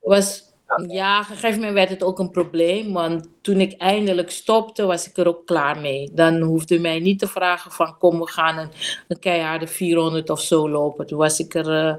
was 0.00 0.42
ja, 0.86 1.20
op 1.20 1.28
een 1.28 1.34
gegeven 1.34 1.58
moment 1.58 1.74
werd 1.74 1.90
het 1.90 2.02
ook 2.02 2.18
een 2.18 2.30
probleem. 2.30 2.92
Want 2.92 3.28
toen 3.40 3.60
ik 3.60 3.72
eindelijk 3.72 4.30
stopte, 4.30 4.84
was 4.86 5.08
ik 5.08 5.16
er 5.16 5.28
ook 5.28 5.46
klaar 5.46 5.78
mee. 5.78 6.10
Dan 6.12 6.40
hoefde 6.40 6.78
mij 6.78 6.98
niet 6.98 7.18
te 7.18 7.26
vragen 7.26 7.70
van 7.70 7.98
kom, 7.98 8.18
we 8.18 8.28
gaan 8.28 8.70
een, 9.08 9.18
keiharde 9.18 9.66
400 9.66 10.30
of 10.30 10.40
zo 10.40 10.68
lopen. 10.68 11.06
Toen 11.06 11.18
was 11.18 11.38
ik 11.38 11.54
er 11.54 11.86
eh, 11.86 11.94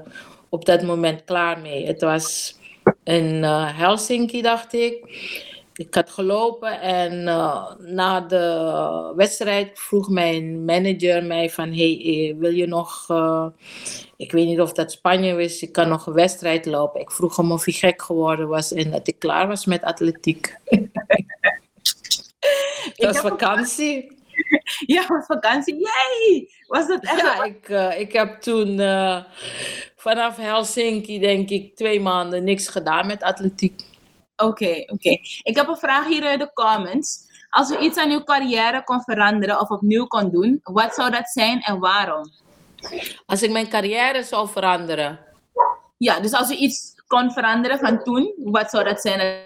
op 0.48 0.64
dat 0.64 0.82
moment 0.82 1.24
klaar 1.24 1.58
mee. 1.58 1.86
Het 1.86 2.00
was 2.00 2.58
in 3.04 3.44
eh, 3.44 3.78
Helsinki, 3.78 4.42
dacht 4.42 4.74
ik. 4.74 5.04
Ik 5.76 5.94
had 5.94 6.10
gelopen 6.10 6.80
en 6.80 7.28
eh, 7.28 7.74
na 7.78 8.20
de 8.20 9.12
wedstrijd 9.16 9.78
vroeg 9.78 10.08
mijn 10.08 10.64
manager 10.64 11.24
mij 11.24 11.50
van... 11.50 11.72
Hey, 11.72 12.00
eh, 12.04 12.34
wil 12.38 12.50
je 12.52 12.66
nog... 12.66 13.04
eh, 13.08 13.46
ik 14.16 14.32
weet 14.32 14.46
niet 14.46 14.60
of 14.60 14.72
dat 14.72 14.92
Spanje 14.92 15.42
is, 15.42 15.62
ik 15.62 15.72
kan 15.72 15.88
nog 15.88 16.06
een 16.06 16.12
wedstrijd 16.12 16.66
lopen. 16.66 17.00
Ik 17.00 17.10
vroeg 17.10 17.36
hem 17.36 17.52
of 17.52 17.64
hij 17.64 17.74
gek 17.74 18.02
geworden 18.02 18.48
was 18.48 18.72
en 18.72 18.90
dat 18.90 19.08
ik 19.08 19.18
klaar 19.18 19.48
was 19.48 19.66
met 19.66 19.82
atletiek. 19.82 20.56
Het 22.96 23.04
was 23.04 23.18
vakantie. 23.18 24.14
Ja, 24.86 25.06
was 25.08 25.26
vakantie. 25.26 25.74
Yay! 25.74 26.48
Was 26.66 26.86
dat 26.88 27.02
echt? 27.02 27.20
Ja, 27.20 27.44
ik, 27.44 27.68
ik 27.98 28.12
heb 28.12 28.40
toen 28.40 28.76
vanaf 29.96 30.36
Helsinki, 30.36 31.18
denk 31.18 31.50
ik, 31.50 31.76
twee 31.76 32.00
maanden 32.00 32.44
niks 32.44 32.68
gedaan 32.68 33.06
met 33.06 33.22
atletiek. 33.22 33.82
Oké, 34.36 34.84
oké. 34.86 35.10
Ik 35.42 35.56
heb 35.56 35.68
een 35.68 35.76
vraag 35.76 36.06
hier 36.06 36.32
in 36.32 36.38
de 36.38 36.52
comments. 36.52 37.24
Als 37.50 37.70
u 37.70 37.78
iets 37.78 37.98
aan 37.98 38.10
uw 38.10 38.22
carrière 38.24 38.84
kon 38.84 39.02
veranderen 39.02 39.60
of 39.60 39.68
opnieuw 39.68 40.06
kon 40.06 40.30
doen, 40.30 40.60
wat 40.62 40.94
zou 40.94 41.10
dat 41.10 41.28
zijn 41.28 41.60
en 41.60 41.78
waarom? 41.78 42.32
Als 43.26 43.42
ik 43.42 43.50
mijn 43.50 43.68
carrière 43.68 44.22
zou 44.22 44.48
veranderen, 44.48 45.18
Ja, 45.96 46.20
dus 46.20 46.32
als 46.32 46.50
u 46.50 46.54
iets 46.54 46.94
kon 47.06 47.30
veranderen 47.32 47.78
van 47.78 48.02
toen, 48.02 48.32
wat 48.36 48.70
zou 48.70 48.84
dat 48.84 49.00
zijn 49.00 49.42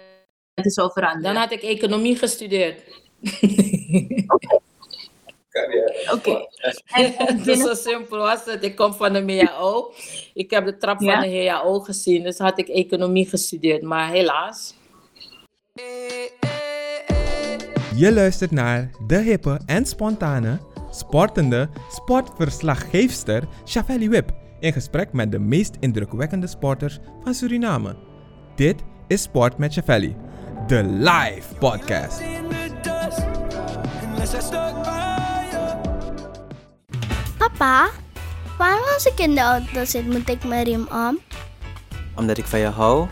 u 0.65 0.69
zou 0.69 0.91
veranderen? 0.91 1.33
dan 1.33 1.41
had 1.43 1.51
ik 1.51 1.61
economie 1.61 2.15
gestudeerd. 2.17 2.81
Oké. 6.13 6.47
En, 6.85 7.15
en 7.17 7.43
Dus 7.43 7.59
zo 7.59 7.73
simpel 7.73 8.17
was 8.17 8.45
het. 8.45 8.63
Ik 8.63 8.75
kom 8.75 8.93
van 8.93 9.13
de 9.13 9.21
MAO. 9.21 9.91
Ik 10.33 10.51
heb 10.51 10.65
de 10.65 10.77
trap 10.77 11.01
Ja? 11.01 11.13
van 11.21 11.29
de 11.29 11.47
HAO 11.49 11.79
gezien, 11.79 12.23
dus 12.23 12.37
had 12.37 12.59
ik 12.59 12.67
economie 12.67 13.27
gestudeerd. 13.29 13.81
Maar 13.81 14.09
helaas. 14.09 14.73
Je 17.95 18.13
luistert 18.13 18.51
naar 18.51 18.89
de 19.07 19.17
hippe 19.17 19.59
en 19.65 19.85
spontane, 19.85 20.59
sportende 20.91 21.69
sportverslaggeefster 21.89 23.43
Shafeli 23.65 24.09
Wip 24.09 24.31
in 24.59 24.73
gesprek 24.73 25.13
met 25.13 25.31
de 25.31 25.39
meest 25.39 25.75
indrukwekkende 25.79 26.47
sporters 26.47 26.99
van 27.23 27.33
Suriname. 27.33 27.95
Dit 28.55 28.83
is 29.07 29.21
Sport 29.21 29.57
met 29.57 29.73
Shafeli, 29.73 30.15
de 30.67 30.83
live 30.83 31.55
podcast. 31.59 32.21
Papa, 37.37 37.89
waarom 38.57 38.83
als 38.93 39.05
ik 39.05 39.19
in 39.19 39.35
de 39.35 39.41
auto 39.41 39.85
zit, 39.85 40.05
moet 40.05 40.29
ik 40.29 40.43
mijn 40.43 40.63
riem 40.63 40.87
om? 40.91 41.19
Omdat 42.15 42.37
ik 42.37 42.45
van 42.45 42.59
je 42.59 42.65
hou 42.65 43.07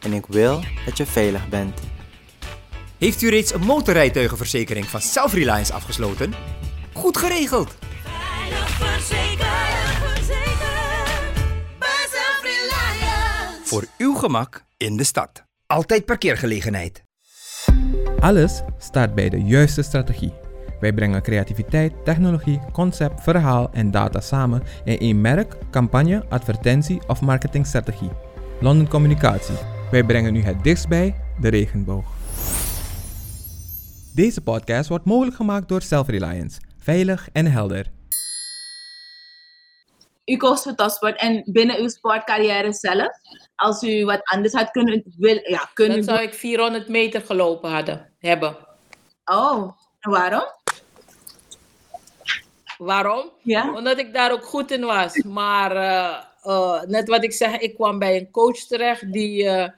en 0.00 0.12
ik 0.12 0.26
wil 0.26 0.60
dat 0.86 0.96
je 0.96 1.06
veilig 1.06 1.48
bent. 1.48 1.91
Heeft 3.02 3.22
u 3.22 3.28
reeds 3.28 3.54
een 3.54 3.60
motorrijtuigenverzekering 3.60 4.86
van 4.86 5.00
Self-Reliance 5.00 5.72
afgesloten? 5.72 6.32
Goed 6.92 7.16
geregeld! 7.16 7.76
Veilig 8.02 8.68
verzekerd. 8.68 9.38
Bij 11.78 12.06
Self-Reliance. 12.10 13.60
Voor 13.64 13.84
uw 13.98 14.14
gemak 14.14 14.64
in 14.76 14.96
de 14.96 15.04
stad. 15.04 15.44
Altijd 15.66 16.04
parkeergelegenheid. 16.04 17.02
Alles 18.20 18.62
start 18.78 19.14
bij 19.14 19.28
de 19.28 19.42
juiste 19.42 19.82
strategie. 19.82 20.32
Wij 20.80 20.92
brengen 20.92 21.22
creativiteit, 21.22 21.92
technologie, 22.04 22.60
concept, 22.72 23.22
verhaal 23.22 23.70
en 23.72 23.90
data 23.90 24.20
samen 24.20 24.62
in 24.84 24.98
één 24.98 25.20
merk, 25.20 25.56
campagne, 25.70 26.24
advertentie 26.28 27.00
of 27.06 27.20
marketingstrategie. 27.20 28.10
London 28.60 28.88
Communicatie. 28.88 29.58
Wij 29.90 30.04
brengen 30.04 30.36
u 30.36 30.42
het 30.42 30.62
dichtst 30.62 30.88
bij 30.88 31.14
de 31.40 31.48
regenboog. 31.48 32.21
Deze 34.14 34.40
podcast 34.40 34.88
wordt 34.88 35.04
mogelijk 35.04 35.36
gemaakt 35.36 35.68
door 35.68 35.82
Self-Reliance. 35.82 36.60
Veilig 36.78 37.28
en 37.32 37.46
helder. 37.46 37.86
u 40.24 40.36
koos 40.36 40.62
voor 40.62 40.74
topsport 40.74 41.20
en 41.20 41.42
binnen 41.46 41.80
uw 41.80 41.88
sportcarrière 41.88 42.72
zelf, 42.72 43.10
als 43.54 43.82
u 43.82 44.04
wat 44.04 44.20
anders 44.22 44.52
had 44.52 44.70
kunnen, 44.70 45.02
wil, 45.18 45.40
ja, 45.42 45.70
kunnen 45.74 45.96
Dan 45.96 46.14
zou 46.14 46.26
ik 46.26 46.34
400 46.34 46.88
meter 46.88 47.20
gelopen 47.20 47.70
hadden, 47.70 48.12
hebben. 48.18 48.56
Oh, 49.24 49.70
en 50.00 50.10
waarom? 50.10 50.44
Waarom? 52.78 53.30
Ja? 53.42 53.74
Omdat 53.74 53.98
ik 53.98 54.14
daar 54.14 54.32
ook 54.32 54.44
goed 54.44 54.70
in 54.70 54.84
was. 54.84 55.22
Maar 55.22 55.76
eh, 55.76 56.16
eh, 56.42 56.82
net 56.82 57.08
wat 57.08 57.24
ik 57.24 57.32
zeg, 57.32 57.58
ik 57.58 57.74
kwam 57.74 57.98
bij 57.98 58.16
een 58.16 58.30
coach 58.30 58.58
terecht 58.58 59.12
die, 59.12 59.48
eh, 59.48 59.68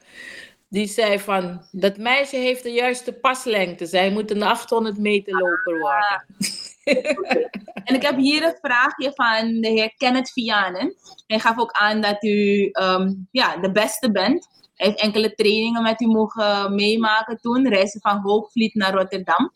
die 0.75 0.87
zei 0.87 1.19
van... 1.19 1.67
Dat 1.71 1.97
meisje 1.97 2.37
heeft 2.37 2.63
de 2.63 2.71
juiste 2.73 3.13
paslengte. 3.13 3.87
Zij 3.87 4.11
moet 4.11 4.31
een 4.31 4.43
800 4.43 4.99
meter 4.99 5.33
loper 5.33 5.79
worden. 5.79 6.23
En 7.85 7.95
ik 7.95 8.03
heb 8.03 8.17
hier 8.17 8.45
een 8.45 8.59
vraagje 8.61 9.13
van 9.15 9.61
de 9.61 9.69
heer 9.69 9.95
Kenneth 9.97 10.31
Vianen. 10.33 10.95
Hij 11.27 11.39
gaf 11.39 11.59
ook 11.59 11.71
aan 11.71 12.01
dat 12.01 12.23
u 12.23 12.69
ehm, 12.71 13.13
ja, 13.31 13.57
de 13.57 13.71
beste 13.71 14.11
bent. 14.11 14.49
Hij 14.75 14.87
heeft 14.87 15.01
enkele 15.01 15.35
trainingen 15.35 15.83
met 15.83 16.01
u 16.01 16.07
mogen 16.07 16.75
meemaken 16.75 17.41
toen, 17.41 17.69
reizen 17.69 18.01
van 18.01 18.21
Hoogvliet 18.21 18.75
naar 18.75 18.95
Rotterdam. 18.95 19.53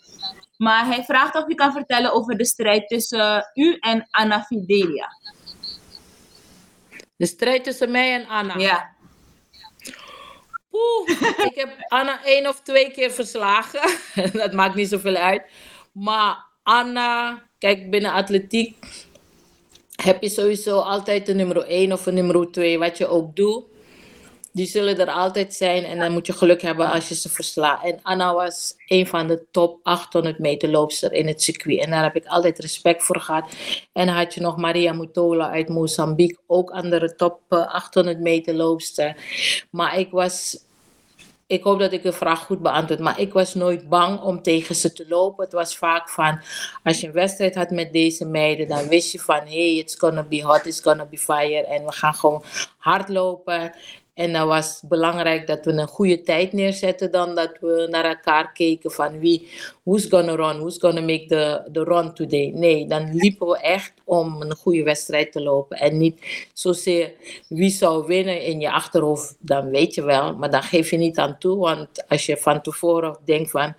Maar 0.57 0.87
hij 0.87 1.05
vraagt 1.05 1.37
of 1.37 1.49
u 1.49 1.55
kan 1.55 1.73
vertellen 1.73 2.13
over 2.13 2.37
de 2.37 2.47
strijd 2.47 2.89
tussen 2.89 3.51
u 3.55 3.77
en 3.81 4.09
Anna 4.11 4.43
Fidelia. 4.43 5.09
De 7.17 7.27
strijd 7.27 7.65
tussen 7.65 7.91
mij 7.91 8.15
en 8.15 8.29
Anna. 8.29 8.59
Ja. 8.59 8.97
Ik 11.45 11.53
heb 11.55 11.77
Anna 11.89 12.25
één 12.25 12.49
of 12.49 12.61
twee 12.61 12.91
keer 12.91 13.11
verslagen. 13.11 13.91
dat 14.41 14.53
maakt 14.53 14.75
niet 14.75 14.89
zoveel 14.89 15.17
uit. 15.17 15.43
Maar 15.93 16.47
Anna, 16.63 17.43
kijk, 17.59 17.91
binnen 17.91 18.13
atletiek. 18.13 18.77
heb 20.03 20.23
je 20.23 20.29
sowieso 20.29 20.79
altijd 20.79 21.29
een 21.29 21.37
nummer 21.37 21.63
1 21.63 21.93
of 21.93 22.07
een 22.07 22.15
nummer 22.15 22.51
2, 22.51 22.79
wat 22.79 22.99
je 22.99 23.07
ook 23.07 23.37
doet. 23.37 23.65
Die 24.53 24.67
zullen 24.67 24.99
er 24.99 25.11
altijd 25.11 25.55
zijn 25.55 25.85
en 25.85 25.99
dan 25.99 26.13
moet 26.13 26.27
je 26.27 26.33
geluk 26.33 26.63
hebben 26.63 26.91
als 26.91 27.09
je 27.09 27.15
ze 27.15 27.29
verslaat. 27.29 27.85
En 27.85 27.99
Anna 28.03 28.35
was 28.35 28.75
een 28.87 29.07
van 29.07 29.27
de 29.27 29.45
top 29.51 29.81
800 29.83 30.39
meter 30.39 30.69
loopster 30.69 31.13
in 31.13 31.27
het 31.27 31.43
circuit. 31.43 31.81
En 31.81 31.91
daar 31.91 32.03
heb 32.03 32.17
ik 32.17 32.27
altijd 32.27 32.59
respect 32.59 33.03
voor 33.03 33.21
gehad. 33.21 33.53
En 33.93 34.09
had 34.09 34.35
je 34.35 34.41
nog 34.41 34.57
Maria 34.57 34.93
Mutola 34.93 35.51
uit 35.51 35.69
Mozambique, 35.69 36.39
ook 36.47 36.71
andere 36.71 37.15
top 37.15 37.41
eh, 37.49 37.75
800 37.75 38.21
meter 38.21 38.55
loopster. 38.55 39.17
Maar 39.71 39.99
ik 39.99 40.11
was 40.11 40.67
ik 41.49 41.63
hoop 41.63 41.79
dat 41.79 41.93
ik 41.93 42.03
de 42.03 42.13
vraag 42.13 42.41
goed 42.41 42.63
beantwoord. 42.63 43.01
Maar 43.01 43.21
ik 43.21 43.33
was 43.33 43.55
nooit 43.55 43.89
bang 43.89 44.21
om 44.21 44.43
tegen 44.43 44.75
ze 44.75 44.93
te 44.93 45.05
lopen. 45.09 45.45
Het 45.45 45.53
was 45.53 45.77
vaak 45.77 46.09
van, 46.09 46.41
als 46.83 47.01
je 47.01 47.07
een 47.07 47.13
wedstrijd 47.13 47.55
had 47.55 47.71
met 47.71 47.93
deze 47.93 48.25
meiden, 48.25 48.69
dan 48.69 48.89
wist 48.89 49.13
je 49.13 49.19
van, 49.21 49.41
hey, 49.47 49.77
it's 49.77 49.95
gonna 49.99 50.23
be 50.23 50.43
hot, 50.43 50.67
it's 50.67 50.81
gonna 50.81 51.05
be 51.05 51.19
fire. 51.19 51.67
En 51.67 51.85
we 51.85 51.93
gaan 51.93 52.15
gewoon 52.15 52.45
hardlopen. 52.79 53.75
En 54.19 54.33
dan 54.33 54.47
was 54.47 54.83
belangrijk 54.89 55.47
dat 55.47 55.65
we 55.65 55.73
een 55.73 55.87
goede 55.87 56.23
tijd 56.23 56.53
neerzetten 56.53 57.11
dan 57.11 57.35
dat 57.35 57.59
we 57.61 57.87
naar 57.91 58.05
elkaar 58.05 58.53
keken 58.53 58.91
van 58.91 59.19
wie, 59.19 59.49
who's 59.83 60.07
gonna 60.09 60.35
run, 60.35 60.59
who's 60.59 60.79
gonna 60.79 61.01
make 61.01 61.25
the, 61.27 61.71
the 61.73 61.85
run 61.85 62.15
today. 62.15 62.51
Nee, 62.55 62.87
dan 62.87 63.15
liepen 63.15 63.47
we 63.47 63.59
echt 63.59 63.93
om 64.05 64.43
een 64.43 64.55
goede 64.57 64.83
wedstrijd 64.83 65.33
te 65.33 65.43
lopen. 65.43 65.79
En 65.79 65.99
niet 65.99 66.49
zozeer 66.53 67.13
wie 67.49 67.71
zou 67.71 68.07
winnen 68.07 68.43
in 68.43 68.61
je 68.61 68.71
achterhoofd, 68.73 69.37
dan 69.41 69.71
weet 69.71 69.95
je 69.95 70.05
wel. 70.05 70.37
Maar 70.37 70.51
dan 70.51 70.63
geef 70.63 70.91
je 70.91 70.97
niet 70.97 71.19
aan 71.19 71.39
toe, 71.39 71.57
want 71.57 72.09
als 72.09 72.27
je 72.27 72.37
van 72.37 72.63
tevoren 72.63 73.19
denkt 73.25 73.51
van, 73.51 73.75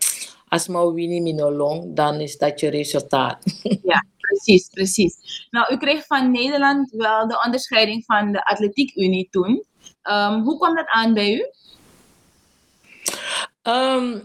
als 0.48 0.68
maar 0.68 0.94
winnie 0.94 1.22
me 1.22 1.32
no 1.32 1.52
long, 1.52 1.96
dan 1.96 2.20
is 2.20 2.38
dat 2.38 2.60
je 2.60 2.70
resultaat. 2.70 3.44
Ja, 3.84 4.06
precies, 4.18 4.70
precies. 4.70 5.48
Nou, 5.52 5.74
u 5.74 5.78
kreeg 5.78 6.06
van 6.06 6.32
Nederland 6.32 6.92
wel 6.92 7.28
de 7.28 7.42
onderscheiding 7.46 8.04
van 8.06 8.32
de 8.32 8.46
Atletiek 8.46 8.96
Unie 8.96 9.28
toen. 9.32 9.68
Ehm, 10.02 10.42
hoe 10.42 10.58
kwam 10.58 10.76
dat 10.76 10.88
aan 10.88 11.14
bij 11.14 11.34
u? 11.34 11.46
Ehm, 13.62 14.20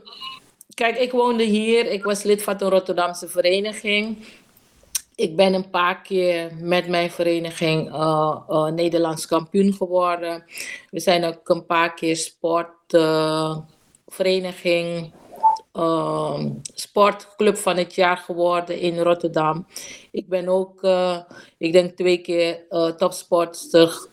kijk, 0.74 0.98
ik 0.98 1.12
woonde 1.12 1.42
hier. 1.42 1.86
Ik 1.86 2.04
was 2.04 2.22
lid 2.22 2.42
van 2.42 2.56
de 2.56 2.68
Rotterdamse 2.68 3.28
vereniging. 3.28 4.26
Ik 5.14 5.36
ben 5.36 5.54
een 5.54 5.70
paar 5.70 6.02
keer 6.02 6.52
met 6.60 6.88
mijn 6.88 7.10
vereniging 7.10 7.92
eh, 7.92 8.40
eh, 8.48 8.66
Nederlands 8.66 9.26
kampioen 9.26 9.72
geworden. 9.72 10.44
We 10.90 11.00
zijn 11.00 11.24
ook 11.24 11.48
een 11.48 11.66
paar 11.66 11.94
keer 11.94 12.16
sportvereniging, 12.16 15.12
ehm, 15.72 16.50
sportclub 16.74 17.56
van 17.56 17.76
het 17.76 17.94
jaar 17.94 18.16
geworden 18.16 18.78
in 18.78 18.98
Rotterdam. 18.98 19.66
Ik 20.10 20.28
ben 20.28 20.48
ook, 20.48 20.82
eh, 20.82 21.18
ik 21.58 21.72
denk 21.72 21.96
twee 21.96 22.18
keer 22.18 22.66
topsportster 22.96 24.08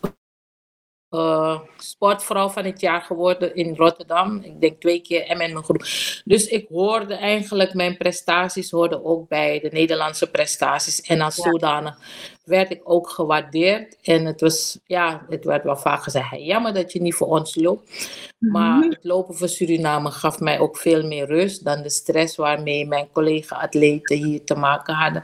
eh, 1.11 1.59
sportvrouw 1.77 2.49
van 2.49 2.65
het 2.65 2.81
jaar 2.81 3.01
geworden 3.01 3.55
in 3.55 3.75
Rotterdam. 3.75 4.41
Ik 4.43 4.61
denk 4.61 4.79
twee 4.79 5.01
keer 5.01 5.21
M 5.21 5.29
en 5.29 5.37
mijn 5.37 5.63
groep. 5.63 5.85
Dus 6.25 6.47
ik 6.47 6.67
hoorde 6.69 7.13
eigenlijk, 7.13 7.73
mijn 7.73 7.97
prestaties 7.97 8.71
hoorden 8.71 9.05
ook 9.05 9.27
bij 9.27 9.59
de 9.59 9.69
Nederlandse 9.71 10.29
prestaties. 10.29 11.01
En 11.01 11.21
als 11.21 11.35
zodanig 11.35 11.97
werd 12.43 12.71
ik 12.71 12.81
ook 12.83 13.09
gewaardeerd. 13.09 13.97
En 14.01 14.25
het 14.25 14.41
was, 14.41 14.79
ja, 14.85 15.25
het 15.29 15.45
werd 15.45 15.63
wel 15.63 15.77
vaak 15.77 16.03
gezegd, 16.03 16.29
"Hey, 16.29 16.43
jammer 16.43 16.73
dat 16.73 16.91
je 16.91 17.01
niet 17.01 17.15
voor 17.15 17.27
ons 17.27 17.55
loopt. 17.55 18.09
Maar 18.37 18.83
het 18.83 19.03
lopen 19.03 19.35
voor 19.35 19.49
Suriname 19.49 20.11
gaf 20.11 20.39
mij 20.39 20.59
ook 20.59 20.77
veel 20.77 21.07
meer 21.07 21.25
rust 21.25 21.63
dan 21.63 21.81
de 21.81 21.89
stress 21.89 22.35
waarmee 22.35 22.87
mijn 22.87 23.11
collega-atleten 23.11 24.17
hier 24.17 24.43
te 24.43 24.55
maken 24.55 24.93
hadden. 24.93 25.23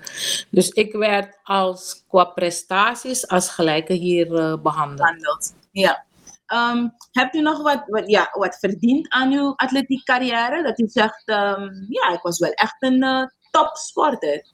Dus 0.49 0.69
ik 0.69 0.93
werd 0.93 1.39
als, 1.43 2.03
qua 2.07 2.23
prestaties 2.23 3.27
als 3.27 3.49
gelijke 3.49 3.93
hier 3.93 4.25
eh, 4.35 4.57
behandeld. 4.61 4.97
behandeld. 4.97 5.53
Ja. 5.79 6.05
Ehm, 6.45 6.87
hebt 7.11 7.35
u 7.35 7.41
nog 7.41 7.61
wat, 7.61 7.83
wat, 7.87 8.09
ja, 8.09 8.29
wat 8.31 8.57
verdiend 8.59 9.09
aan 9.09 9.31
uw 9.31 9.53
atletiek 9.55 10.05
carrière? 10.05 10.63
Dat 10.63 10.79
u 10.79 10.87
zegt, 10.87 11.21
ehm, 11.25 11.69
ja, 11.89 12.09
ik 12.13 12.21
was 12.21 12.39
wel 12.39 12.51
echt 12.51 12.75
een 12.79 13.03
eh, 13.03 13.23
topsporter. 13.51 14.45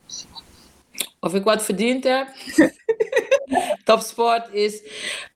Of 1.20 1.34
ik 1.34 1.44
wat 1.44 1.64
verdiend 1.64 2.04
heb? 2.04 2.28
Topsport 3.86 4.54
is 4.54 4.82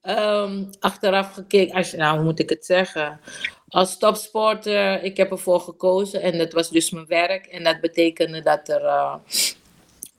ehm, 0.01 0.63
achteraf 0.79 1.33
gekeken, 1.33 1.75
als, 1.75 1.93
nou 1.93 2.15
hoe 2.15 2.25
moet 2.25 2.39
ik 2.39 2.49
het 2.49 2.65
zeggen? 2.65 3.19
Als 3.67 3.97
topsporter, 3.97 5.03
ik 5.03 5.17
heb 5.17 5.31
ervoor 5.31 5.59
gekozen 5.59 6.21
en 6.21 6.37
dat 6.37 6.53
was 6.53 6.69
dus 6.69 6.89
mijn 6.89 7.07
werk. 7.07 7.45
En 7.45 7.63
dat 7.63 7.81
betekende 7.81 8.41
dat, 8.41 8.69
er, 8.69 8.85
eh, 8.85 9.15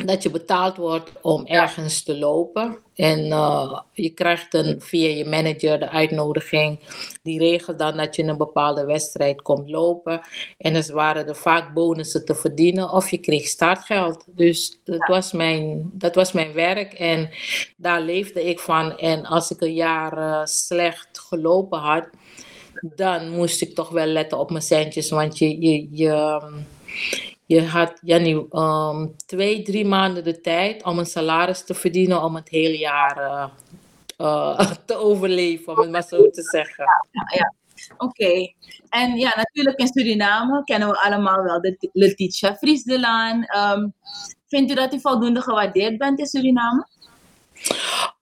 dat 0.05 0.22
je 0.22 0.30
betaald 0.30 0.76
wordt 0.76 1.11
om 1.20 1.46
ergens 1.46 2.03
te 2.03 2.18
lopen. 2.18 2.78
En 2.94 3.32
eh, 3.32 3.80
je 3.92 4.11
krijgt 4.11 4.55
een, 4.55 4.80
via 4.80 5.09
je 5.09 5.24
manager 5.24 5.78
de 5.78 5.88
uitnodiging. 5.88 6.80
Die 7.22 7.38
regelt 7.38 7.78
dan 7.78 7.96
dat 7.96 8.16
je 8.16 8.22
een 8.22 8.36
bepaalde 8.36 8.84
wedstrijd 8.84 9.42
komt 9.42 9.70
lopen. 9.70 10.20
En 10.59 10.74
er 10.74 10.92
waren 10.92 11.28
er 11.28 11.36
vaak 11.36 11.74
bonussen 11.74 12.24
te 12.24 12.34
verdienen 12.34 12.90
of 12.90 13.11
je 13.11 13.18
kreeg 13.18 13.46
startgeld. 13.46 14.24
Dus 14.26 14.80
dat, 14.84 15.09
was 15.09 15.32
mijn, 15.32 15.90
dat 15.92 16.14
was 16.14 16.32
mijn 16.32 16.53
werk 16.53 16.92
en 16.92 17.30
daar 17.76 18.01
leefde 18.01 18.44
ik 18.44 18.59
van. 18.59 18.99
En 18.99 19.24
als 19.24 19.51
ik 19.51 19.61
een 19.61 19.74
jaar 19.74 20.18
eh, 20.18 20.44
slecht 20.44 21.18
gelopen 21.18 21.78
had, 21.78 22.09
dan 22.82 23.30
moest 23.30 23.62
ik 23.62 23.74
toch 23.74 23.88
wel 23.88 24.07
letten 24.07 24.38
op 24.38 24.51
mijn 24.51 24.62
centjes. 24.62 25.11
Want 25.11 25.38
je, 25.38 25.61
je, 25.61 25.88
je, 25.90 26.42
je 27.49 27.66
had 27.66 27.99
Jannie, 28.03 28.46
ehm, 28.51 29.07
twee, 29.26 29.62
drie 29.62 29.84
maanden 29.84 30.24
de 30.24 30.40
tijd 30.40 30.84
om 30.84 30.99
een 30.99 31.07
salaris 31.07 31.64
te 31.64 31.74
verdienen 31.74 32.22
om 32.22 32.34
het 32.34 32.49
hele 32.49 32.78
jaar 32.78 33.16
eh, 33.16 33.49
eh, 34.16 34.70
te 34.86 34.96
overleven, 34.96 35.72
om 35.72 35.80
het 35.80 35.90
maar 35.90 36.03
zo 36.03 36.30
te 36.30 36.42
zeggen. 36.42 36.84
Oké. 37.99 38.53
En 38.88 39.16
ja, 39.16 39.32
natuurlijk 39.36 39.78
in 39.78 39.86
Suriname 39.86 40.64
kennen 40.64 40.88
we 40.88 41.01
allemaal 41.01 41.42
wel 41.42 41.61
de 41.61 41.88
Letitia 41.92 42.57
Vries 42.57 42.82
de 42.82 43.01
Laan. 43.01 43.44
Ehm, 43.44 43.88
vindt 44.49 44.70
u 44.70 44.74
dat 44.74 44.94
u 44.94 45.01
voldoende 45.01 45.40
gewaardeerd 45.40 45.99
bent 45.99 46.18
in 46.18 46.26
Suriname? 46.26 46.86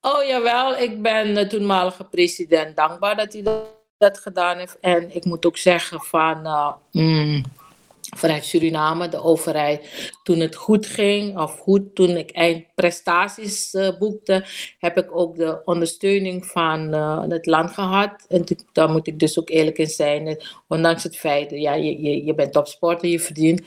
Oh 0.01 0.24
jawel, 0.24 0.77
ik 0.77 1.03
ben 1.03 1.35
de 1.35 1.47
toenmalige 1.47 2.05
president 2.05 2.77
dankbaar 2.77 3.16
dat 3.16 3.33
hij 3.33 3.43
dat, 3.43 3.64
dat 3.99 4.18
gedaan 4.18 4.59
heeft. 4.59 4.79
En 4.81 5.14
ik 5.14 5.24
moet 5.24 5.47
ook 5.47 5.57
zeggen 5.57 6.01
van 6.01 6.47
eh, 6.47 6.72
mm, 6.91 7.45
vanuit 8.17 8.45
Suriname, 8.45 9.09
de 9.09 9.23
overheid, 9.23 10.11
toen 10.23 10.41
het 10.41 10.55
goed 10.55 10.87
ging, 10.87 11.39
of 11.39 11.59
goed 11.59 11.95
toen 11.95 12.17
ik 12.17 12.31
eindprestaties 12.31 13.75
eh, 13.75 13.99
boekte, 13.99 14.45
heb 14.79 14.97
ik 14.97 15.17
ook 15.17 15.37
de 15.37 15.64
ondersteuning 15.64 16.47
van 16.47 16.95
eh, 16.95 17.23
het 17.29 17.47
land 17.47 17.71
gehad. 17.71 18.25
En 18.29 18.45
daar 18.73 18.91
moet 18.91 19.07
ik 19.07 19.19
dus 19.19 19.39
ook 19.39 19.49
eerlijk 19.49 19.79
in 19.79 19.87
zijn, 19.87 20.27
eh, 20.27 20.37
ondanks 20.69 21.03
het 21.03 21.17
feit, 21.17 21.51
ja, 21.51 21.75
je, 21.75 22.03
je, 22.03 22.25
je 22.25 22.35
bent 22.35 22.53
topsporter, 22.53 23.09
je 23.09 23.21
verdient. 23.21 23.62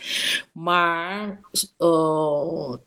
Maar 0.52 1.40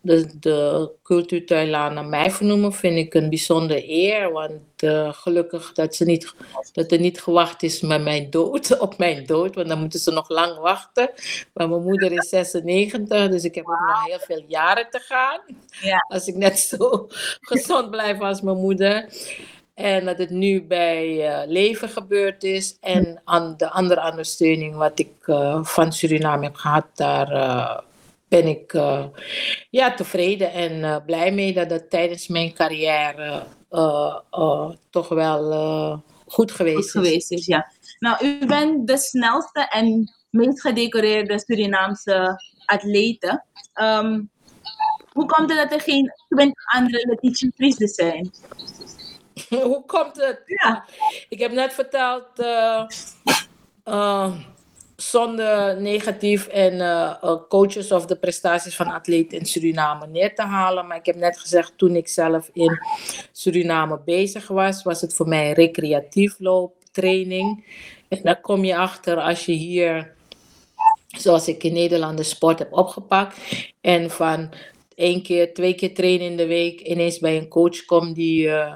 de, 0.01 0.29
de 0.39 0.91
cultuurtuinlaan 1.03 1.93
naar 1.93 2.05
mij 2.05 2.31
vernoemen 2.31 2.73
vind 2.73 2.97
ik 2.97 3.13
een 3.13 3.29
bijzondere 3.29 3.89
eer. 3.89 4.31
Want 4.31 4.51
eh, 4.83 5.13
gelukkig 5.13 5.73
dat, 5.73 5.95
ze 5.95 6.05
niet, 6.05 6.33
dat 6.71 6.91
er 6.91 6.99
niet 6.99 7.21
gewacht 7.21 7.63
is 7.63 7.81
met 7.81 8.03
mijn 8.03 8.29
dood, 8.29 8.77
op 8.79 8.97
mijn 8.97 9.25
dood. 9.25 9.55
Want 9.55 9.67
dan 9.67 9.79
moeten 9.79 9.99
ze 9.99 10.11
nog 10.11 10.29
lang 10.29 10.57
wachten. 10.57 11.09
Maar 11.53 11.69
mijn 11.69 11.83
moeder 11.83 12.11
is 12.11 12.29
96, 12.29 13.29
dus 13.29 13.43
ik 13.43 13.55
heb 13.55 13.65
ook 13.67 13.87
nog 13.87 14.05
heel 14.05 14.19
veel 14.19 14.43
jaren 14.47 14.87
te 14.89 14.99
gaan. 14.99 15.39
Ja. 15.81 16.05
Als 16.07 16.27
ik 16.27 16.35
net 16.35 16.59
zo 16.59 17.07
gezond 17.51 17.89
blijf 17.89 18.19
als 18.19 18.41
mijn 18.41 18.57
moeder. 18.57 19.09
En 19.73 20.05
dat 20.05 20.17
het 20.17 20.29
nu 20.29 20.63
bij 20.63 21.29
eh, 21.29 21.47
leven 21.47 21.89
gebeurd 21.89 22.43
is. 22.43 22.77
En 22.81 23.21
aan 23.23 23.53
de 23.57 23.69
andere 23.69 24.09
ondersteuning 24.09 24.75
wat 24.75 24.99
ik 24.99 25.13
eh, 25.21 25.63
van 25.63 25.93
Suriname 25.93 26.43
heb 26.43 26.55
gehad, 26.55 26.85
daar 26.93 27.83
ben 28.33 28.47
ik 28.47 28.73
eh, 28.73 29.05
ja, 29.69 29.93
tevreden 29.93 30.51
en 30.51 30.83
eh, 30.83 30.95
blij 31.05 31.31
mee 31.31 31.53
dat 31.53 31.69
dat 31.69 31.89
tijdens 31.89 32.27
mijn 32.27 32.53
carrière 32.53 33.43
eh, 33.69 34.69
toch 34.89 35.07
wel 35.07 36.03
goed 36.25 36.51
geweest 36.51 36.75
Goed 36.75 36.85
is. 36.85 36.91
geweest 36.91 37.31
is, 37.31 37.45
ja. 37.45 37.71
Nou, 37.99 38.25
u 38.25 38.45
bent 38.45 38.87
de 38.87 38.97
snelste 38.97 39.67
en 39.69 40.13
meest 40.29 40.61
gedecoreerde 40.61 41.39
Surinaamse 41.39 42.41
atlete. 42.65 43.43
Ehm, 43.73 44.21
hoe 45.11 45.25
komt 45.25 45.49
het 45.49 45.59
dat 45.59 45.79
er 45.79 45.85
geen 45.85 46.11
20 46.27 46.63
andere 46.65 47.07
Letitia 47.07 47.49
Vries 47.55 47.95
zijn? 47.95 48.31
Hoe 49.49 49.83
komt 49.85 50.15
het? 50.15 50.41
Ja. 50.45 50.85
Ik 51.29 51.39
heb 51.39 51.51
net 51.51 51.73
verteld, 51.73 52.27
zonder 54.95 55.81
negatief 55.81 56.47
en 56.47 56.81
eh, 56.81 57.13
eh, 57.21 57.35
coaches 57.49 57.91
of 57.91 58.05
de 58.05 58.15
prestaties 58.15 58.75
van 58.75 58.87
atleten 58.87 59.39
in 59.39 59.45
Suriname 59.45 60.07
neer 60.07 60.35
te 60.35 60.41
halen. 60.41 60.87
Maar 60.87 60.97
ik 60.97 61.05
heb 61.05 61.15
net 61.15 61.39
gezegd, 61.39 61.73
toen 61.77 61.95
ik 61.95 62.07
zelf 62.07 62.49
in 62.53 62.79
Suriname 63.31 63.99
bezig 64.05 64.47
was, 64.47 64.83
was 64.83 65.01
het 65.01 65.13
voor 65.13 65.27
mij 65.27 65.51
recreatief 65.51 66.35
looptraining. 66.39 67.65
En 68.07 68.19
daar 68.23 68.41
kom 68.41 68.63
je 68.63 68.77
achter 68.77 69.17
als 69.17 69.45
je 69.45 69.51
hier, 69.51 70.13
zoals 71.07 71.47
ik 71.47 71.63
in 71.63 71.73
Nederland, 71.73 72.17
de 72.17 72.23
sport 72.23 72.59
heb 72.59 72.73
opgepakt. 72.73 73.37
En 73.81 74.09
van 74.09 74.49
één 74.95 75.23
keer, 75.23 75.53
twee 75.53 75.73
keer 75.73 75.93
trainen 75.93 76.27
in 76.27 76.37
de 76.37 76.47
week, 76.47 76.81
ineens 76.81 77.19
bij 77.19 77.37
een 77.37 77.47
coach 77.47 77.85
komt 77.85 78.15
die 78.15 78.49
eh, 78.49 78.73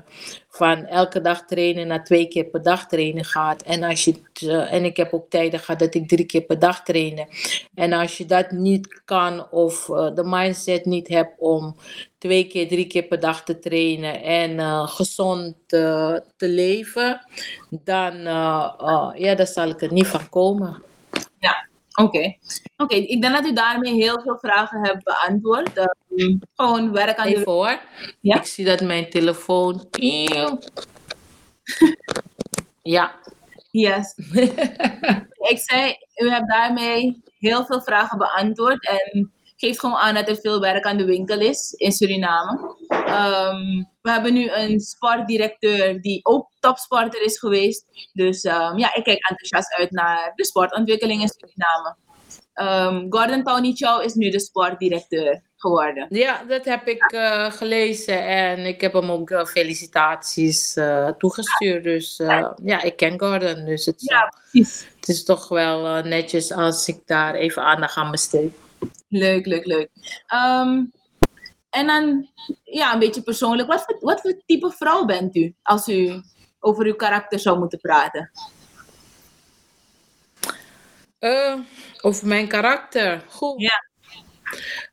van 0.49 0.85
elke 0.85 1.21
dag 1.21 1.45
trainen 1.45 1.87
naar 1.87 2.03
twee 2.03 2.27
keer 2.27 2.45
per 2.45 2.61
dag 2.61 2.87
trainen 2.87 3.25
gaat. 3.25 3.61
En, 3.61 3.83
als 3.83 4.03
je, 4.03 4.13
eh, 4.33 4.73
en 4.73 4.85
ik 4.85 4.97
heb 4.97 5.13
ook 5.13 5.29
tijden 5.29 5.59
gehad 5.59 5.79
dat 5.79 5.95
ik 5.95 6.07
drie 6.07 6.25
keer 6.25 6.41
per 6.41 6.59
dag 6.59 6.83
trainde. 6.83 7.27
En 7.73 7.93
als 7.93 8.17
je 8.17 8.25
dat 8.25 8.51
niet 8.51 9.01
kan 9.05 9.51
of 9.51 9.89
eh, 9.89 10.15
de 10.15 10.23
mindset 10.23 10.85
niet 10.85 11.07
hebt 11.07 11.33
om 11.39 11.75
twee 12.17 12.47
keer, 12.47 12.67
drie 12.67 12.87
keer 12.87 13.03
per 13.03 13.19
dag 13.19 13.43
te 13.43 13.59
trainen 13.59 14.23
en 14.23 14.87
gezond 14.87 15.55
te 15.67 16.23
leven, 16.37 17.21
dan, 17.69 18.21
ja, 19.15 19.35
dan 19.35 19.47
zal 19.47 19.69
ik 19.69 19.81
er 19.81 19.93
niet 19.93 20.07
van 20.07 20.29
komen. 20.29 20.83
Oké. 22.01 22.35
Oké, 22.77 22.95
ik 22.95 23.21
denk 23.21 23.35
dat 23.35 23.45
u 23.45 23.53
daarmee 23.53 23.93
heel 23.93 24.21
veel 24.21 24.37
vragen 24.39 24.85
hebt 24.85 25.03
beantwoord. 25.03 25.77
Ehm, 25.77 26.37
gewoon 26.55 26.91
werk 26.91 27.17
aan 27.17 27.27
Even 27.27 27.43
de... 27.43 27.49
hoor. 27.49 27.79
Ja? 28.19 28.35
Ik 28.37 28.45
zie 28.45 28.65
dat 28.65 28.81
mijn 28.81 29.09
telefoon. 29.09 29.87
Ja. 32.81 33.15
Yes. 33.71 34.13
ik 35.51 35.59
zei, 35.59 35.95
u 36.15 36.29
hebt 36.29 36.49
daarmee 36.49 37.21
heel 37.39 37.65
veel 37.65 37.81
vragen 37.81 38.17
beantwoord 38.17 38.87
en 38.87 39.31
geeft 39.57 39.79
gewoon 39.79 39.95
aan 39.95 40.13
dat 40.15 40.29
er 40.29 40.35
veel 40.35 40.59
werk 40.59 40.85
aan 40.85 40.97
de 40.97 41.05
winkel 41.05 41.39
is 41.39 41.71
in 41.71 41.91
Suriname. 41.91 42.75
Ehm, 42.87 43.83
we 44.01 44.11
hebben 44.11 44.33
nu 44.33 44.49
een 44.51 44.79
sportdirecteur 44.79 46.01
die 46.01 46.19
ook 46.25 46.49
topsporter 46.59 47.21
is 47.21 47.39
geweest. 47.39 47.85
Dus 48.13 48.43
ehm, 48.43 48.77
ja, 48.77 48.95
ik 48.95 49.03
kijk 49.03 49.29
enthousiast 49.29 49.73
uit 49.73 49.91
naar 49.91 50.31
de 50.35 50.45
sportontwikkeling 50.45 51.21
in 51.21 51.27
Suriname. 51.29 51.95
Ehm, 52.53 53.05
Gordon 53.09 53.43
Tony 53.43 53.71
Chow 53.75 54.03
is 54.03 54.13
nu 54.13 54.29
de 54.29 54.39
sportdirecteur 54.39 55.41
geworden. 55.55 56.05
Ja, 56.09 56.43
dat 56.47 56.65
heb 56.65 56.87
ik 56.87 57.11
eh, 57.11 57.51
gelezen 57.51 58.25
en 58.27 58.65
ik 58.65 58.81
heb 58.81 58.93
hem 58.93 59.11
ook 59.11 59.29
eh, 59.29 59.45
felicitaties 59.45 60.75
eh, 60.75 61.07
toegestuurd. 61.09 61.83
Dus 61.83 62.15
ja, 62.63 62.81
ik 62.83 62.95
ken 62.95 63.19
Gordon, 63.19 63.65
dus 63.65 63.85
het, 63.85 64.01
is- 64.01 64.09
Ja, 64.09 64.33
precies. 64.51 64.87
het 64.99 65.07
is 65.09 65.23
toch 65.23 65.47
wel 65.47 66.03
netjes 66.03 66.51
als 66.51 66.87
ik 66.87 66.99
daar 67.05 67.33
even 67.35 67.63
aandacht 67.63 67.97
aan 67.97 68.11
besteed. 68.11 68.53
Leuk, 69.09 69.45
leuk, 69.45 69.65
leuk. 69.65 69.89
Ehm, 70.27 70.83
en 71.69 71.87
dan, 71.87 72.29
ja, 72.63 72.93
een 72.93 72.99
beetje 72.99 73.21
persoonlijk. 73.21 73.67
Wat 73.67 73.83
voor, 73.83 73.97
wat 73.99 74.21
voor 74.21 74.41
type 74.45 74.71
vrouw 74.71 75.05
bent 75.05 75.35
u 75.35 75.55
als 75.61 75.87
u 75.87 76.21
over 76.59 76.85
uw 76.85 76.95
karakter 76.95 77.39
zou 77.39 77.59
moeten 77.59 77.79
praten? 77.79 78.31
Eh, 81.19 81.55
over 82.01 82.27
mijn 82.27 82.47
karakter. 82.47 83.23
Goed. 83.29 83.61
Ja. 83.61 83.86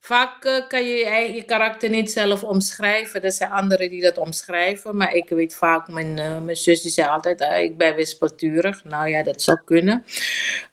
Vaak 0.00 0.44
eh, 0.44 0.68
kan 0.68 0.84
je 0.84 1.32
je 1.34 1.42
karakter 1.42 1.90
niet 1.90 2.10
zelf 2.12 2.42
omschrijven. 2.42 3.22
Er 3.22 3.32
zijn 3.32 3.50
anderen 3.50 3.90
die 3.90 4.02
dat 4.02 4.18
omschrijven. 4.18 4.96
Maar 4.96 5.14
ik 5.14 5.28
weet 5.28 5.54
vaak, 5.54 5.88
mijn, 5.88 6.18
eh, 6.18 6.40
mijn 6.40 6.56
zus 6.56 6.82
die 6.82 6.90
zei 6.90 7.08
altijd, 7.08 7.40
ah, 7.40 7.58
ik 7.58 7.76
ben 7.76 7.94
wispelturig. 7.94 8.84
Nou 8.84 9.08
ja, 9.08 9.22
dat 9.22 9.42
zou 9.42 9.58
kunnen. 9.64 10.04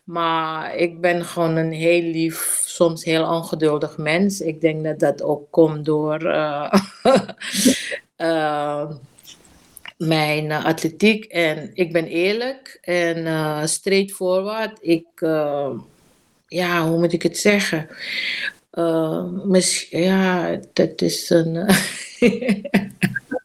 Maar 0.03 0.75
ik 0.75 1.01
ben 1.01 1.25
gewoon 1.25 1.55
een 1.55 1.71
heel 1.71 2.01
lief, 2.01 2.61
soms 2.65 3.03
heel 3.03 3.27
ongeduldig 3.27 3.97
mens. 3.97 4.41
Ik 4.41 4.61
denk 4.61 4.83
dat 4.83 4.99
dat 4.99 5.21
ook 5.21 5.51
komt 5.51 5.85
door 5.85 6.25
eh, 6.25 6.73
mijn 9.97 10.51
atletiek. 10.51 11.25
En 11.25 11.71
ik 11.73 11.93
ben 11.93 12.07
eerlijk 12.07 12.77
en 12.81 13.25
eh 13.25 13.65
straightforward. 13.65 14.77
Ik, 14.81 15.07
ja, 16.47 16.87
hoe 16.87 16.99
moet 16.99 17.13
ik 17.13 17.23
het 17.23 17.37
zeggen? 17.37 17.89
Eh, 18.71 19.23
mis- 19.43 19.87
ja, 19.89 20.59
dat 20.73 21.01
is 21.01 21.29
een. 21.29 21.55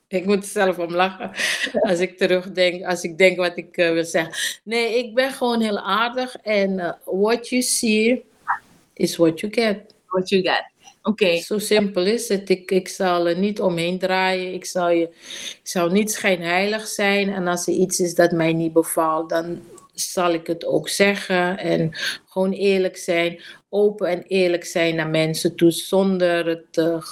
ik 0.08 0.24
moet 0.24 0.46
zelf 0.46 0.78
om 0.78 0.94
lachen 0.94 1.30
als 1.80 1.98
ik 2.00 2.18
terugdenk, 2.18 2.84
als 2.84 3.02
ik 3.02 3.18
denk 3.18 3.36
wat 3.36 3.56
ik 3.56 3.76
eh, 3.76 3.92
wil 3.92 4.04
zeggen. 4.04 4.34
Nee, 4.64 4.98
ik 4.98 5.14
ben 5.14 5.32
gewoon 5.32 5.60
heel 5.60 5.78
aardig 5.80 6.36
en 6.36 6.78
eh, 6.78 6.92
what 7.04 7.48
you 7.48 7.62
see 7.62 8.24
is 8.92 9.16
what 9.16 9.40
you 9.40 9.52
get. 9.52 9.78
What 10.06 10.28
you 10.28 10.42
get? 10.42 10.64
Oké, 11.02 11.36
Zo 11.36 11.58
simpel 11.58 12.06
is 12.06 12.28
het. 12.28 12.50
Ik, 12.50 12.70
ik 12.70 12.88
zal 12.88 13.28
er 13.28 13.38
niet 13.38 13.60
omheen 13.60 13.98
draaien. 13.98 14.52
Ik 14.54 14.64
zal, 14.64 14.90
je, 14.90 15.02
ik 15.48 15.60
zal 15.62 15.88
niet 15.88 16.10
schijnheilig 16.10 16.86
zijn. 16.86 17.32
En 17.32 17.46
als 17.46 17.66
er 17.66 17.74
iets 17.74 18.00
is 18.00 18.14
dat 18.14 18.30
mij 18.32 18.52
niet 18.52 18.72
bevalt, 18.72 19.28
dan 19.28 19.60
zal 19.96 20.32
ik 20.32 20.46
het 20.46 20.66
ook 20.66 20.88
zeggen. 20.88 21.58
En 21.58 21.92
gewoon 22.26 22.52
eerlijk 22.52 22.96
zijn. 22.96 23.40
Open 23.68 24.08
en 24.08 24.22
eerlijk 24.22 24.64
zijn 24.64 24.94
naar 24.94 25.08
mensen 25.08 25.56
toe. 25.56 25.70
Zonder 25.70 26.46
het 26.46 26.76
uh, 26.76 27.02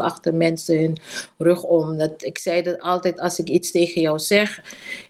achter 0.00 0.34
mensen 0.34 0.78
hun 0.78 0.96
rug 1.38 1.62
om. 1.62 1.98
Dat, 1.98 2.24
ik 2.24 2.38
zei 2.38 2.62
dat 2.62 2.80
altijd 2.80 3.20
als 3.20 3.38
ik 3.38 3.48
iets 3.48 3.70
tegen 3.70 4.00
jou 4.00 4.18
zeg. 4.18 4.62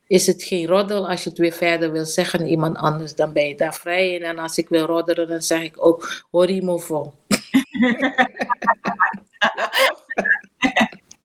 Is 0.07 0.26
het 0.26 0.43
geen 0.43 0.66
roddel? 0.66 1.09
Als 1.09 1.22
je 1.22 1.28
het 1.28 1.38
weer 1.38 1.53
verder 1.53 1.93
wil 1.93 2.05
zeggen 2.05 2.47
iemand 2.47 2.76
anders, 2.76 3.14
dan 3.14 3.32
ben 3.32 3.49
je 3.49 3.57
daar 3.57 3.74
vrij 3.74 4.14
in. 4.14 4.22
En 4.22 4.38
als 4.38 4.59
ik 4.59 4.68
wil 4.68 4.86
roddelen, 4.86 5.28
dan 5.28 5.43
zeg 5.43 5.62
ik 5.62 5.86
ook: 5.86 6.24
Horimo 6.30 6.78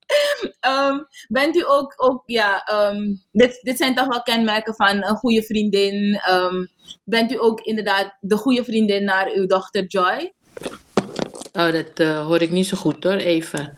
Ehm, 0.60 0.99
bent 1.28 1.55
u 1.55 1.64
ook, 1.68 1.93
ook 1.97 2.24
ja, 2.26 2.64
ehm, 2.64 3.16
dit, 3.32 3.60
dit 3.62 3.78
zijn 3.78 3.95
toch 3.95 4.08
wel 4.08 4.22
kenmerken 4.22 4.76
van 4.76 5.03
een 5.03 5.16
goede 5.16 5.43
vriendin. 5.43 6.16
Ehm, 6.16 6.66
bent 7.03 7.32
u 7.32 7.41
ook 7.41 7.62
inderdaad 7.62 8.18
de 8.20 8.38
goede 8.38 8.64
vriendin 8.64 9.03
naar 9.03 9.32
uw 9.34 9.45
dochter 9.45 9.86
Joy? 9.86 10.34
Oh, 11.53 11.72
dat 11.72 11.99
eh, 11.99 12.26
hoor 12.26 12.41
ik 12.41 12.51
niet 12.51 12.68
zo 12.68 12.78
goed 12.78 13.03
hoor, 13.03 13.14
even. 13.14 13.78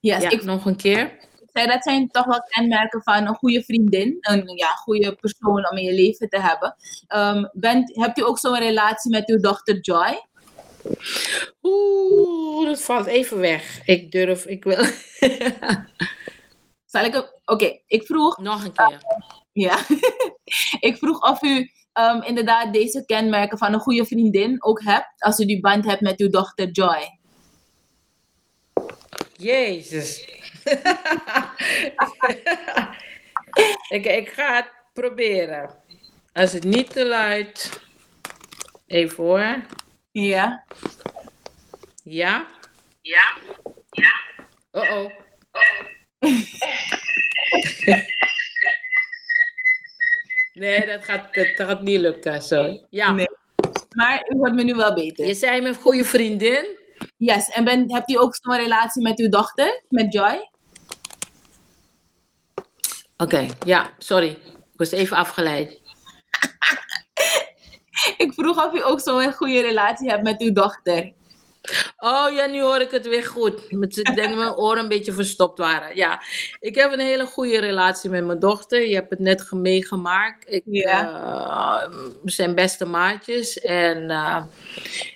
Yes, 0.00 0.22
ja, 0.22 0.30
ik 0.30 0.42
nog 0.42 0.64
een 0.64 0.76
keer. 0.76 1.18
dat 1.52 1.82
zijn 1.82 2.08
toch 2.08 2.24
wel 2.24 2.42
kenmerken 2.42 3.02
van 3.02 3.26
een 3.26 3.34
goede 3.34 3.62
vriendin. 3.62 4.16
Een 4.20 4.56
ja, 4.56 4.68
goede 4.68 5.14
persoon 5.14 5.70
om 5.70 5.76
in 5.76 5.84
je 5.84 5.94
leven 5.94 6.28
te 6.28 6.40
hebben. 6.40 6.76
Bent, 7.52 7.96
hebt 7.96 8.18
u 8.18 8.22
ook 8.22 8.38
zo'n 8.38 8.58
relatie 8.58 9.10
met 9.10 9.28
uw 9.28 9.40
dochter 9.40 9.80
Joy? 9.80 10.28
Oeh, 11.62 12.68
dat 12.68 12.82
valt 12.82 13.06
even 13.06 13.38
weg. 13.38 13.80
Ik 13.84 14.10
durf, 14.10 14.46
ik 14.46 14.64
wil. 14.64 14.84
Zal 16.86 17.04
ik 17.04 17.38
Oké, 17.44 17.80
ik 17.86 18.06
vroeg 18.06 18.38
nog 18.38 18.64
een 18.64 18.72
keer. 18.72 19.00
Ja, 19.52 19.78
ik 20.88 20.96
vroeg 20.96 21.30
of 21.30 21.42
u 21.42 21.70
ehm, 21.92 22.22
inderdaad 22.22 22.72
deze 22.72 23.04
kenmerken 23.06 23.58
van 23.58 23.72
een 23.72 23.80
goede 23.80 24.04
vriendin 24.04 24.64
ook 24.64 24.82
hebt, 24.82 25.14
als 25.18 25.38
u 25.38 25.44
die 25.44 25.60
band 25.60 25.84
hebt 25.84 26.00
met 26.00 26.20
uw 26.20 26.28
dochter 26.28 26.70
Joy. 26.70 27.18
Jezus. 29.36 30.24
ik, 33.88 34.06
ik 34.06 34.28
ga 34.28 34.54
het 34.54 34.72
proberen. 34.92 35.70
Als 36.32 36.52
het 36.52 36.64
niet 36.64 36.92
te 36.92 37.06
luid. 37.06 37.80
Even 38.86 39.24
hoor. 39.24 39.62
Ja. 40.12 40.64
Ja? 42.02 42.46
Ja. 43.00 43.36
Ja. 43.90 44.20
Oh 44.70 44.90
oh. 44.90 45.10
nee, 50.52 50.86
dat 50.86 51.04
gaat, 51.04 51.34
dat 51.34 51.46
gaat 51.56 51.82
niet 51.82 52.00
lukken. 52.00 52.42
Zo. 52.42 52.86
Ja. 52.90 53.12
Nee. 53.12 53.26
Maar 53.94 54.26
u 54.28 54.36
hoort 54.36 54.54
me 54.54 54.62
nu 54.62 54.74
wel 54.74 54.94
beter. 54.94 55.26
Je 55.26 55.34
zei 55.34 55.60
mijn 55.60 55.74
goede 55.74 56.04
vriendin. 56.04 56.78
Yes, 57.16 57.48
en 57.48 57.64
ben, 57.64 57.92
hebt 57.92 58.10
u 58.10 58.18
ook 58.18 58.36
zo'n 58.40 58.56
relatie 58.56 59.02
met 59.02 59.18
uw 59.18 59.28
dochter, 59.28 59.82
met 59.88 60.12
Joy? 60.12 60.50
Oké, 63.16 63.46
ja, 63.64 63.90
sorry. 63.98 64.30
Ik 64.54 64.76
was 64.76 64.90
even 64.90 65.16
afgeleid. 65.16 65.80
Ik 68.16 68.32
vroeg 68.32 68.66
of 68.66 68.74
u 68.74 68.84
ook 68.84 69.00
zo'n 69.00 69.32
goede 69.32 69.60
relatie 69.60 70.10
hebt 70.10 70.22
met 70.22 70.40
uw 70.40 70.52
dochter. 70.52 71.12
Oh 71.98 72.26
ja, 72.34 72.46
nu 72.46 72.60
hoor 72.60 72.80
ik 72.80 72.90
het 72.90 73.08
weer 73.08 73.24
goed. 73.24 73.54
Ik 73.68 73.92
denk 73.94 74.16
dat 74.16 74.36
mijn 74.36 74.54
oren 74.56 74.82
een 74.82 74.88
beetje 74.88 75.12
verstopt 75.12 75.58
waren. 75.58 75.96
Ja, 75.96 76.22
ik 76.60 76.74
heb 76.74 76.92
een 76.92 76.98
hele 77.00 77.26
goede 77.26 77.60
relatie 77.60 78.10
met 78.10 78.24
mijn 78.26 78.38
dochter. 78.38 78.86
Je 78.88 78.94
hebt 78.94 79.10
het 79.10 79.18
net 79.18 79.42
ge- 79.42 79.56
meegemaakt. 79.56 80.44
Ik, 80.52 80.62
eh, 80.66 81.82
we 82.22 82.30
zijn 82.30 82.54
beste 82.54 82.84
maatjes. 82.84 83.58
En 83.60 84.10
eh, 84.10 84.42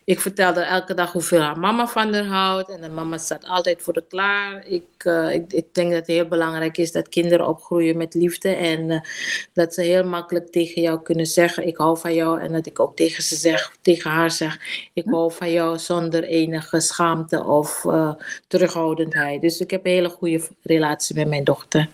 ik 0.04 0.20
vertel 0.20 0.54
haar 0.54 0.66
elke 0.66 0.94
dag 0.94 1.12
hoeveel 1.12 1.40
haar 1.40 1.58
mama 1.58 1.86
van 1.86 2.14
haar 2.14 2.24
houdt. 2.24 2.70
En 2.70 2.80
de 2.80 2.88
mama 2.88 3.18
staat 3.18 3.44
altijd 3.46 3.82
voor 3.82 3.94
haar 3.94 4.04
klaar. 4.08 4.66
Ik, 4.66 4.84
eh, 4.98 5.32
ik, 5.34 5.52
ik 5.52 5.74
denk 5.74 5.88
dat 5.90 5.98
het 5.98 6.06
heel 6.06 6.28
belangrijk 6.28 6.78
is 6.78 6.92
dat 6.92 7.08
kinderen 7.08 7.48
opgroeien 7.48 7.96
met 7.96 8.14
liefde. 8.14 8.48
En 8.48 9.06
dat 9.52 9.74
ze 9.74 9.82
heel 9.82 10.04
makkelijk 10.04 10.50
tegen 10.52 10.82
jou 10.82 11.02
kunnen 11.02 11.26
zeggen: 11.26 11.66
Ik 11.66 11.76
hou 11.76 11.98
van 11.98 12.14
jou. 12.14 12.40
En 12.40 12.52
dat 12.52 12.66
ik 12.66 12.80
ook 12.80 12.96
tegen, 12.96 13.22
ze 13.22 13.36
zeg, 13.36 13.72
tegen 13.82 14.10
haar 14.10 14.30
zeg: 14.30 14.58
Ik 14.92 15.04
hou 15.06 15.32
van 15.32 15.52
jou 15.52 15.78
zonder 15.78 16.32
enige 16.34 16.80
schaamte 16.80 17.44
of 17.44 17.84
eh, 17.84 18.12
terughoudendheid. 18.46 19.40
Dus 19.40 19.60
ik 19.60 19.70
heb 19.70 19.84
een 19.84 19.92
hele 19.92 20.08
goede 20.08 20.48
relatie 20.62 21.14
met 21.14 21.28
mijn 21.28 21.44
dochter. 21.44 21.88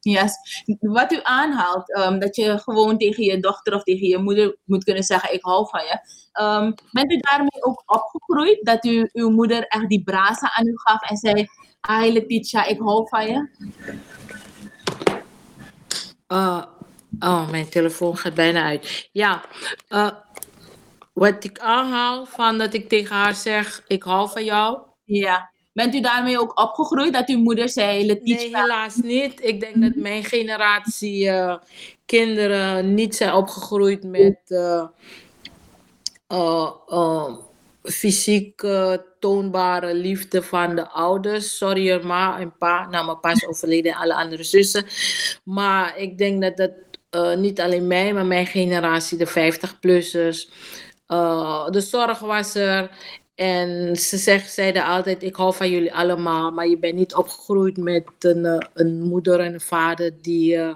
Yes. 0.00 0.32
Wat 0.80 1.12
u 1.12 1.20
aanhaalt, 1.22 1.94
ehm, 1.94 2.18
dat 2.18 2.36
je 2.36 2.58
gewoon 2.58 2.98
tegen 2.98 3.24
je 3.24 3.40
dochter 3.40 3.74
of 3.74 3.82
tegen 3.82 4.06
je 4.06 4.18
moeder 4.18 4.56
moet 4.64 4.84
kunnen 4.84 5.02
zeggen: 5.02 5.34
Ik 5.34 5.42
hou 5.42 5.68
van 5.68 5.84
je. 5.84 5.98
Ehm, 6.32 6.72
bent 6.90 7.12
u 7.12 7.16
daarmee 7.16 7.64
ook 7.64 7.82
opgegroeid? 7.86 8.64
Dat 8.64 8.84
u 8.84 9.08
uw 9.12 9.30
moeder 9.30 9.66
echt 9.66 9.88
die 9.88 10.02
brasa 10.04 10.52
aan 10.54 10.66
u 10.66 10.72
gaf 10.74 11.10
en 11.10 11.16
zei: 11.16 11.46
Ai 11.80 12.12
Letitia, 12.12 12.64
ik 12.64 12.78
hou 12.78 13.08
van 13.08 13.26
je? 13.26 13.48
Uh, 16.28 16.62
oh, 17.20 17.50
mijn 17.50 17.68
telefoon 17.68 18.16
gaat 18.16 18.34
bijna 18.34 18.64
uit. 18.64 19.08
Ja, 19.12 19.44
uh, 19.88 20.10
wat 21.18 21.44
ik 21.44 21.58
aanhaal 21.58 22.26
van 22.26 22.58
dat 22.58 22.74
ik 22.74 22.88
tegen 22.88 23.16
haar 23.16 23.34
zeg: 23.34 23.82
Ik 23.86 24.02
hou 24.02 24.30
van 24.30 24.44
jou. 24.44 24.78
Ja. 25.04 25.50
Bent 25.72 25.94
u 25.94 26.00
daarmee 26.00 26.40
ook 26.40 26.60
opgegroeid 26.60 27.12
dat 27.12 27.28
uw 27.28 27.38
moeder 27.38 27.68
zei: 27.68 28.06
Letitia? 28.06 28.36
Nee, 28.36 28.56
helaas 28.56 28.96
niet. 28.96 29.44
Ik 29.44 29.60
denk 29.60 29.80
dat 29.80 29.94
mijn 29.94 30.24
generatie 30.24 31.24
uh, 31.24 31.56
kinderen 32.06 32.94
niet 32.94 33.16
zijn 33.16 33.32
opgegroeid 33.32 34.04
met 34.04 34.38
uh, 34.48 34.84
uh, 36.28 37.34
fysiek 37.82 38.66
toonbare 39.20 39.94
liefde 39.94 40.42
van 40.42 40.76
de 40.76 40.88
ouders. 40.88 41.56
Sorry 41.56 42.04
ma 42.04 42.38
en 42.38 42.56
pa. 42.58 42.88
Nou, 42.88 43.04
mijn 43.04 43.20
pa 43.20 43.30
is 43.30 43.46
overleden 43.46 43.92
en 43.92 43.98
alle 43.98 44.14
andere 44.14 44.44
zussen. 44.44 44.86
Maar 45.44 45.98
ik 45.98 46.18
denk 46.18 46.42
dat 46.42 46.56
dat 46.56 46.72
niet 47.38 47.60
alleen 47.60 47.86
mij, 47.86 48.12
maar 48.12 48.26
mijn 48.26 48.46
generatie, 48.46 49.18
de 49.18 49.28
50-plussers. 49.28 50.50
De 51.70 51.80
zorg 51.80 52.18
was 52.18 52.54
er. 52.54 52.90
En 53.34 53.96
ze 53.96 54.16
zeg, 54.16 54.48
zeiden 54.48 54.84
altijd, 54.84 55.22
ik 55.22 55.36
hou 55.36 55.54
van 55.54 55.70
jullie 55.70 55.94
allemaal, 55.94 56.50
maar 56.50 56.66
je 56.66 56.78
bent 56.78 56.94
niet 56.94 57.14
opgegroeid 57.14 57.76
met 57.76 58.04
een, 58.18 58.44
eh, 58.44 58.66
een 58.74 59.02
moeder 59.02 59.40
en 59.40 59.54
een 59.54 59.60
vader 59.60 60.22
die, 60.22 60.56
uh, 60.56 60.74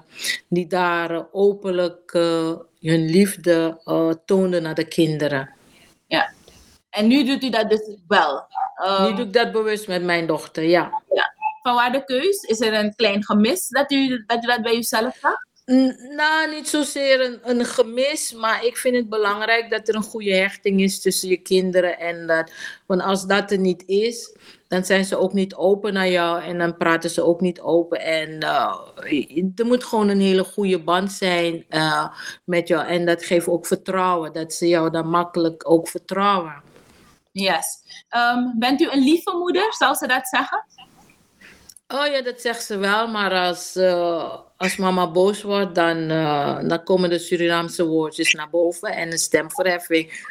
die 0.49 0.66
daar 0.66 1.26
openlijk 1.33 2.12
uh, 2.12 2.53
hun 2.80 3.11
liefde 3.11 3.80
toonden 4.24 4.62
naar 4.62 4.74
de 4.74 4.85
kinderen. 4.85 5.51
Ja. 6.07 6.33
En 6.91 7.07
nu 7.07 7.24
doet 7.24 7.45
u 7.45 7.51
dat 7.51 7.70
dus 7.70 7.97
wel? 8.09 8.47
Um, 8.87 9.09
nu 9.09 9.16
doe 9.16 9.26
ik 9.26 9.33
dat 9.33 9.53
bewust 9.53 9.89
met 9.89 10.03
mijn 10.03 10.26
dochter, 10.26 10.62
ja. 10.62 11.03
ja. 11.14 11.33
Van 11.62 11.74
waar 11.74 11.93
de 11.93 12.05
keus? 12.05 12.43
Is 12.43 12.61
er 12.61 12.74
een 12.74 12.95
klein 12.95 13.24
gemis 13.24 13.68
dat 13.68 13.93
u 13.93 14.24
dat, 14.26 14.45
u 14.45 14.47
dat 14.47 14.62
bij 14.62 14.76
uzelf 14.76 15.20
had? 15.20 15.47
Nou, 16.16 16.51
niet 16.51 16.68
zozeer 16.68 17.20
een, 17.20 17.41
een 17.43 17.64
gemis, 17.64 18.33
maar 18.33 18.64
ik 18.64 18.77
vind 18.77 18.97
het 18.97 19.09
belangrijk 19.09 19.70
dat 19.70 19.89
er 19.89 19.95
een 19.95 20.03
goede 20.03 20.35
hechting 20.35 20.81
is 20.81 21.01
tussen 21.01 21.29
je 21.29 21.37
kinderen. 21.37 21.99
En 21.99 22.27
dat, 22.27 22.53
want 22.87 23.03
als 23.03 23.27
dat 23.27 23.51
er 23.51 23.59
niet 23.59 23.83
is, 23.87 24.37
dan 24.68 24.85
zijn 24.85 25.05
ze 25.05 25.18
ook 25.18 25.33
niet 25.33 25.55
open 25.55 25.93
naar 25.93 26.09
jou 26.09 26.43
en 26.43 26.59
dan 26.59 26.77
praten 26.77 27.11
ze 27.11 27.25
ook 27.25 27.41
niet 27.41 27.61
open. 27.61 28.01
En 28.01 28.31
uh, 28.31 28.77
er 29.57 29.66
moet 29.66 29.85
gewoon 29.85 30.09
een 30.09 30.20
hele 30.20 30.45
goede 30.45 30.79
band 30.79 31.12
zijn 31.12 31.64
uh, 31.70 32.09
met 32.45 32.68
jou. 32.68 32.87
En 32.87 33.07
dat 33.07 33.25
geeft 33.25 33.49
ook 33.49 33.66
vertrouwen, 33.66 34.33
dat 34.33 34.53
ze 34.53 34.68
jou 34.68 34.91
dan 34.91 35.09
makkelijk 35.09 35.70
ook 35.70 35.89
vertrouwen. 35.89 36.62
Yes. 37.33 37.66
Um, 38.16 38.55
bent 38.59 38.81
u 38.81 38.91
een 38.91 39.03
lieve 39.03 39.37
moeder, 39.37 39.75
zal 39.75 39.95
ze 39.95 40.07
dat 40.07 40.29
zeggen? 40.29 40.64
Oh 41.89 42.07
ja, 42.07 42.23
dat 42.23 42.41
zegt 42.41 42.64
ze 42.64 42.77
wel, 42.77 43.09
maar 43.09 43.33
als, 43.33 43.77
uh, 43.77 44.35
als 44.62 44.76
mama 44.76 45.10
boos 45.10 45.42
wordt, 45.42 45.74
dan, 45.74 46.10
uh, 46.10 46.68
dan 46.68 46.84
komen 46.84 47.10
de 47.10 47.18
Surinaamse 47.18 47.86
woordjes 47.86 48.32
naar 48.32 48.50
boven 48.50 48.88
en 48.88 49.12
een 49.12 49.18
stemverheffing. 49.18 50.26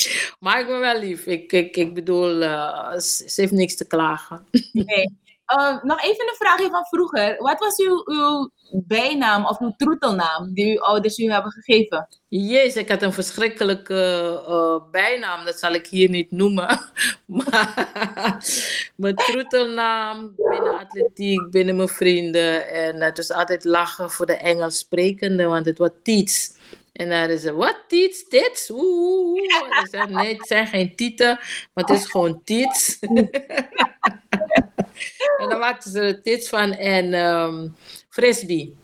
maar 0.40 0.60
ik 0.60 0.66
ben 0.66 0.80
wel 0.80 0.98
lief. 0.98 1.26
Ik, 1.26 1.52
ik, 1.52 1.76
ik 1.76 1.94
bedoel, 1.94 2.42
uh, 2.42 2.98
ze 2.98 3.32
heeft 3.40 3.52
niks 3.52 3.76
te 3.76 3.86
klagen. 3.86 4.46
nee. 4.72 5.18
Uh, 5.58 5.82
nog 5.82 6.02
even 6.02 6.28
een 6.28 6.34
vraagje 6.34 6.68
van 6.70 6.84
vroeger. 6.84 7.36
Wat 7.38 7.58
was 7.58 7.76
uw, 7.76 8.02
uw 8.04 8.50
bijnaam 8.70 9.46
of 9.46 9.58
uw 9.58 9.74
troetelnaam 9.76 10.52
die 10.54 10.72
uw 10.72 10.80
ouders 10.80 11.18
u 11.18 11.32
hebben 11.32 11.52
gegeven? 11.52 12.08
Jezus, 12.28 12.76
ik 12.76 12.88
had 12.88 13.02
een 13.02 13.12
verschrikkelijke 13.12 14.42
uh, 14.48 14.90
bijnaam. 14.90 15.44
Dat 15.44 15.58
zal 15.58 15.72
ik 15.72 15.86
hier 15.86 16.10
niet 16.10 16.30
noemen. 16.30 16.80
maar 17.26 18.44
mijn 18.96 19.14
troetelnaam 19.14 20.32
binnen 20.36 20.78
atletiek, 20.78 21.50
binnen 21.50 21.76
mijn 21.76 21.88
vrienden. 21.88 22.68
En 22.68 23.02
het 23.02 23.16
was 23.16 23.32
altijd 23.32 23.64
lachen 23.64 24.10
voor 24.10 24.26
de 24.26 24.36
Engels 24.36 24.78
sprekende, 24.78 25.44
want 25.44 25.66
het 25.66 25.78
was 25.78 25.90
Tiets. 26.02 26.58
En 26.92 27.08
dan 27.08 27.28
is 27.28 27.40
ze, 27.40 27.52
wat 27.52 27.76
Tiets? 27.88 28.28
Tits? 28.28 28.70
Oeh. 28.70 29.40
Zei, 29.90 30.12
nee, 30.12 30.36
het 30.36 30.46
zijn 30.46 30.66
geen 30.66 30.96
tieten, 30.96 31.38
maar 31.74 31.84
het 31.84 31.90
is 31.90 32.06
gewoon 32.06 32.40
Tiets. 32.44 32.98
en 35.38 35.48
dan 35.48 35.58
maakten 35.58 35.90
ze 35.90 36.00
er 36.00 36.22
tits 36.22 36.48
van 36.48 36.72
en 36.72 37.14
um, 37.14 37.76
frisbee. 38.08 38.76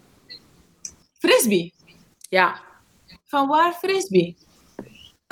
Frisbee? 1.19 1.75
Ja. 2.29 2.61
Van 3.25 3.49
waar 3.49 3.73
frisbee? 3.73 4.37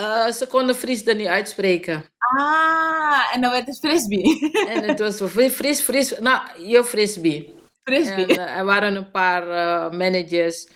Uh, 0.00 0.30
ze 0.30 0.46
konden 0.46 0.76
Fries 0.76 1.06
er 1.06 1.14
niet 1.14 1.26
uitspreken. 1.26 2.04
Ah, 2.18 3.34
en 3.34 3.40
dan 3.40 3.50
werd 3.50 3.66
het 3.66 3.78
frisbee. 3.78 4.50
en 4.72 4.82
het 4.82 4.98
was 4.98 5.22
fris, 5.50 5.80
fris, 5.80 6.18
nou, 6.18 6.40
je 6.66 6.84
frisbee. 6.84 7.54
Frisbee. 7.82 8.26
En, 8.26 8.30
uh, 8.30 8.56
er 8.56 8.64
waren 8.64 8.96
een 8.96 9.10
paar 9.10 9.48
uh, 9.48 9.98
managers 9.98 10.66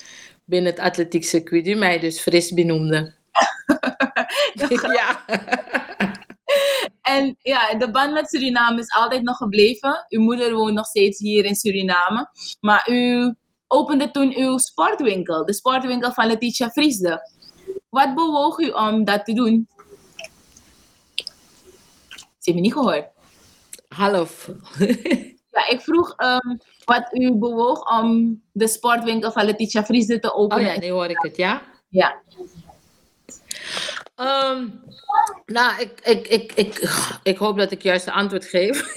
binnen 0.44 0.70
het 0.70 0.80
atletiek 0.80 1.24
circuit 1.24 1.64
die 1.64 1.76
mij 1.76 1.98
dus 1.98 2.20
frisbee 2.20 2.64
noemden. 2.64 3.14
ja. 4.98 5.24
En 7.02 7.36
ja, 7.42 7.74
de 7.74 7.90
band 7.90 8.12
met 8.12 8.28
Suriname 8.28 8.80
is 8.80 8.94
altijd 8.94 9.22
nog 9.22 9.36
gebleven. 9.36 10.04
Uw 10.08 10.20
moeder 10.20 10.54
woont 10.54 10.74
nog 10.74 10.86
steeds 10.86 11.18
hier 11.18 11.44
in 11.44 11.54
Suriname. 11.54 12.30
Maar 12.60 12.90
u 12.90 13.34
opende 13.66 14.10
toen 14.10 14.34
uw 14.36 14.58
sportwinkel, 14.58 15.44
de 15.44 15.54
sportwinkel 15.54 16.12
van 16.12 16.26
Letitia 16.26 16.70
Vriesde. 16.70 17.30
Wat 17.88 18.14
bewoog 18.14 18.58
u 18.58 18.68
om 18.68 19.04
dat 19.04 19.24
te 19.24 19.32
doen? 19.32 19.68
Ze 22.38 22.54
hebben 22.54 22.62
niet 22.62 22.72
gehoord. 22.72 23.06
Half. 23.88 24.50
ja, 25.56 25.68
ik 25.68 25.80
vroeg 25.80 26.14
um, 26.18 26.60
wat 26.84 27.14
u 27.14 27.34
bewoog 27.34 28.00
om 28.00 28.40
de 28.52 28.68
sportwinkel 28.68 29.32
van 29.32 29.44
Letitia 29.44 29.84
Vriesde 29.84 30.18
te 30.18 30.34
openen. 30.34 30.66
Oh 30.66 30.74
ja, 30.74 30.80
nu 30.80 30.90
hoor 30.90 31.06
ik 31.06 31.22
het, 31.22 31.36
ja? 31.36 31.62
Ja. 31.88 32.22
Um, 34.20 34.80
nou, 35.46 35.80
ik, 35.80 36.00
ik, 36.02 36.28
ik, 36.28 36.52
ik, 36.54 36.80
ik 37.22 37.36
hoop 37.36 37.58
dat 37.58 37.70
ik 37.70 37.82
juist 37.82 38.04
de 38.04 38.12
antwoord 38.12 38.44
geef. 38.44 38.94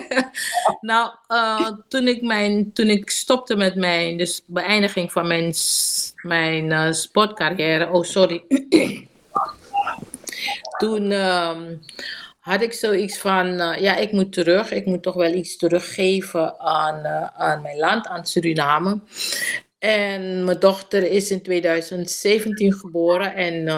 nou, 0.80 1.10
uh, 1.28 1.70
toen, 1.88 2.08
ik 2.08 2.22
mijn, 2.22 2.72
toen 2.72 2.86
ik 2.86 3.10
stopte 3.10 3.56
met 3.56 3.74
mijn 3.74 4.16
dus 4.16 4.42
beëindiging 4.46 5.12
van 5.12 5.26
mijn, 5.26 5.54
mijn 6.22 6.70
uh, 6.70 6.92
sportcarrière, 6.92 7.90
oh 7.90 8.02
sorry. 8.02 8.44
toen 10.78 11.12
um, 11.12 11.80
had 12.40 12.62
ik 12.62 12.72
zoiets 12.72 13.18
van, 13.18 13.46
uh, 13.46 13.76
ja, 13.78 13.96
ik 13.96 14.12
moet 14.12 14.32
terug. 14.32 14.70
Ik 14.70 14.86
moet 14.86 15.02
toch 15.02 15.14
wel 15.14 15.32
iets 15.32 15.56
teruggeven 15.56 16.60
aan, 16.60 17.06
aan 17.36 17.62
mijn 17.62 17.78
land, 17.78 18.06
aan 18.06 18.26
Suriname. 18.26 19.00
En 19.78 20.44
mijn 20.44 20.58
dochter 20.58 21.10
is 21.10 21.30
in 21.30 21.42
2017 21.42 22.72
geboren 22.72 23.34
en 23.34 23.68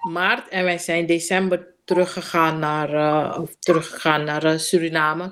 maart 0.00 0.48
en 0.48 0.64
wij 0.64 0.78
zijn 0.78 1.06
december 1.06 1.66
teruggegaan 1.84 2.58
naar, 2.58 2.94
uh, 2.94 3.38
teruggegaan 3.58 4.24
naar 4.24 4.44
uh, 4.44 4.58
Suriname. 4.58 5.30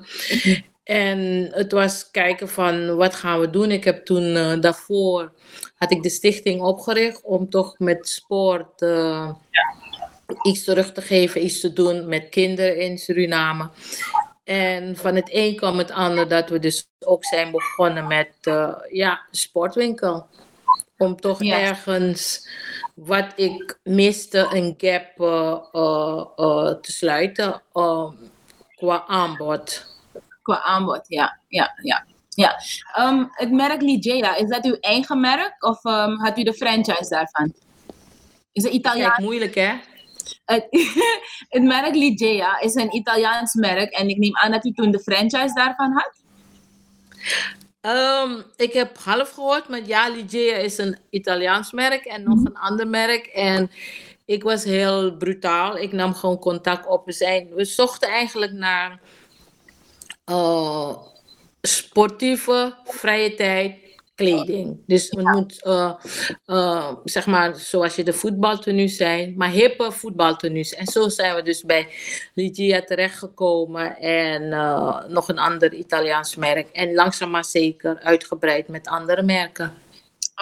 En 0.85 1.49
het 1.51 1.73
was 1.73 2.11
kijken 2.11 2.49
van 2.49 2.97
wat 2.97 3.15
gaan 3.15 3.41
we 3.41 3.51
doen. 3.51 3.71
Ik 3.71 3.85
heb 3.85 4.05
toen 4.05 4.23
uh, 4.23 4.61
daarvoor 4.61 5.33
had 5.75 5.93
ik 5.93 6.03
de 6.03 6.09
stichting 6.09 6.61
opgericht 6.61 7.23
om 7.23 7.51
toch 7.51 7.79
met 7.79 8.09
sport 8.09 8.83
iets 10.43 10.65
terug 10.65 10.93
te 10.93 11.03
geven, 11.03 11.45
iets 11.45 11.61
te 11.61 11.73
doen 11.73 12.09
met 12.09 12.29
kinderen 12.29 12.77
in 12.77 12.99
Suriname. 12.99 13.71
En 14.45 14.97
van 14.97 15.15
het 15.15 15.29
een 15.33 15.57
kwam 15.57 15.79
het 15.79 15.91
ander 15.91 16.29
dat 16.29 16.49
we 16.49 16.59
dus 16.59 16.89
ook 17.01 17.25
zijn 17.25 17.51
begonnen 17.51 18.07
met 18.07 18.33
ja, 18.91 19.21
sportwinkel. 19.31 20.27
Om 20.99 21.17
toch 21.17 21.43
ja. 21.43 21.59
ergens 21.59 22.49
wat 22.95 23.33
ik 23.37 23.79
miste, 23.83 24.49
een 24.53 24.75
gap 24.79 25.21
uh, 25.21 25.59
uh, 25.73 26.25
uh, 26.37 26.81
te 26.81 26.93
sluiten 26.93 27.63
qua 28.77 29.05
aanbod. 29.07 29.87
Qua 30.43 30.63
aanbod, 30.63 31.05
ja. 31.09 31.41
ja, 31.49 31.73
ja. 31.83 32.05
ja. 32.29 32.61
Um, 32.99 33.29
het 33.31 33.51
merk 33.51 33.81
Ligea, 33.81 34.37
is 34.37 34.49
dat 34.49 34.65
uw 34.65 34.77
eigen 34.81 35.21
merk 35.21 35.65
of 35.65 35.85
um, 35.85 36.19
had 36.19 36.39
u 36.39 36.43
de 36.43 36.55
franchise 36.55 37.09
daarvan? 37.09 37.55
Is 38.53 38.63
het 38.63 38.73
Italiaans? 38.73 39.15
Kijk, 39.15 39.27
moeilijk 39.27 39.55
hè? 39.55 39.75
Het, 40.45 40.67
het 41.55 41.63
merk 41.63 41.95
Ligea 41.95 42.61
is 42.61 42.75
een 42.75 42.95
Italiaans 42.95 43.55
merk 43.55 43.93
en 43.93 44.09
ik 44.09 44.17
neem 44.17 44.37
aan 44.37 44.51
dat 44.51 44.65
u 44.65 44.73
toen 44.73 44.91
de 44.91 45.01
franchise 45.01 45.55
daarvan 45.55 45.93
had? 45.93 46.13
Um, 47.81 48.45
ik 48.57 48.73
heb 48.73 48.99
half 48.99 49.31
gehoord, 49.31 49.69
maar 49.69 49.87
ja, 49.87 50.09
Ligea 50.09 50.57
is 50.57 50.79
een 50.79 50.99
Italiaans 51.11 51.73
merk 51.73 52.05
en 52.05 52.23
nog 52.23 52.45
een 52.45 52.59
ander 52.59 52.89
merk. 52.89 53.27
En 53.27 53.71
ik 54.25 54.43
was 54.43 54.65
heel 54.65 55.17
brutaal. 55.17 55.77
Ik 55.77 55.93
nam 55.93 56.15
gewoon 56.15 56.39
contact 56.39 56.87
op. 56.87 57.05
We, 57.05 57.13
zijn, 57.13 57.55
we 57.55 57.65
zochten 57.65 58.09
eigenlijk 58.09 58.53
naar 58.53 59.01
uh, 60.31 60.97
sportieve 61.63 62.75
vrije 62.85 63.35
tijd 63.35 63.88
kleding. 64.19 64.83
Dus 64.87 65.11
het 65.11 65.23
moet, 65.23 65.63
eh, 65.63 65.93
eh, 66.45 66.93
zeg 67.05 67.27
maar, 67.27 67.55
zoals 67.55 67.97
je 67.97 68.05
de 68.05 68.13
voetbaltenues 68.13 68.97
zijn, 68.97 69.35
maar 69.37 69.51
hippe 69.51 69.93
voetbaltenues. 69.93 70.75
En 70.75 70.87
zo 70.87 71.09
zijn 71.09 71.35
we 71.35 71.43
dus 71.43 71.63
bij 71.63 71.89
Ligia 72.35 72.81
terechtgekomen 72.81 73.97
en 73.97 74.53
eh, 74.53 75.05
nog 75.09 75.29
een 75.29 75.39
ander 75.39 75.75
Italiaans 75.75 76.37
merk. 76.37 76.69
En 76.69 76.95
langzaam 76.95 77.31
maar 77.31 77.45
zeker 77.45 78.01
uitgebreid 78.01 78.69
met 78.69 78.89
andere 78.89 79.23
merken. 79.23 79.75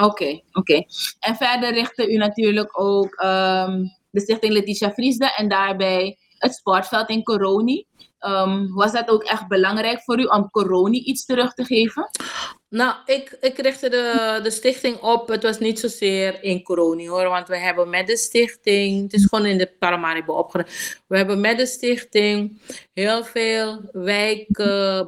Oké, 0.03 0.41
oké. 0.53 0.85
En 1.21 1.37
verder 1.37 1.73
richtte 1.73 2.13
u 2.13 2.17
natuurlijk 2.17 2.81
ook 2.81 3.15
ehm, 3.15 3.85
de 4.11 4.21
stichting 4.21 4.53
Letitia 4.53 4.93
Vriesde 4.93 5.35
en 5.37 5.49
daarbij 5.49 6.19
het 6.39 6.55
sportveld 6.55 7.09
in 7.09 7.23
Coroni. 7.23 7.87
Ehm, 8.19 8.67
was 8.73 8.93
dat 8.93 9.09
ook 9.09 9.23
echt 9.23 9.49
belangrijk 9.49 10.03
voor 10.03 10.19
u 10.19 10.25
om 10.25 10.51
Coroni 10.51 10.99
iets 10.99 11.25
terug 11.25 11.55
te 11.55 11.65
geven? 11.65 12.11
Nou, 12.77 12.95
ik, 13.07 13.37
ik 13.41 13.59
richtte 13.59 13.89
de, 13.89 14.41
de 14.43 14.51
stichting 14.51 14.97
op. 14.97 15.29
Het 15.29 15.43
was 15.43 15.59
niet 15.59 15.81
zozeer 15.81 16.43
in 16.43 16.63
Coroni 16.63 17.09
hoor, 17.09 17.29
want 17.29 17.49
we 17.49 17.57
hebben 17.57 17.91
met 17.91 18.07
de 18.07 18.17
stichting, 18.17 19.03
het 19.03 19.13
is 19.13 19.27
gewoon 19.27 19.47
in 19.47 19.59
de 19.59 19.73
Paramaribo 19.79 20.33
opgericht. 20.33 21.03
We 21.07 21.17
hebben 21.17 21.41
met 21.41 21.59
de 21.59 21.67
stichting 21.67 22.61
heel 22.93 23.25
veel 23.25 23.81
wijk, 23.93 24.59
uh, 24.59 25.01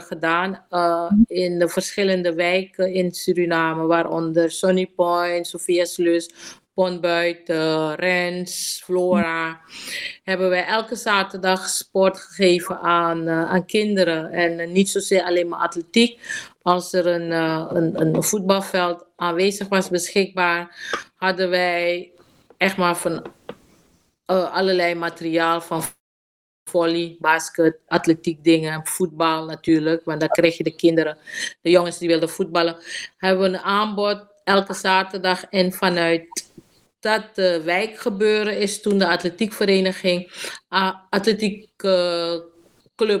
gedaan 0.00 0.64
uh, 0.70 1.12
in 1.26 1.58
de 1.58 1.68
verschillende 1.68 2.34
wijken 2.34 2.92
in 2.92 3.12
Suriname, 3.12 3.86
waaronder 3.86 4.50
Sunny 4.50 4.86
Point, 4.86 5.46
Sophia 5.46 5.84
Sluis, 5.84 6.30
Pondbuiten, 6.78 7.94
Rens, 7.94 8.82
Flora, 8.84 9.60
hebben 10.22 10.48
wij 10.48 10.64
elke 10.64 10.96
zaterdag 10.96 11.68
sport 11.68 12.18
gegeven 12.18 12.80
aan, 12.80 13.28
uh, 13.28 13.50
aan 13.50 13.66
kinderen. 13.66 14.32
En 14.32 14.58
uh, 14.58 14.68
niet 14.68 14.90
zozeer 14.90 15.22
alleen 15.22 15.48
maar 15.48 15.58
atletiek. 15.58 16.20
Als 16.62 16.92
er 16.92 17.06
een, 17.06 17.30
uh, 17.30 17.66
een, 17.68 18.00
een 18.00 18.22
voetbalveld 18.22 19.04
aanwezig 19.16 19.68
was 19.68 19.88
beschikbaar, 19.88 20.76
hadden 21.16 21.50
wij 21.50 22.12
echt 22.56 22.76
maar 22.76 22.96
van 22.96 23.22
allerlei 24.26 24.94
materiaal 24.94 25.60
van 25.60 25.82
volley, 26.64 27.16
basket, 27.18 27.78
atletiek 27.86 28.44
dingen, 28.44 28.86
voetbal 28.86 29.44
natuurlijk. 29.44 30.04
Want 30.04 30.20
dan 30.20 30.28
kreeg 30.28 30.56
je 30.56 30.64
de 30.64 30.76
kinderen, 30.76 31.18
de 31.60 31.70
jongens 31.70 31.98
die 31.98 32.08
wilden 32.08 32.30
voetballen, 32.30 32.76
hebben 33.16 33.42
we 33.42 33.48
een 33.48 33.62
aanbod 33.64 34.26
elke 34.44 34.74
zaterdag 34.74 35.44
en 35.44 35.72
vanuit 35.72 36.47
dat 37.00 37.24
uh, 37.34 37.56
wijkgebeuren 37.56 38.58
is 38.58 38.80
toen 38.80 38.98
de 38.98 39.08
atletiekvereniging, 39.08 40.32
uh, 40.70 40.94
atletiekclub 41.10 42.48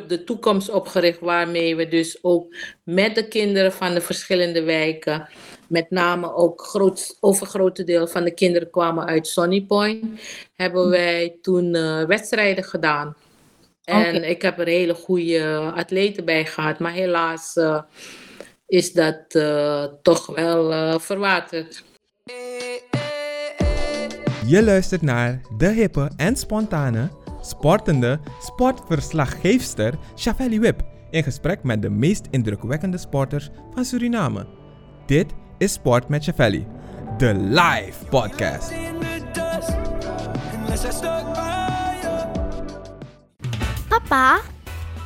De 0.08 0.24
Toekomst 0.24 0.70
opgericht, 0.70 1.20
waarmee 1.20 1.76
we 1.76 1.88
dus 1.88 2.18
ook 2.22 2.54
met 2.84 3.14
de 3.14 3.28
kinderen 3.28 3.72
van 3.72 3.94
de 3.94 4.00
verschillende 4.00 4.62
wijken, 4.62 5.28
met 5.66 5.90
name 5.90 6.34
ook 6.34 6.62
groot, 6.62 7.16
overgrote 7.20 7.84
deel 7.84 8.06
van 8.08 8.24
de 8.24 8.34
kinderen 8.34 8.70
kwamen 8.70 9.06
uit 9.06 9.26
Sunny 9.26 9.62
Point, 9.62 10.20
hebben 10.54 10.88
wij 10.88 11.38
toen 11.42 11.74
uh, 11.74 12.04
wedstrijden 12.04 12.64
gedaan. 12.64 13.16
En 13.84 14.16
okay. 14.16 14.28
ik 14.28 14.42
heb 14.42 14.58
er 14.58 14.66
hele 14.66 14.94
goede 14.94 15.72
atleten 15.74 16.24
bij 16.24 16.46
gehad, 16.46 16.78
maar 16.78 16.92
helaas 16.92 17.56
uh, 17.56 17.82
is 18.66 18.92
dat 18.92 19.24
uh, 19.28 19.84
toch 20.02 20.26
wel 20.26 21.00
verwaterd. 21.00 21.84
Je 24.48 24.62
luistert 24.62 25.02
naar 25.02 25.40
de 25.56 25.68
hippe 25.68 26.10
en 26.16 26.36
spontane, 26.36 27.10
sportende 27.40 28.20
sportverslaggeefster 28.40 29.94
Chavelli 30.14 30.60
Wip 30.60 30.82
in 31.10 31.22
gesprek 31.22 31.62
met 31.62 31.82
de 31.82 31.90
meest 31.90 32.26
indrukwekkende 32.30 32.98
sporters 32.98 33.50
van 33.74 33.84
Suriname. 33.84 34.46
Dit 35.06 35.32
is 35.58 35.72
Sport 35.72 36.08
met 36.08 36.24
Chavelli, 36.24 36.66
de 37.18 37.34
live 37.34 38.04
podcast. 38.10 38.72
Papa, 43.88 44.40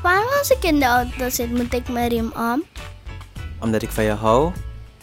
waarom 0.02 0.30
als 0.38 0.50
ik 0.50 0.62
in 0.62 0.78
de 0.78 0.86
auto 0.86 1.28
zit 1.28 1.50
moet 1.50 1.74
ik 1.74 1.88
mijn 1.88 2.08
riem 2.08 2.32
om? 2.36 2.62
Omdat 3.60 3.82
ik 3.82 3.90
van 3.90 4.04
je 4.04 4.10
hou 4.10 4.52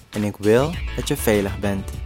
en 0.10 0.24
ik 0.24 0.38
wil 0.38 0.72
dat 0.96 1.08
je 1.08 1.18
veilig 1.18 1.60
bent. 1.60 1.99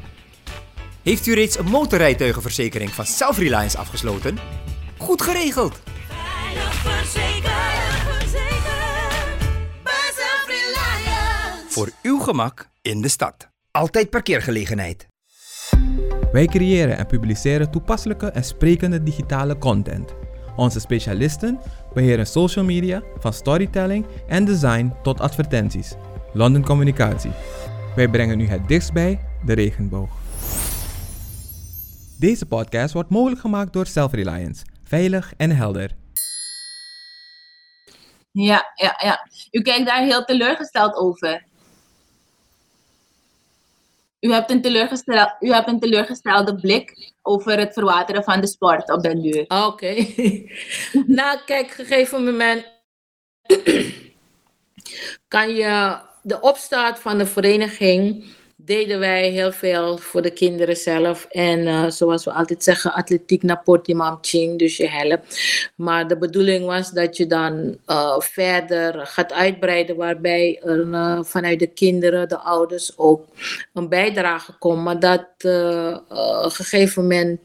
Heeft 1.04 1.26
u 1.26 1.34
reeds 1.34 1.58
een 1.58 1.66
motorrijtuigenverzekering 1.66 2.90
van 2.90 3.06
Self-Reliance 3.06 3.78
afgesloten? 3.78 4.38
Goed 4.98 5.22
geregeld! 5.22 5.82
Veilig 6.08 6.74
verzekerd. 6.74 7.62
Voor 11.68 11.90
uw 12.02 12.20
gemak 12.20 12.70
in 12.82 13.02
de 13.02 13.08
stad. 13.08 13.50
Altijd 13.72 14.10
parkeergelegenheid. 14.10 15.08
Wij 16.32 16.46
creëren 16.46 16.98
en 16.98 17.06
publiceren 17.06 17.72
toepasselijke 17.72 18.28
en 18.28 18.44
sprekende 18.44 19.04
digitale 19.04 19.58
content. 19.58 20.14
Onze 20.56 20.80
specialisten 20.80 21.60
beheren 21.94 22.28
social 22.28 22.66
media, 22.66 23.02
van 23.20 23.34
storytelling 23.34 24.06
en 24.28 24.46
design 24.46 24.94
tot 25.02 25.20
advertenties. 25.20 25.96
London 26.34 26.64
Communicatie. 26.64 27.32
Wij 27.96 28.08
brengen 28.08 28.40
u 28.40 28.48
het 28.48 28.68
dichtst 28.68 28.94
bij 28.94 29.20
de 29.46 29.54
regenboog. 29.54 30.23
Deze 32.24 32.46
podcast 32.46 32.94
wordt 32.94 33.10
mogelijk 33.10 33.42
gemaakt 33.42 33.74
door 33.74 33.86
Self-Reliance. 33.86 34.66
Veilig 34.84 35.34
en 35.38 35.52
helder. 35.52 35.92
Ja, 38.32 38.72
ja, 38.76 39.00
ja. 39.04 39.28
U 39.52 39.62
kijkt 39.62 39.86
daar 39.86 40.04
heel 40.04 40.26
teleurgesteld 40.26 40.96
over. 40.96 41.46
U 44.20 44.32
hebt 44.32 44.52
een, 44.52 44.62
teleurgestel, 44.62 45.36
u 45.40 45.54
hebt 45.54 45.68
een 45.68 45.80
teleurgestelde 45.80 46.56
blik 46.56 47.14
over 47.22 47.60
het 47.60 47.74
verwateren 47.74 48.24
van 48.24 48.42
de 48.42 48.48
sport 48.48 48.92
op 48.92 49.02
den 49.02 49.22
duur. 49.22 49.42
Oké. 49.42 49.64
Okay. 49.64 50.52
nou, 51.18 51.40
kijk, 51.46 51.72
gegeven 51.72 52.24
moment 52.24 52.66
kan 55.28 55.56
je 55.56 56.00
de 56.22 56.40
opstart 56.40 57.00
van 57.00 57.18
de 57.18 57.26
vereniging 57.26 58.26
deden 58.66 59.00
wij 59.00 59.30
heel 59.30 59.52
veel 59.52 59.98
voor 59.98 60.22
de 60.22 60.32
kinderen 60.32 60.78
zelf. 60.78 61.26
En 61.30 61.60
uh, 61.60 61.90
zoals 61.90 62.26
we 62.26 62.32
altijd 62.32 62.64
zeggen, 62.64 62.94
atletiek 62.94 63.44
naar 63.44 63.62
Portimam 63.64 64.18
Ching, 64.22 64.60
dus 64.60 64.78
je 64.78 64.88
helpt. 64.90 65.40
Maar 65.76 66.08
de 66.08 66.18
bedoeling 66.18 66.66
was 66.66 66.92
dat 66.92 67.18
je 67.18 67.28
dan 67.28 67.78
uh, 67.88 68.20
verder 68.20 69.08
gaat 69.08 69.34
uitbreiden, 69.34 69.96
waarbij 69.96 70.60
er 70.64 70.80
uh, 70.80 71.20
vanuit 71.24 71.60
de 71.60 71.68
kinderen, 71.68 72.30
de 72.30 72.38
ouders 72.38 72.98
ook 72.98 73.26
een 73.74 73.90
bijdrage 73.90 74.58
komt. 74.58 74.84
Maar 74.84 75.00
dat 75.00 75.22
op 75.40 76.44
een 76.44 76.52
gegeven 76.52 77.02
moment 77.02 77.40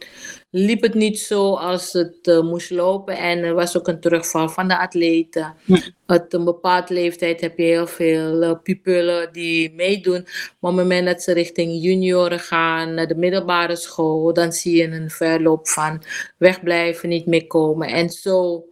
liep 0.50 0.82
het 0.82 0.94
niet 0.94 1.20
zo 1.20 1.54
als 1.54 1.92
het 1.92 2.26
uh, 2.26 2.40
moest 2.40 2.70
lopen. 2.70 3.16
En 3.16 3.38
er 3.38 3.54
was 3.54 3.76
ook 3.76 3.88
een 3.88 4.00
terugval 4.00 4.48
van 4.48 4.68
de 4.68 4.78
atleten. 4.78 5.54
Ja. 5.64 5.80
Uit 6.06 6.32
een 6.32 6.44
bepaalde 6.44 6.94
leeftijd 6.94 7.40
heb 7.40 7.58
je 7.58 7.64
heel 7.64 7.86
veel 7.86 8.42
uh, 8.42 8.52
pupillen 8.62 9.32
die 9.32 9.72
meedoen. 9.72 10.22
Maar 10.22 10.70
op 10.70 10.76
het 10.76 10.76
moment 10.76 11.06
dat 11.06 11.22
ze 11.22 11.32
richting 11.32 11.82
junioren 11.82 12.40
gaan, 12.40 12.94
naar 12.94 13.06
de 13.06 13.14
middelbare 13.14 13.76
school, 13.76 14.32
dan 14.32 14.52
zie 14.52 14.76
je 14.76 14.90
een 14.90 15.10
verloop 15.10 15.68
van 15.68 16.02
wegblijven, 16.36 17.08
niet 17.08 17.26
meer 17.26 17.46
komen. 17.46 17.88
En 17.88 18.10
zo, 18.10 18.64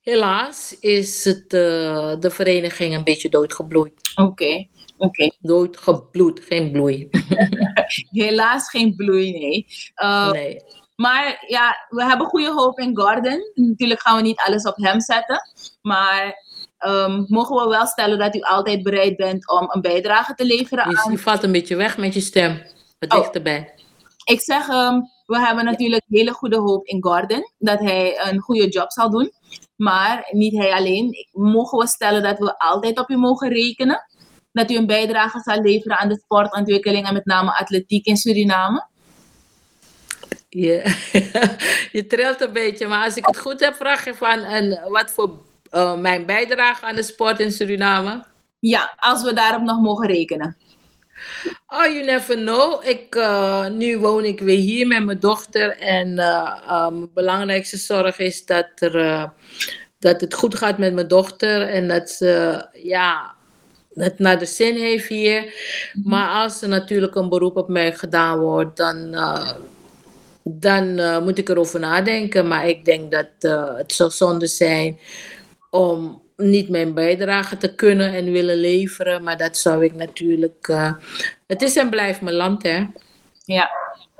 helaas, 0.00 0.76
is 0.80 1.24
het, 1.24 1.52
uh, 1.52 2.14
de 2.20 2.30
vereniging 2.30 2.94
een 2.94 3.04
beetje 3.04 3.28
doodgebloeid. 3.28 3.92
Oké. 4.14 4.28
Okay. 4.28 4.68
Okay. 5.00 5.32
Doodgebloed, 5.40 6.40
geen 6.40 6.72
bloei. 6.72 7.08
Helaas 8.10 8.70
geen 8.70 8.96
bloei, 8.96 9.38
nee. 9.38 9.66
Uh, 10.02 10.30
nee. 10.30 10.62
Maar 10.96 11.44
ja, 11.46 11.86
we 11.88 12.04
hebben 12.04 12.26
goede 12.26 12.52
hoop 12.52 12.78
in 12.78 12.96
Gordon. 12.96 13.50
Natuurlijk 13.54 14.00
gaan 14.00 14.16
we 14.16 14.22
niet 14.22 14.42
alles 14.46 14.64
op 14.64 14.76
hem 14.76 15.00
zetten. 15.00 15.40
Maar 15.82 16.34
um, 16.86 17.24
mogen 17.28 17.56
we 17.56 17.68
wel 17.68 17.86
stellen 17.86 18.18
dat 18.18 18.34
u 18.34 18.40
altijd 18.40 18.82
bereid 18.82 19.16
bent 19.16 19.50
om 19.50 19.70
een 19.70 19.80
bijdrage 19.80 20.34
te 20.34 20.44
leveren 20.44 20.90
je, 20.90 20.96
aan... 20.96 21.12
Je 21.12 21.18
valt 21.18 21.42
een 21.42 21.52
beetje 21.52 21.76
weg 21.76 21.98
met 21.98 22.14
je 22.14 22.20
stem. 22.20 22.62
Wat 22.98 23.12
Oh. 23.12 23.18
dichterbij. 23.18 23.74
Ik 24.24 24.40
zeg, 24.40 24.68
um, 24.68 25.10
we 25.26 25.38
hebben 25.38 25.64
natuurlijk 25.64 26.02
hele 26.08 26.32
goede 26.32 26.58
hoop 26.58 26.86
in 26.86 27.02
Gordon. 27.02 27.52
Dat 27.58 27.78
hij 27.78 28.28
een 28.28 28.40
goede 28.40 28.68
job 28.68 28.90
zal 28.90 29.10
doen. 29.10 29.32
Maar 29.76 30.28
niet 30.30 30.56
hij 30.56 30.72
alleen. 30.72 31.14
Mogen 31.32 31.78
we 31.78 31.86
stellen 31.86 32.22
dat 32.22 32.38
we 32.38 32.58
altijd 32.58 32.98
op 32.98 33.10
u 33.10 33.16
mogen 33.16 33.48
rekenen? 33.48 34.09
Dat 34.52 34.70
u 34.70 34.76
een 34.76 34.86
bijdrage 34.86 35.40
zal 35.40 35.62
leveren 35.62 35.98
aan 35.98 36.08
de 36.08 36.20
sportontwikkeling 36.24 37.06
en 37.06 37.14
met 37.14 37.24
name 37.24 37.58
atletiek 37.58 38.06
in 38.06 38.16
Suriname? 38.16 38.86
Je, 40.48 40.82
je 41.92 42.06
trilt 42.06 42.40
een 42.40 42.52
beetje, 42.52 42.86
maar 42.86 43.04
als 43.04 43.16
ik 43.16 43.26
het 43.26 43.38
goed 43.38 43.60
heb, 43.60 43.74
vraag 43.74 44.04
je 44.04 44.14
van 44.14 44.38
en 44.38 44.80
wat 44.88 45.10
voor 45.10 45.38
uh, 45.72 45.98
mijn 45.98 46.26
bijdrage 46.26 46.84
aan 46.84 46.94
de 46.94 47.02
sport 47.02 47.40
in 47.40 47.52
Suriname? 47.52 48.24
Ja, 48.58 48.94
als 48.96 49.22
we 49.22 49.32
daarop 49.32 49.62
nog 49.62 49.80
mogen 49.80 50.06
rekenen. 50.06 50.56
Oh, 51.66 51.84
you 51.84 52.04
never 52.04 52.36
know. 52.36 52.84
Ik, 52.84 53.14
uh, 53.14 53.68
nu 53.68 53.98
woon 53.98 54.24
ik 54.24 54.40
weer 54.40 54.58
hier 54.58 54.86
met 54.86 55.04
mijn 55.04 55.20
dochter 55.20 55.76
en 55.78 56.08
uh, 56.08 56.56
uh, 56.66 56.88
mijn 56.88 57.12
belangrijkste 57.14 57.76
zorg 57.76 58.18
is 58.18 58.46
dat 58.46 58.70
er 58.74 59.32
dat 59.98 60.20
het 60.20 60.34
goed 60.34 60.54
gaat 60.54 60.78
met 60.78 60.94
mijn 60.94 61.08
dochter 61.08 61.68
en 61.68 61.88
dat 61.88 62.10
ze 62.10 62.66
ja, 62.72 63.34
het 63.94 64.18
naar 64.18 64.38
de 64.38 64.46
zin 64.46 64.76
heeft 64.76 65.08
hier. 65.08 65.54
Maar 66.04 66.28
als 66.28 66.62
er 66.62 66.68
natuurlijk 66.68 67.14
een 67.14 67.28
beroep 67.28 67.56
op 67.56 67.68
mij 67.68 67.92
gedaan 67.92 68.38
wordt, 68.38 68.76
dan, 68.76 69.14
eh, 69.14 69.52
dan 70.42 70.98
eh, 70.98 71.22
moet 71.22 71.38
ik 71.38 71.48
erover 71.48 71.80
nadenken. 71.80 72.48
Maar 72.48 72.68
ik 72.68 72.84
denk 72.84 73.10
dat 73.10 73.28
eh, 73.40 73.76
het 73.76 73.92
zou 73.92 74.10
zonde 74.10 74.46
zijn 74.46 74.98
om 75.70 76.22
niet 76.36 76.68
mijn 76.68 76.94
bijdrage 76.94 77.56
te 77.56 77.74
kunnen 77.74 78.14
en 78.14 78.32
willen 78.32 78.56
leveren. 78.56 79.22
Maar 79.22 79.36
dat 79.36 79.56
zou 79.56 79.84
ik 79.84 79.94
natuurlijk. 79.94 80.72
het 81.46 81.62
is 81.62 81.76
en 81.76 81.90
blijft 81.90 82.20
mijn 82.20 82.36
land, 82.36 82.62
hè? 82.62 82.86
Ja, 83.44 83.70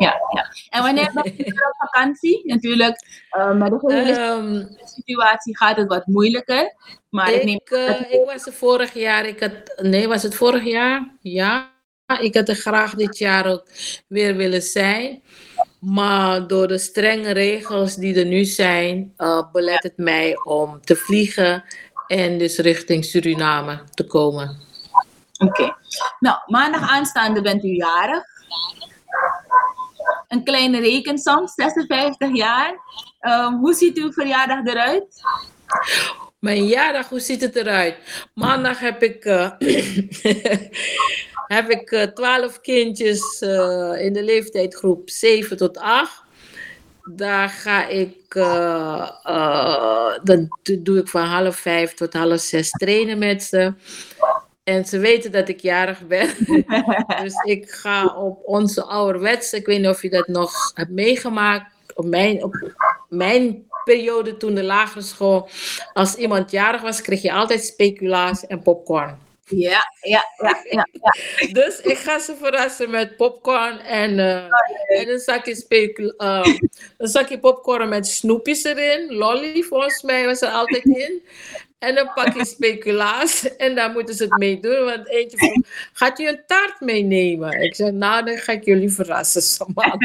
ja, 0.01 0.21
ja. 0.35 0.51
En 0.69 0.83
wanneer 0.83 1.11
ben 1.15 1.35
je 1.37 1.71
op 1.71 1.89
vakantie? 1.91 2.43
Natuurlijk, 2.45 3.25
eh, 3.31 3.53
met 3.53 3.71
de 3.71 3.89
Ehm, 3.89 4.65
situatie 4.85 5.57
gaat 5.57 5.77
het 5.77 5.89
wat 5.89 6.07
moeilijker. 6.07 6.75
Maar 7.09 7.33
ik, 7.33 7.45
neem 7.45 7.55
ik, 7.55 7.71
eh, 7.71 8.13
ik 8.13 8.23
was 8.25 8.47
er 8.47 8.53
vorig 8.53 8.95
jaar, 8.95 9.27
ik 9.27 9.41
had, 9.41 9.83
nee, 9.83 10.09
was 10.09 10.23
het 10.23 10.35
vorig 10.35 10.65
jaar? 10.65 11.09
Ja, 11.21 11.71
ik 12.21 12.35
had 12.35 12.49
er 12.49 12.55
graag 12.55 12.95
dit 12.95 13.19
jaar 13.19 13.47
ook 13.47 13.67
weer 14.07 14.37
willen 14.37 14.63
zijn. 14.63 15.23
Maar 15.81 16.47
door 16.47 16.69
de 16.69 16.79
strenge 16.79 17.33
regels 17.33 17.95
die 17.95 18.19
er 18.19 18.27
nu 18.27 18.45
zijn, 18.45 19.13
eh, 19.17 19.51
belet 19.53 19.83
het 19.83 19.97
mij 19.97 20.41
om 20.45 20.81
te 20.81 20.97
vliegen 20.97 21.65
en 22.07 22.39
dus 22.39 22.59
richting 22.59 23.05
Suriname 23.05 23.81
te 23.95 24.07
komen. 24.07 24.59
Oké. 25.39 25.75
Nou, 26.19 26.39
maandag 26.47 26.91
aanstaande 26.91 27.43
bent 27.43 27.65
u 27.65 27.69
jarig. 27.69 28.25
Een 30.31 30.45
kleine 30.45 30.81
rekensom, 30.81 31.49
56 31.49 32.37
jaar. 32.37 32.75
Ehm, 33.21 33.53
hoe 33.55 33.75
ziet 33.75 33.99
uw 33.99 34.13
verjaardag 34.13 34.65
eruit? 34.65 35.21
Mijn 36.39 36.67
jaardag, 36.67 37.09
hoe 37.09 37.21
ziet 37.21 37.41
het 37.41 37.57
eruit? 37.57 37.97
Maandag 38.35 38.79
heb 38.81 39.03
ik, 39.03 39.25
eh, 39.25 39.51
heb 41.57 41.71
ik 41.71 41.91
eh, 41.91 42.03
12 42.03 42.61
kindjes 42.61 43.39
eh, 43.39 44.05
in 44.05 44.13
de 44.13 44.23
leeftijdsgroep 44.23 45.11
7 45.11 45.57
tot 45.57 45.79
8. 45.79 46.23
Daar 47.15 47.49
ga 47.49 47.87
ik, 47.87 48.35
do- 50.23 50.49
doe 50.81 50.99
ik 50.99 51.09
van 51.09 51.23
half 51.25 51.57
vijf 51.57 51.95
tot 51.95 52.13
half 52.13 52.41
zes 52.41 52.71
trainen 52.71 53.19
met 53.19 53.43
ze. 53.43 53.73
En 54.65 54.85
ze 54.85 54.99
weten 54.99 55.33
dat 55.33 55.49
ik 55.49 55.61
jarig 55.61 56.07
ben. 56.07 56.29
dus 57.23 57.35
ik 57.45 57.71
ga 57.71 58.17
op 58.17 58.41
onze 58.45 58.83
ouderwetse, 58.85 59.57
ik 59.57 59.67
weet 59.67 59.79
niet 59.79 59.89
of 59.89 60.03
je 60.03 60.11
dat 60.11 60.29
nog 60.29 60.71
hebt 60.75 60.91
meegemaakt, 60.91 61.73
op 61.95 62.05
mijn, 62.05 62.45
op 62.45 62.73
mijn 63.09 63.69
periode 63.85 64.37
toen 64.37 64.55
de 64.55 64.63
lagere 64.63 65.03
school, 65.03 65.49
als 65.93 66.15
iemand 66.15 66.51
jarig 66.51 66.81
was, 66.81 67.03
kreeg 67.03 67.23
je 67.23 67.33
altijd 67.33 67.65
speculaas 67.65 68.47
en 68.47 68.63
popcorn. 68.63 69.19
Ja, 69.51 69.93
ja, 70.01 70.25
ja, 70.39 70.57
ja. 70.71 70.89
Dus 71.61 71.81
ik 71.81 71.97
ga 71.97 72.19
ze 72.19 72.37
verrassen 72.37 72.91
met 72.91 73.17
popcorn 73.17 73.79
en, 73.79 74.19
eh, 74.19 74.45
en 75.01 75.09
een, 75.09 75.19
zakje 75.19 75.55
specul- 75.55 76.15
eh, 76.17 76.55
een 76.99 77.09
zakje 77.09 77.39
popcorn 77.39 77.89
met 77.89 78.07
snoepjes 78.07 78.65
erin. 78.65 79.15
Lolly, 79.15 79.63
volgens 79.63 80.03
mij 80.03 80.27
was 80.27 80.41
er 80.41 80.49
altijd 80.49 80.85
in. 80.85 81.23
En 81.81 81.99
een 81.99 82.11
pakje 82.15 82.45
speculaas. 82.57 83.57
En 83.57 83.75
daar 83.75 83.91
moeten 83.91 84.15
ze 84.15 84.25
het 84.25 84.39
mee 84.39 84.61
doen. 84.61 84.85
Want 84.85 85.09
eentje 85.09 85.37
vroeg, 85.37 85.67
gaat 85.93 86.19
u 86.19 86.29
een 86.29 86.43
taart 86.47 86.81
meenemen? 86.81 87.63
Ik 87.63 87.75
zei, 87.75 87.91
nou, 87.93 88.25
dan 88.25 88.37
ga 88.37 88.53
ik 88.53 88.65
jullie 88.65 88.93
verrassen, 88.93 89.43
Samantha. 89.57 89.97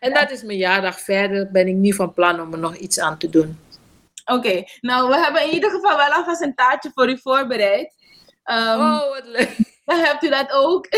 En 0.00 0.14
dat 0.14 0.30
is 0.30 0.42
mijn 0.42 0.58
jaardag. 0.58 1.00
Verder 1.00 1.50
ben 1.50 1.68
ik 1.68 1.74
niet 1.74 1.94
van 1.94 2.12
plan 2.12 2.40
om 2.40 2.52
er 2.52 2.58
nog 2.58 2.76
iets 2.76 3.00
aan 3.00 3.18
te 3.18 3.30
doen. 3.30 3.58
Oké, 4.24 4.64
nou, 4.80 5.08
we 5.08 5.16
hebben 5.16 5.44
in 5.44 5.54
ieder 5.54 5.70
geval 5.70 5.96
wel 5.96 6.12
alvast 6.12 6.42
een 6.42 6.54
taartje 6.54 6.90
voor 6.94 7.08
u 7.08 7.18
voorbereid. 7.18 7.94
Ehm, 8.48 8.80
Oh, 8.80 9.10
wat 9.10 9.22
leuk. 9.24 9.56
Dan 9.84 9.98
hebt 9.98 10.24
u 10.24 10.28
dat 10.28 10.52
ook. 10.52 10.86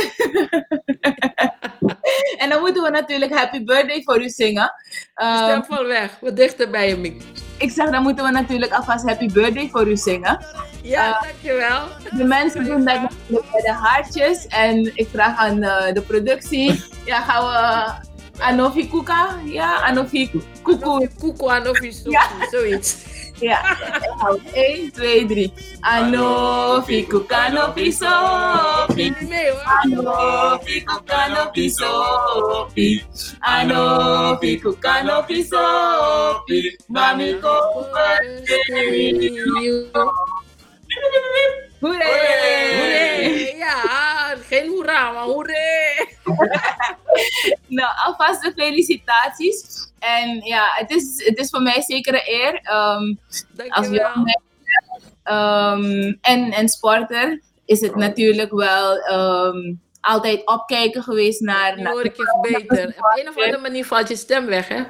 en 2.43 2.49
dan 2.49 2.61
moeten 2.61 2.83
we 2.83 2.91
natuurlijk 2.91 3.35
Happy 3.35 3.65
Birthday 3.65 4.03
voor 4.03 4.23
u 4.23 4.29
zingen. 4.29 4.73
Ehm, 5.15 5.45
Stem 5.45 5.65
van 5.65 5.87
weg. 5.87 6.19
Wat 6.21 6.37
dichter 6.37 6.71
bij 6.71 6.89
je 6.89 6.97
mic. 6.97 7.23
ik 7.59 7.71
zeg, 7.71 7.91
dan 7.91 8.03
moeten 8.03 8.25
we 8.25 8.31
natuurlijk 8.31 8.73
alvast 8.73 9.05
Happy 9.07 9.33
Birthday 9.33 9.69
voor 9.69 9.89
u 9.89 9.97
zingen. 9.97 10.45
Ja, 10.83 11.21
dankjewel. 11.23 11.81
De 12.17 12.25
mensen 12.25 12.65
doen 12.65 12.85
dat 12.85 13.01
bij 13.29 13.61
de 13.63 13.73
hartjes. 13.73 14.47
En 14.47 14.97
ik 14.97 15.09
vraag 15.13 15.39
aan 15.39 15.63
eh, 15.63 15.93
de 15.95 16.03
productie. 16.03 16.85
Ja, 17.05 17.21
gaan 17.21 17.45
we 17.47 18.43
Anofi 18.43 18.89
Kuka? 18.89 19.29
Ja, 19.45 19.81
Anofi 19.83 20.31
Kuku. 20.63 21.09
Koekoe 21.19 21.71
of 21.71 21.81
iets, 21.81 22.03
zoiets. 22.51 22.97
Ja, 23.41 23.59
1, 24.55 24.93
2, 24.93 25.25
3. 25.27 25.53
Anofi 25.83 27.07
Kuka, 27.09 27.37
Anofi 27.47 27.93
Sofi. 27.93 28.95
Niet 29.03 29.29
mee 29.29 29.51
hoor. 29.51 29.63
Anofi 29.83 30.85
Kuka, 30.85 31.17
Anofi 31.25 31.71
Sofi. 31.71 33.05
Anofi 33.41 34.61
Kuka, 34.61 34.91
Anofi 35.01 35.43
Sofi. 35.45 36.77
Mami 36.89 37.33
Kuka, 37.41 38.07
Hoeré! 38.69 39.31
Hoeré! 41.81 43.55
Ja, 43.57 44.35
geen 44.49 44.69
hoera, 44.69 45.11
maar 45.13 45.23
hoeré! 45.25 46.07
Nou, 47.67 47.91
alvast 48.05 48.43
de 48.43 48.53
felicitaties. 48.57 49.89
En 49.99 50.41
ja, 50.45 50.69
het 50.75 50.91
is, 50.91 51.25
het 51.27 51.39
is 51.39 51.51
voor 51.51 51.63
mij 51.63 51.83
zeker 51.83 52.15
een 52.15 52.23
eer. 52.25 52.61
ehm, 52.63 53.15
als 53.69 53.89
jong 53.89 54.41
ehm, 55.23 56.15
en, 56.21 56.53
en 56.53 56.69
sporter 56.69 57.41
is 57.65 57.81
het 57.81 57.95
natuurlijk 57.97 58.51
wel 58.53 58.97
ehm, 58.99 59.75
altijd 60.01 60.47
opkijken 60.47 61.03
geweest 61.03 61.41
naar... 61.41 61.77
Nu 61.77 61.83
naar 61.83 61.93
hoor 61.93 62.05
ik 62.05 62.17
je 62.17 62.39
beter. 62.51 62.89
Op 62.89 63.19
een 63.19 63.29
of 63.29 63.37
andere 63.37 63.59
manier 63.59 63.85
valt 63.87 64.09
je 64.09 64.17
stem 64.17 64.47
weg, 64.47 64.69
hè? 64.69 64.81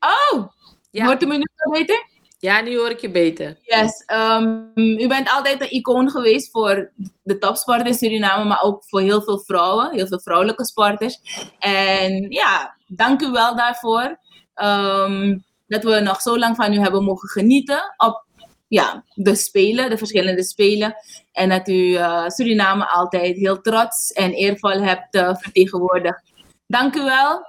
Oh! 0.00 0.48
Ja. 0.90 1.04
Hoort 1.04 1.22
u 1.22 1.26
me 1.26 1.36
nu 1.36 1.44
beter? 1.70 2.06
Ja, 2.46 2.60
nu 2.60 2.76
hoor 2.76 2.90
ik 2.90 3.00
je 3.00 3.10
beter. 3.10 3.56
Yes. 3.62 4.04
ehm, 4.06 4.62
u 4.74 5.08
bent 5.08 5.30
altijd 5.30 5.60
een 5.60 5.70
icoon 5.72 6.10
geweest 6.10 6.50
voor 6.50 6.92
de 7.22 7.38
topsport 7.38 7.86
in 7.86 7.94
Suriname, 7.94 8.44
maar 8.44 8.62
ook 8.62 8.84
voor 8.84 9.00
heel 9.00 9.22
veel 9.22 9.38
vrouwen, 9.38 9.94
heel 9.94 10.06
veel 10.06 10.20
vrouwelijke 10.20 10.64
sporters. 10.64 11.18
En 11.58 12.30
ja, 12.30 12.76
dank 12.86 13.22
u 13.22 13.30
wel 13.30 13.56
daarvoor. 13.56 14.18
ehm, 14.54 15.38
dat 15.66 15.82
we 15.82 16.00
nog 16.00 16.20
zo 16.20 16.38
lang 16.38 16.56
van 16.56 16.72
u 16.72 16.78
hebben 16.78 17.04
mogen 17.04 17.28
genieten 17.28 17.94
op 17.96 18.24
ja, 18.68 19.04
de 19.14 19.34
spelen, 19.34 19.90
de 19.90 19.98
verschillende 19.98 20.42
spelen. 20.44 20.94
En 21.32 21.48
dat 21.48 21.68
u 21.68 21.94
eh, 21.94 22.28
Suriname 22.28 22.88
altijd 22.88 23.36
heel 23.36 23.60
trots 23.60 24.12
en 24.12 24.32
eervol 24.32 24.82
hebt 24.82 25.14
eh, 25.14 25.36
vertegenwoordigd. 25.36 26.22
Dank 26.66 26.94
u 26.94 27.02
wel. 27.02 27.44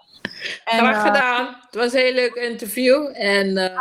En, 0.65 0.77
Graag 0.77 0.95
eh, 0.95 1.01
gedaan. 1.01 1.45
Het 1.65 1.75
was 1.75 1.93
een 1.93 1.99
heel 1.99 2.13
leuk 2.13 2.33
interview. 2.33 3.09
En 3.13 3.57
eh, 3.57 3.79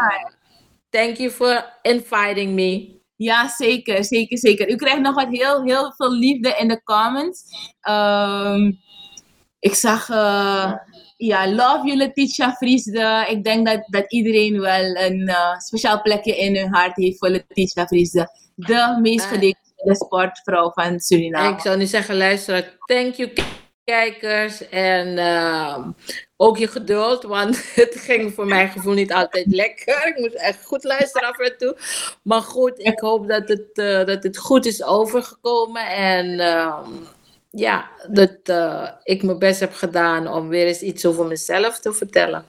thank 0.91 1.16
you 1.16 1.30
for 1.30 1.64
inviting 1.82 2.55
me. 2.55 2.95
Ja, 3.16 3.49
zeker, 3.49 4.05
zeker, 4.05 4.39
zeker. 4.39 4.70
U 4.70 4.76
krijgt 4.76 5.01
nog 5.01 5.14
wat 5.14 5.28
heel, 5.30 5.62
heel 5.64 5.93
veel 5.97 6.12
liefde 6.12 6.57
in 6.59 6.68
de 6.68 6.82
comments. 6.82 7.43
Ehm, 7.80 8.72
ik 9.59 9.74
zag, 9.74 10.09
eh, 10.11 10.72
ja, 11.16 11.49
love 11.49 11.87
you 11.87 11.97
Letitia 11.97 12.53
Vriesde. 12.53 13.26
Ik 13.28 13.45
denk 13.45 13.66
dat, 13.66 13.82
dat 13.87 14.12
iedereen 14.12 14.61
wel 14.61 14.97
een 14.97 15.28
eh, 15.28 15.59
speciaal 15.59 16.03
plekje 16.03 16.37
in 16.37 16.57
hun 16.57 16.74
hart 16.74 16.97
heeft 16.97 17.18
voor 17.18 17.28
Letitia 17.28 17.87
Vriesde. 17.87 18.28
De 18.55 18.99
meest 19.03 19.24
Ah. 19.24 19.30
gedecideerde 19.30 19.95
sportvrouw 19.95 20.70
van 20.72 21.01
Suriname. 21.01 21.55
Ik 21.55 21.61
zou 21.61 21.76
nu 21.76 21.87
zeggen, 21.87 22.16
luisteraar, 22.16 22.76
thank 22.87 23.14
you 23.14 23.32
kijkers. 23.87 24.68
En 24.68 25.18
ehm, 25.18 25.91
ook 26.37 26.59
je 26.59 26.68
geduld, 26.68 27.22
want 27.22 27.57
het 27.82 27.95
ging 27.97 28.32
voor 28.34 28.47
mijn 28.47 28.68
gevoel 28.68 28.95
niet 28.95 29.12
altijd 29.12 29.47
lekker. 29.47 30.07
Ik 30.07 30.18
moest 30.18 30.34
echt 30.34 30.64
goed 30.64 30.84
luisteren 30.84 31.28
af 31.28 31.39
en 31.39 31.59
toe. 31.59 31.76
Maar 32.22 32.43
goed, 32.43 32.78
ik 32.78 33.01
hoop 33.01 33.29
dat 33.29 33.49
het, 33.49 33.71
eh, 33.72 34.04
dat 34.04 34.22
het 34.22 34.38
goed 34.38 34.67
is 34.67 34.83
overgekomen. 34.83 35.87
En 35.87 36.41
ehm, 36.41 36.91
ja, 37.50 37.91
dat 38.08 38.38
eh, 38.45 38.88
ik 39.03 39.22
mijn 39.22 39.38
best 39.38 39.61
heb 39.61 39.72
gedaan 39.72 40.29
om 40.29 40.49
weer 40.49 40.67
eens 40.67 40.80
iets 40.80 41.07
over 41.07 41.26
mezelf 41.26 41.79
te 41.79 41.92
vertellen. 41.92 42.45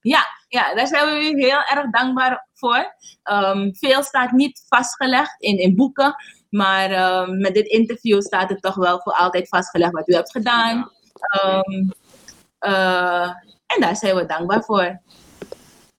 Ja, 0.00 0.26
ja, 0.48 0.74
daar 0.74 0.86
zijn 0.86 1.06
we 1.06 1.30
u 1.30 1.40
heel 1.40 1.62
erg 1.64 1.90
dankbaar 1.90 2.48
voor. 2.54 2.94
Ehm, 3.22 3.70
veel 3.72 4.02
staat 4.02 4.30
niet 4.30 4.64
vastgelegd 4.68 5.34
in, 5.38 5.58
in 5.58 5.76
boeken, 5.76 6.14
maar 6.54 6.90
ehm, 6.90 7.40
met 7.40 7.54
dit 7.54 7.66
interview 7.66 8.20
staat 8.20 8.48
het 8.48 8.62
toch 8.62 8.74
wel 8.74 9.00
voor 9.00 9.12
altijd 9.12 9.48
vastgelegd 9.48 9.92
wat 9.92 10.08
u 10.08 10.14
hebt 10.14 10.30
gedaan. 10.30 10.90
Ehm, 11.12 11.88
eh, 12.58 13.28
en 13.66 13.80
daar 13.80 13.96
zijn 13.96 14.16
we 14.16 14.26
dankbaar 14.26 14.62
voor. 14.62 15.00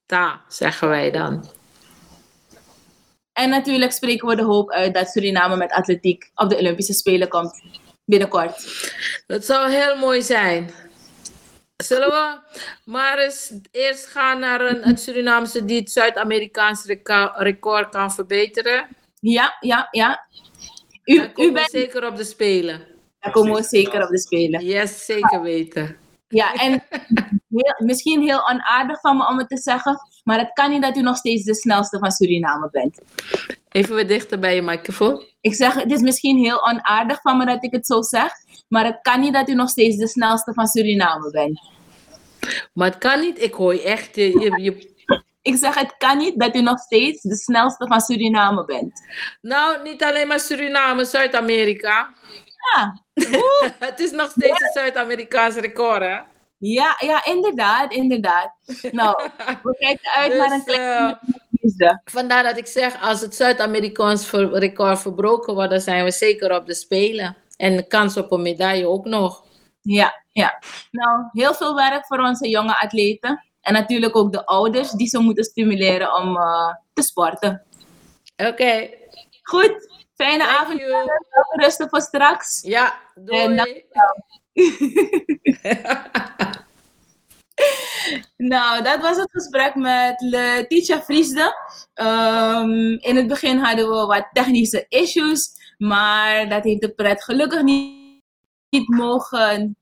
Ta, 0.06 0.40
zeggen 0.48 0.88
wij 0.88 1.10
dan. 1.10 1.50
En 3.32 3.50
natuurlijk 3.50 3.92
spreken 3.92 4.28
we 4.28 4.36
de 4.36 4.42
hoop 4.42 4.70
uit 4.70 4.94
dat 4.94 5.08
Suriname 5.08 5.56
met 5.56 5.72
atletiek 5.72 6.30
op 6.34 6.50
de 6.50 6.58
Olympische 6.58 6.92
Spelen 6.92 7.28
komt 7.28 7.62
binnenkort. 8.04 8.54
Dat 9.26 9.44
zou 9.44 9.70
heel 9.70 9.96
mooi 9.96 10.22
zijn. 10.22 10.70
Zullen 11.76 12.08
we 12.08 12.38
maar 12.84 13.18
eens 13.18 13.52
eerst 13.70 14.06
gaan 14.06 14.40
naar 14.40 14.60
een, 14.60 14.88
een 14.88 14.98
Surinaamse 14.98 15.64
die 15.64 15.80
het 15.80 15.90
Zuid-Amerikaans 15.90 16.84
record 17.36 17.88
kan 17.88 18.12
verbeteren? 18.12 18.88
Ja, 19.20 19.56
ja, 19.60 19.88
ja. 19.90 20.26
U, 21.06 21.14
u 21.14 21.30
we 21.34 21.52
bent, 21.52 21.70
zeker 21.70 22.06
op 22.06 22.16
de 22.16 22.24
Spelen. 22.24 22.80
daar 23.20 23.32
komen 23.32 23.54
we 23.54 23.62
zeker 23.62 24.02
op 24.02 24.08
de 24.08 24.18
spelen. 24.18 24.64
Yes, 24.64 25.04
zeker 25.04 25.40
weten. 25.42 25.96
Ja, 26.28 26.52
en 26.54 26.82
heel, 27.56 27.74
misschien 27.84 28.22
heel 28.22 28.48
onaardig 28.48 29.00
van 29.00 29.16
me 29.16 29.26
om 29.28 29.38
het 29.38 29.48
te 29.48 29.56
zeggen, 29.58 29.98
maar 30.24 30.38
het 30.38 30.52
kan 30.52 30.70
niet 30.70 30.82
dat 30.82 30.96
u 30.96 31.00
nog 31.00 31.16
steeds 31.16 31.44
de 31.44 31.54
snelste 31.54 31.98
van 31.98 32.10
Suriname 32.10 32.68
bent. 32.70 33.00
Even 33.68 33.94
weer 33.94 34.06
dichter 34.08 34.38
bij 34.38 34.54
je 34.54 34.62
microfoon. 34.62 35.24
Ik 35.40 35.54
zeg, 35.54 35.74
het 35.74 35.92
is 35.92 36.00
misschien 36.00 36.38
heel 36.38 36.66
onaardig 36.68 37.20
van 37.20 37.36
me 37.38 37.46
dat 37.46 37.64
ik 37.64 37.72
het 37.72 37.86
zo 37.86 38.02
zeg, 38.02 38.32
maar 38.68 38.84
het 38.84 38.98
kan 39.02 39.20
niet 39.20 39.32
dat 39.32 39.48
u 39.48 39.54
nog 39.54 39.68
steeds 39.68 39.96
de 39.96 40.08
snelste 40.08 40.52
van 40.54 40.66
Suriname 40.66 41.30
bent. 41.30 41.60
Maar 42.72 42.88
het 42.90 42.98
kan 42.98 43.20
niet, 43.20 43.42
ik 43.42 43.54
hoor 43.54 43.74
echt. 43.74 44.16
Je, 44.16 44.22
je, 44.40 44.62
je- 44.62 44.94
Ik 45.46 45.56
zeg, 45.56 45.74
het 45.74 45.94
kan 45.98 46.18
niet 46.18 46.40
dat 46.40 46.54
u 46.54 46.60
nog 46.60 46.78
steeds 46.78 47.22
de 47.22 47.36
snelste 47.36 47.86
van 47.86 48.00
Suriname 48.00 48.64
bent. 48.64 49.02
Nou, 49.40 49.82
niet 49.82 50.04
alleen 50.04 50.28
maar 50.28 50.40
Suriname, 50.40 51.04
Zuid-Amerika. 51.04 52.14
Ja, 52.74 53.02
Het 53.78 54.00
is 54.00 54.10
nog 54.10 54.30
steeds 54.30 54.60
een 54.60 54.70
Zuid-Amerikaans 54.72 55.54
record, 55.54 56.02
hè? 56.02 56.18
ja, 56.58 56.96
ja 56.98 57.24
inderdaad, 57.24 57.92
inderdaad. 57.92 58.52
Nou, 58.92 59.30
we 59.62 59.76
kijken 59.78 60.10
uit 60.10 60.30
Dus, 60.30 60.38
naar 60.38 60.50
een 60.50 60.64
kleine 60.64 61.18
eh, 61.20 61.28
liefde. 61.60 62.00
Vandaar 62.04 62.42
dat 62.42 62.56
ik 62.56 62.66
zeg, 62.66 63.02
als 63.02 63.20
het 63.20 63.34
Zuid-Amerikaans 63.34 64.30
record 64.30 65.00
verbroken 65.00 65.54
wordt, 65.54 65.70
dan 65.70 65.80
zijn 65.80 66.04
we 66.04 66.10
zeker 66.10 66.54
op 66.56 66.66
de 66.66 66.74
Spelen. 66.74 67.36
En 67.56 67.76
de 67.76 67.86
kans 67.86 68.16
op 68.16 68.32
een 68.32 68.42
medaille 68.42 68.88
ook 68.88 69.04
nog. 69.04 69.44
Ja, 69.82 70.22
ja. 70.32 70.58
Nou, 70.90 71.24
heel 71.32 71.54
veel 71.54 71.74
werk 71.74 72.06
voor 72.06 72.18
onze 72.18 72.48
jonge 72.48 72.80
atleten. 72.80 73.44
En 73.66 73.72
natuurlijk 73.72 74.16
ook 74.16 74.32
de 74.32 74.46
ouders 74.46 74.90
die 74.90 75.08
ze 75.08 75.18
moeten 75.18 75.44
stimuleren 75.44 76.14
om 76.14 76.36
eh, 76.36 76.74
te 76.92 77.02
sporten. 77.02 77.62
Oké, 78.36 78.88
Goed, 79.42 79.88
fijne 80.14 80.44
Thank 80.44 80.58
avond. 80.58 80.82
rusten 81.50 81.88
voor 81.88 82.00
straks. 82.00 82.60
ja, 82.62 82.94
En 83.14 83.56
doei. 83.56 83.84
Nou, 88.36 88.82
dat 88.82 89.00
was 89.00 89.16
het 89.16 89.30
gesprek 89.30 89.74
met 89.74 90.20
Letitia 90.20 91.02
Vriesde. 91.02 91.54
Ehm, 91.94 92.92
in 92.92 93.16
het 93.16 93.26
begin 93.26 93.58
hadden 93.58 93.88
we 93.88 94.06
wat 94.06 94.28
technische 94.32 94.86
issues, 94.88 95.74
maar 95.78 96.48
dat 96.48 96.64
heeft 96.64 96.80
de 96.80 96.94
pret 96.94 97.24
gelukkig 97.24 97.62
niet, 97.62 98.22
niet 98.68 98.88
mogen 98.88 99.76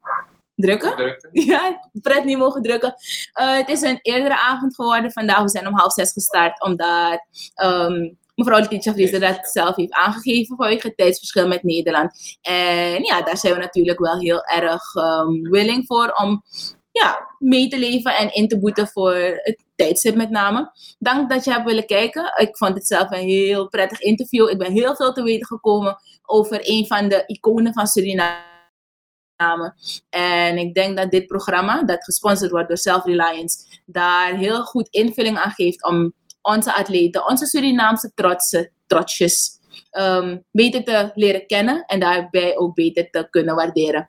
drukken. 0.54 1.16
Ja, 1.32 1.88
pret 2.02 2.24
niet 2.24 2.38
mogen 2.38 2.62
drukken. 2.62 2.94
Eh, 3.32 3.56
het 3.56 3.68
is 3.68 3.82
een 3.82 3.98
eerdere 4.02 4.40
avond 4.40 4.74
geworden 4.74 5.12
vandaag. 5.12 5.42
We 5.42 5.48
zijn 5.48 5.66
om 5.66 5.78
half 5.78 5.92
zes 5.92 6.12
gestart, 6.12 6.62
omdat 6.62 7.26
ehm, 7.54 8.10
mevrouw 8.34 8.58
Letitia 8.58 8.92
Vriesde 8.92 9.18
dat 9.18 9.48
zelf 9.52 9.76
heeft 9.76 9.92
aangegeven 9.92 10.56
vanwege 10.56 10.86
het 10.86 10.96
tijdsverschil 10.96 11.48
met 11.48 11.62
Nederland. 11.62 12.38
En 12.40 13.04
ja, 13.04 13.22
daar 13.22 13.36
zijn 13.36 13.54
we 13.54 13.60
natuurlijk 13.60 13.98
wel 13.98 14.18
heel 14.18 14.44
erg 14.44 14.94
ehm, 14.94 15.42
willing 15.42 15.86
voor 15.86 16.12
om 16.12 16.42
ja, 16.90 17.28
mee 17.38 17.68
te 17.68 17.78
leven 17.78 18.16
en 18.16 18.34
in 18.34 18.48
te 18.48 18.58
boeten 18.58 18.88
voor 18.88 19.14
het 19.42 19.64
tijdstip 19.74 20.14
met 20.14 20.30
name. 20.30 20.72
Dank 20.98 21.30
dat 21.30 21.44
je 21.44 21.52
hebt 21.52 21.64
willen 21.64 21.86
kijken. 21.86 22.32
Ik 22.36 22.56
vond 22.56 22.74
het 22.74 22.86
zelf 22.86 23.10
een 23.10 23.28
heel 23.28 23.68
prettig 23.68 24.00
interview. 24.00 24.48
Ik 24.48 24.58
ben 24.58 24.72
heel 24.72 24.96
veel 24.96 25.12
te 25.12 25.22
weten 25.22 25.46
gekomen 25.46 25.96
over 26.22 26.58
een 26.62 26.86
van 26.86 27.08
de 27.08 27.22
iconen 27.26 27.72
van 27.72 27.86
Suriname. 27.86 28.53
En 30.10 30.58
ik 30.58 30.74
denk 30.74 30.96
dat 30.96 31.10
dit 31.10 31.26
programma, 31.26 31.82
dat 31.82 32.04
gesponsord 32.04 32.50
wordt 32.50 32.68
door 32.68 32.76
Self-Reliance, 32.76 33.58
daar 33.86 34.34
heel 34.34 34.64
goed 34.64 34.88
invulling 34.88 35.38
aan 35.38 35.50
geeft 35.50 35.84
om 35.84 36.12
onze 36.42 36.74
atleten, 36.74 37.28
onze 37.28 37.46
Surinaamse 37.46 38.12
trotsen, 38.14 38.70
trotsjes, 38.86 39.58
ehm, 39.90 40.38
beter 40.50 40.84
te 40.84 41.10
leren 41.14 41.46
kennen 41.46 41.84
en 41.86 42.00
daarbij 42.00 42.56
ook 42.56 42.74
beter 42.74 43.10
te 43.10 43.26
kunnen 43.30 43.54
waarderen. 43.54 44.08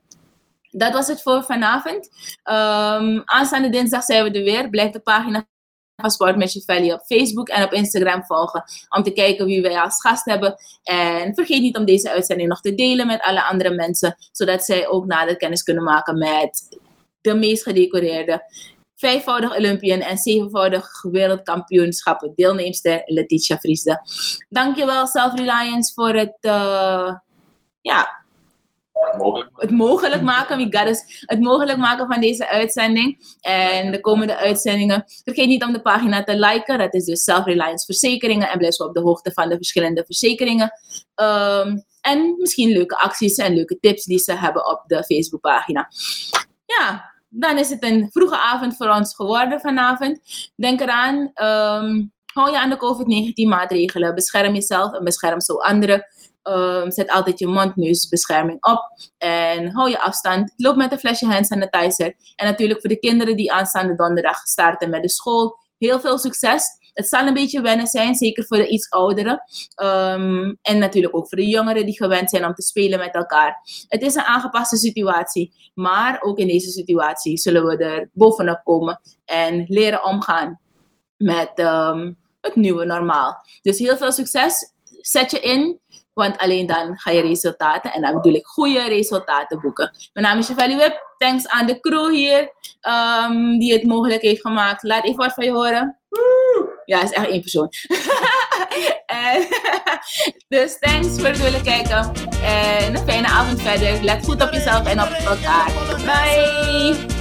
Dat 0.69 0.93
was 0.93 1.07
het 1.07 1.22
voor 1.22 1.43
vanavond. 1.43 2.10
Ehm, 2.43 3.22
aanstaande 3.26 3.69
dinsdag 3.69 4.03
zijn 4.03 4.23
we 4.23 4.31
er 4.31 4.43
weer. 4.43 4.69
Blijf 4.69 4.91
de 4.91 4.99
pagina 4.99 5.47
van 5.95 6.11
Sport 6.11 6.63
Valley 6.65 6.93
op 6.93 7.01
Facebook 7.05 7.49
en 7.49 7.63
op 7.63 7.73
Instagram 7.73 8.26
volgen. 8.26 8.63
Om 8.89 9.03
te 9.03 9.11
kijken 9.11 9.45
wie 9.45 9.61
wij 9.61 9.80
als 9.80 10.01
gast 10.01 10.26
hebben. 10.26 10.55
En 10.84 11.34
vergeet 11.34 11.61
niet 11.61 11.77
om 11.77 11.85
deze 11.85 12.11
uitzending 12.11 12.49
nog 12.49 12.61
te 12.61 12.76
delen 12.76 13.07
met 13.07 13.22
alle 13.22 13.43
andere 13.43 13.69
mensen. 13.69 14.15
Zodat 14.31 14.63
zij 14.63 14.88
ook 14.88 15.05
nader 15.05 15.38
kennis 15.38 15.63
kunnen 15.63 15.84
maken 15.84 16.17
met 16.17 16.80
de 17.22 17.34
meest 17.35 17.63
gedecoreerde 17.63 18.43
vijfvoudig 18.95 19.55
Olympian 19.55 19.99
en 19.99 20.17
zevenvoudig 20.17 21.01
wereldkampioenschappen 21.01 22.31
deelnemster 22.35 23.01
Letitia 23.05 23.57
Vriesde. 23.57 24.01
Dankjewel 24.49 25.07
Self-Reliance 25.07 25.93
voor 25.93 26.13
het, 26.13 26.38
eh, 26.39 27.15
ja, 27.81 28.24
het 29.55 29.72
mogelijk 29.72 30.22
maken, 30.22 30.57
we 30.57 30.77
got 30.77 31.03
het 31.19 31.39
mogelijk 31.39 31.77
maken 31.77 32.07
van 32.07 32.22
deze 32.22 32.49
uitzending 32.49 33.38
en 33.41 33.91
de 33.91 33.99
komende 33.99 34.38
uitzendingen. 34.38 35.03
Vergeet 35.23 35.47
niet 35.47 35.63
om 35.63 35.73
de 35.73 35.81
pagina 35.81 36.23
te 36.23 36.39
liken, 36.39 36.77
dat 36.77 36.93
is 36.93 37.05
dus 37.05 37.23
Self-Reliance 37.23 37.85
Verzekeringen 37.85 38.49
en 38.49 38.57
blijf 38.57 38.80
op 38.80 38.93
de 38.93 39.01
hoogte 39.01 39.31
van 39.31 39.49
de 39.49 39.55
verschillende 39.55 40.03
verzekeringen. 40.05 40.72
Ehm, 41.15 41.77
en 42.01 42.35
misschien 42.38 42.72
leuke 42.72 42.97
acties 42.97 43.35
en 43.35 43.53
leuke 43.53 43.80
tips 43.80 44.03
die 44.03 44.19
ze 44.19 44.34
hebben 44.34 44.67
op 44.67 44.84
de 44.88 45.03
Facebookpagina. 45.03 45.88
Ja, 46.65 47.13
dan 47.30 47.57
is 47.57 47.69
het 47.69 47.84
een 47.84 48.09
vroege 48.11 48.38
avond 48.38 48.76
voor 48.76 48.89
ons 48.89 49.15
geworden 49.15 49.59
vanavond. 49.59 50.19
Denk 50.55 50.81
eraan, 50.81 51.31
ehm, 51.34 52.05
hou 52.34 52.51
je 52.51 52.59
aan 52.59 52.69
de 52.69 52.77
COVID-19 52.77 53.47
maatregelen. 53.47 54.15
Bescherm 54.15 54.53
jezelf 54.53 54.93
en 54.93 55.03
bescherm 55.03 55.41
zo 55.41 55.53
anderen. 55.53 56.05
Ehm, 56.45 56.91
zet 56.91 57.09
altijd 57.09 57.39
je 57.39 57.47
mond-neusbescherming 57.47 58.65
op. 58.65 58.81
En 59.17 59.72
hou 59.72 59.89
je 59.89 59.99
afstand. 59.99 60.53
Loop 60.55 60.76
met 60.76 60.91
een 60.91 60.99
flesje 60.99 61.26
hand 61.26 61.47
sanitizer. 61.47 62.15
En 62.35 62.45
natuurlijk 62.45 62.80
voor 62.80 62.89
de 62.89 62.99
kinderen 62.99 63.35
die 63.35 63.51
aanstaande 63.51 63.95
donderdag 63.95 64.38
starten 64.38 64.89
met 64.89 65.01
de 65.01 65.09
school. 65.09 65.57
Heel 65.77 65.99
veel 65.99 66.17
succes. 66.17 66.67
Het 66.93 67.07
zal 67.07 67.27
een 67.27 67.34
beetje 67.34 67.61
wennen 67.61 67.88
zijn, 67.88 68.15
zeker 68.15 68.45
voor 68.45 68.57
de 68.57 68.67
iets 68.67 68.89
ouderen. 68.89 69.43
Ehm, 69.76 70.53
en 70.61 70.77
natuurlijk 70.77 71.15
ook 71.15 71.27
voor 71.27 71.38
de 71.38 71.47
jongeren 71.47 71.85
die 71.85 71.97
gewend 71.97 72.30
zijn 72.30 72.45
om 72.45 72.53
te 72.53 72.61
spelen 72.61 72.99
met 72.99 73.15
elkaar. 73.15 73.61
Het 73.88 74.01
is 74.01 74.15
een 74.15 74.23
aangepaste 74.23 74.77
situatie. 74.77 75.72
Maar 75.73 76.22
ook 76.22 76.38
in 76.38 76.47
deze 76.47 76.69
situatie 76.69 77.38
zullen 77.38 77.65
we 77.65 77.77
er 77.77 78.09
bovenop 78.13 78.61
komen. 78.63 79.01
En 79.26 79.65
leren 79.67 80.03
omgaan 80.03 80.59
met 81.17 81.51
ehm, 81.55 82.13
het 82.41 82.55
nieuwe 82.55 82.85
normaal. 82.85 83.45
Dus 83.61 83.80
heel 83.80 83.97
veel 83.97 84.11
succes. 84.11 84.73
Zet 85.01 85.31
je 85.31 85.39
in. 85.39 85.80
Want 86.16 86.38
alleen 86.38 86.66
dan 86.66 86.98
ga 86.98 87.12
je 87.12 87.22
resultaten, 87.22 87.94
en 87.94 88.02
dan 88.02 88.14
bedoel 88.14 88.34
ik 88.34 88.46
goede 88.46 88.88
resultaten 88.88 89.62
boeken. 89.62 89.92
Mijn 90.14 90.26
naam 90.26 90.38
is 90.38 90.48
Chevelle 90.48 90.76
Wip. 90.76 91.14
Thanks 91.18 91.48
aan 91.48 91.66
de 91.66 91.80
crew 91.80 92.10
hier 92.14 92.52
ehm, 92.82 93.58
die 93.58 93.74
het 93.74 93.84
mogelijk 93.84 94.22
heeft 94.22 94.42
gemaakt. 94.42 94.84
Laat 94.84 95.04
even 95.04 95.18
wat 95.18 95.34
van 95.34 95.46
je 95.46 95.52
horen. 95.52 96.00
Ja, 96.86 97.00
het 97.00 97.10
is 97.10 97.16
echt 97.16 97.28
één 97.28 97.42
persoon. 97.42 97.70
en, 99.06 99.48
dus 100.58 100.80
thanks 100.80 101.08
voor 101.08 101.28
het 101.28 101.42
willen 101.42 101.64
kijken. 101.64 102.12
En 102.44 102.96
een 102.96 103.08
fijne 103.08 103.28
avond 103.28 103.62
verder. 103.62 104.04
Let 104.04 104.26
goed 104.26 104.42
op 104.42 104.52
jezelf 104.52 104.88
en 104.88 105.02
op 105.02 105.10
elkaar. 105.10 105.72
Bye! 106.06 107.15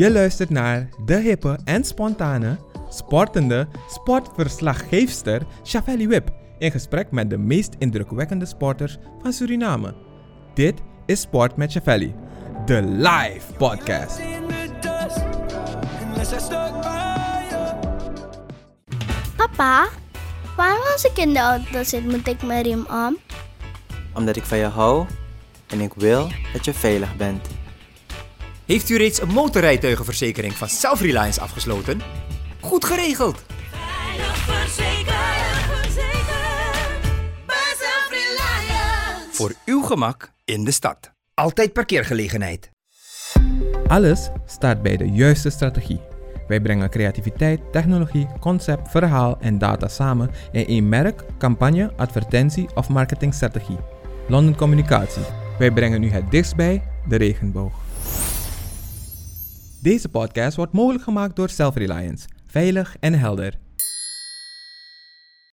Je 0.00 0.10
luistert 0.10 0.50
naar 0.50 0.88
de 1.04 1.16
hippe 1.16 1.58
en 1.64 1.84
spontane, 1.84 2.58
sportende 2.88 3.68
sportverslaggeefster 3.88 5.42
Chafeli 5.62 6.08
Wip 6.08 6.30
in 6.58 6.70
gesprek 6.70 7.10
met 7.10 7.30
de 7.30 7.38
meest 7.38 7.74
indrukwekkende 7.78 8.46
sporters 8.46 8.98
van 9.22 9.32
Suriname. 9.32 9.94
Dit 10.54 10.74
is 11.06 11.20
Sport 11.20 11.56
met 11.56 11.72
Chafeli, 11.72 12.14
de 12.64 12.82
live 12.82 13.52
podcast. 13.58 14.20
Papa, 19.36 19.88
waarom 20.56 20.82
als 20.92 21.04
ik 21.04 21.16
in 21.16 21.32
de 21.32 21.38
auto 21.38 21.82
zit, 21.82 22.04
moet 22.04 22.26
ik 22.26 22.42
mijn 22.42 22.62
riem 22.62 22.86
om? 22.90 23.16
Omdat 24.14 24.36
ik 24.36 24.44
van 24.44 24.58
je 24.58 24.64
hou 24.64 25.06
en 25.68 25.80
ik 25.80 25.94
wil 25.94 26.28
dat 26.52 26.64
je 26.64 26.74
veilig 26.74 27.16
bent. 27.16 27.59
Heeft 28.70 28.88
u 28.88 28.96
reeds 28.96 29.20
een 29.20 29.28
motorrijtuigenverzekering 29.28 30.52
van 30.52 30.68
Self 30.68 31.00
Reliance 31.00 31.40
afgesloten? 31.40 32.00
Goed 32.60 32.84
geregeld! 32.84 33.44
Bij 37.46 37.56
Self 37.78 38.08
Reliance. 38.10 39.26
Voor 39.30 39.52
uw 39.64 39.82
gemak 39.82 40.32
in 40.44 40.64
de 40.64 40.70
stad. 40.70 41.12
Altijd 41.34 41.72
parkeergelegenheid. 41.72 42.70
Alles 43.86 44.30
staat 44.46 44.82
bij 44.82 44.96
de 44.96 45.08
juiste 45.08 45.50
strategie. 45.50 46.00
Wij 46.48 46.60
brengen 46.60 46.90
creativiteit, 46.90 47.60
technologie, 47.72 48.28
concept, 48.40 48.90
verhaal 48.90 49.38
en 49.40 49.58
data 49.58 49.88
samen 49.88 50.30
in 50.52 50.66
één 50.66 50.88
merk, 50.88 51.24
campagne, 51.38 51.92
advertentie 51.96 52.68
of 52.74 52.88
marketingstrategie. 52.88 53.78
London 54.28 54.56
Communicatie. 54.56 55.24
Wij 55.58 55.70
brengen 55.70 56.02
u 56.02 56.10
het 56.10 56.30
dichtst 56.30 56.56
bij 56.56 56.82
de 57.08 57.16
regenboog. 57.16 57.72
Deze 59.82 60.08
podcast 60.08 60.56
wordt 60.56 60.72
mogelijk 60.72 61.04
gemaakt 61.04 61.36
door 61.36 61.48
Self-Reliance. 61.48 62.28
Veilig 62.46 62.96
en 63.00 63.14
helder. 63.14 63.58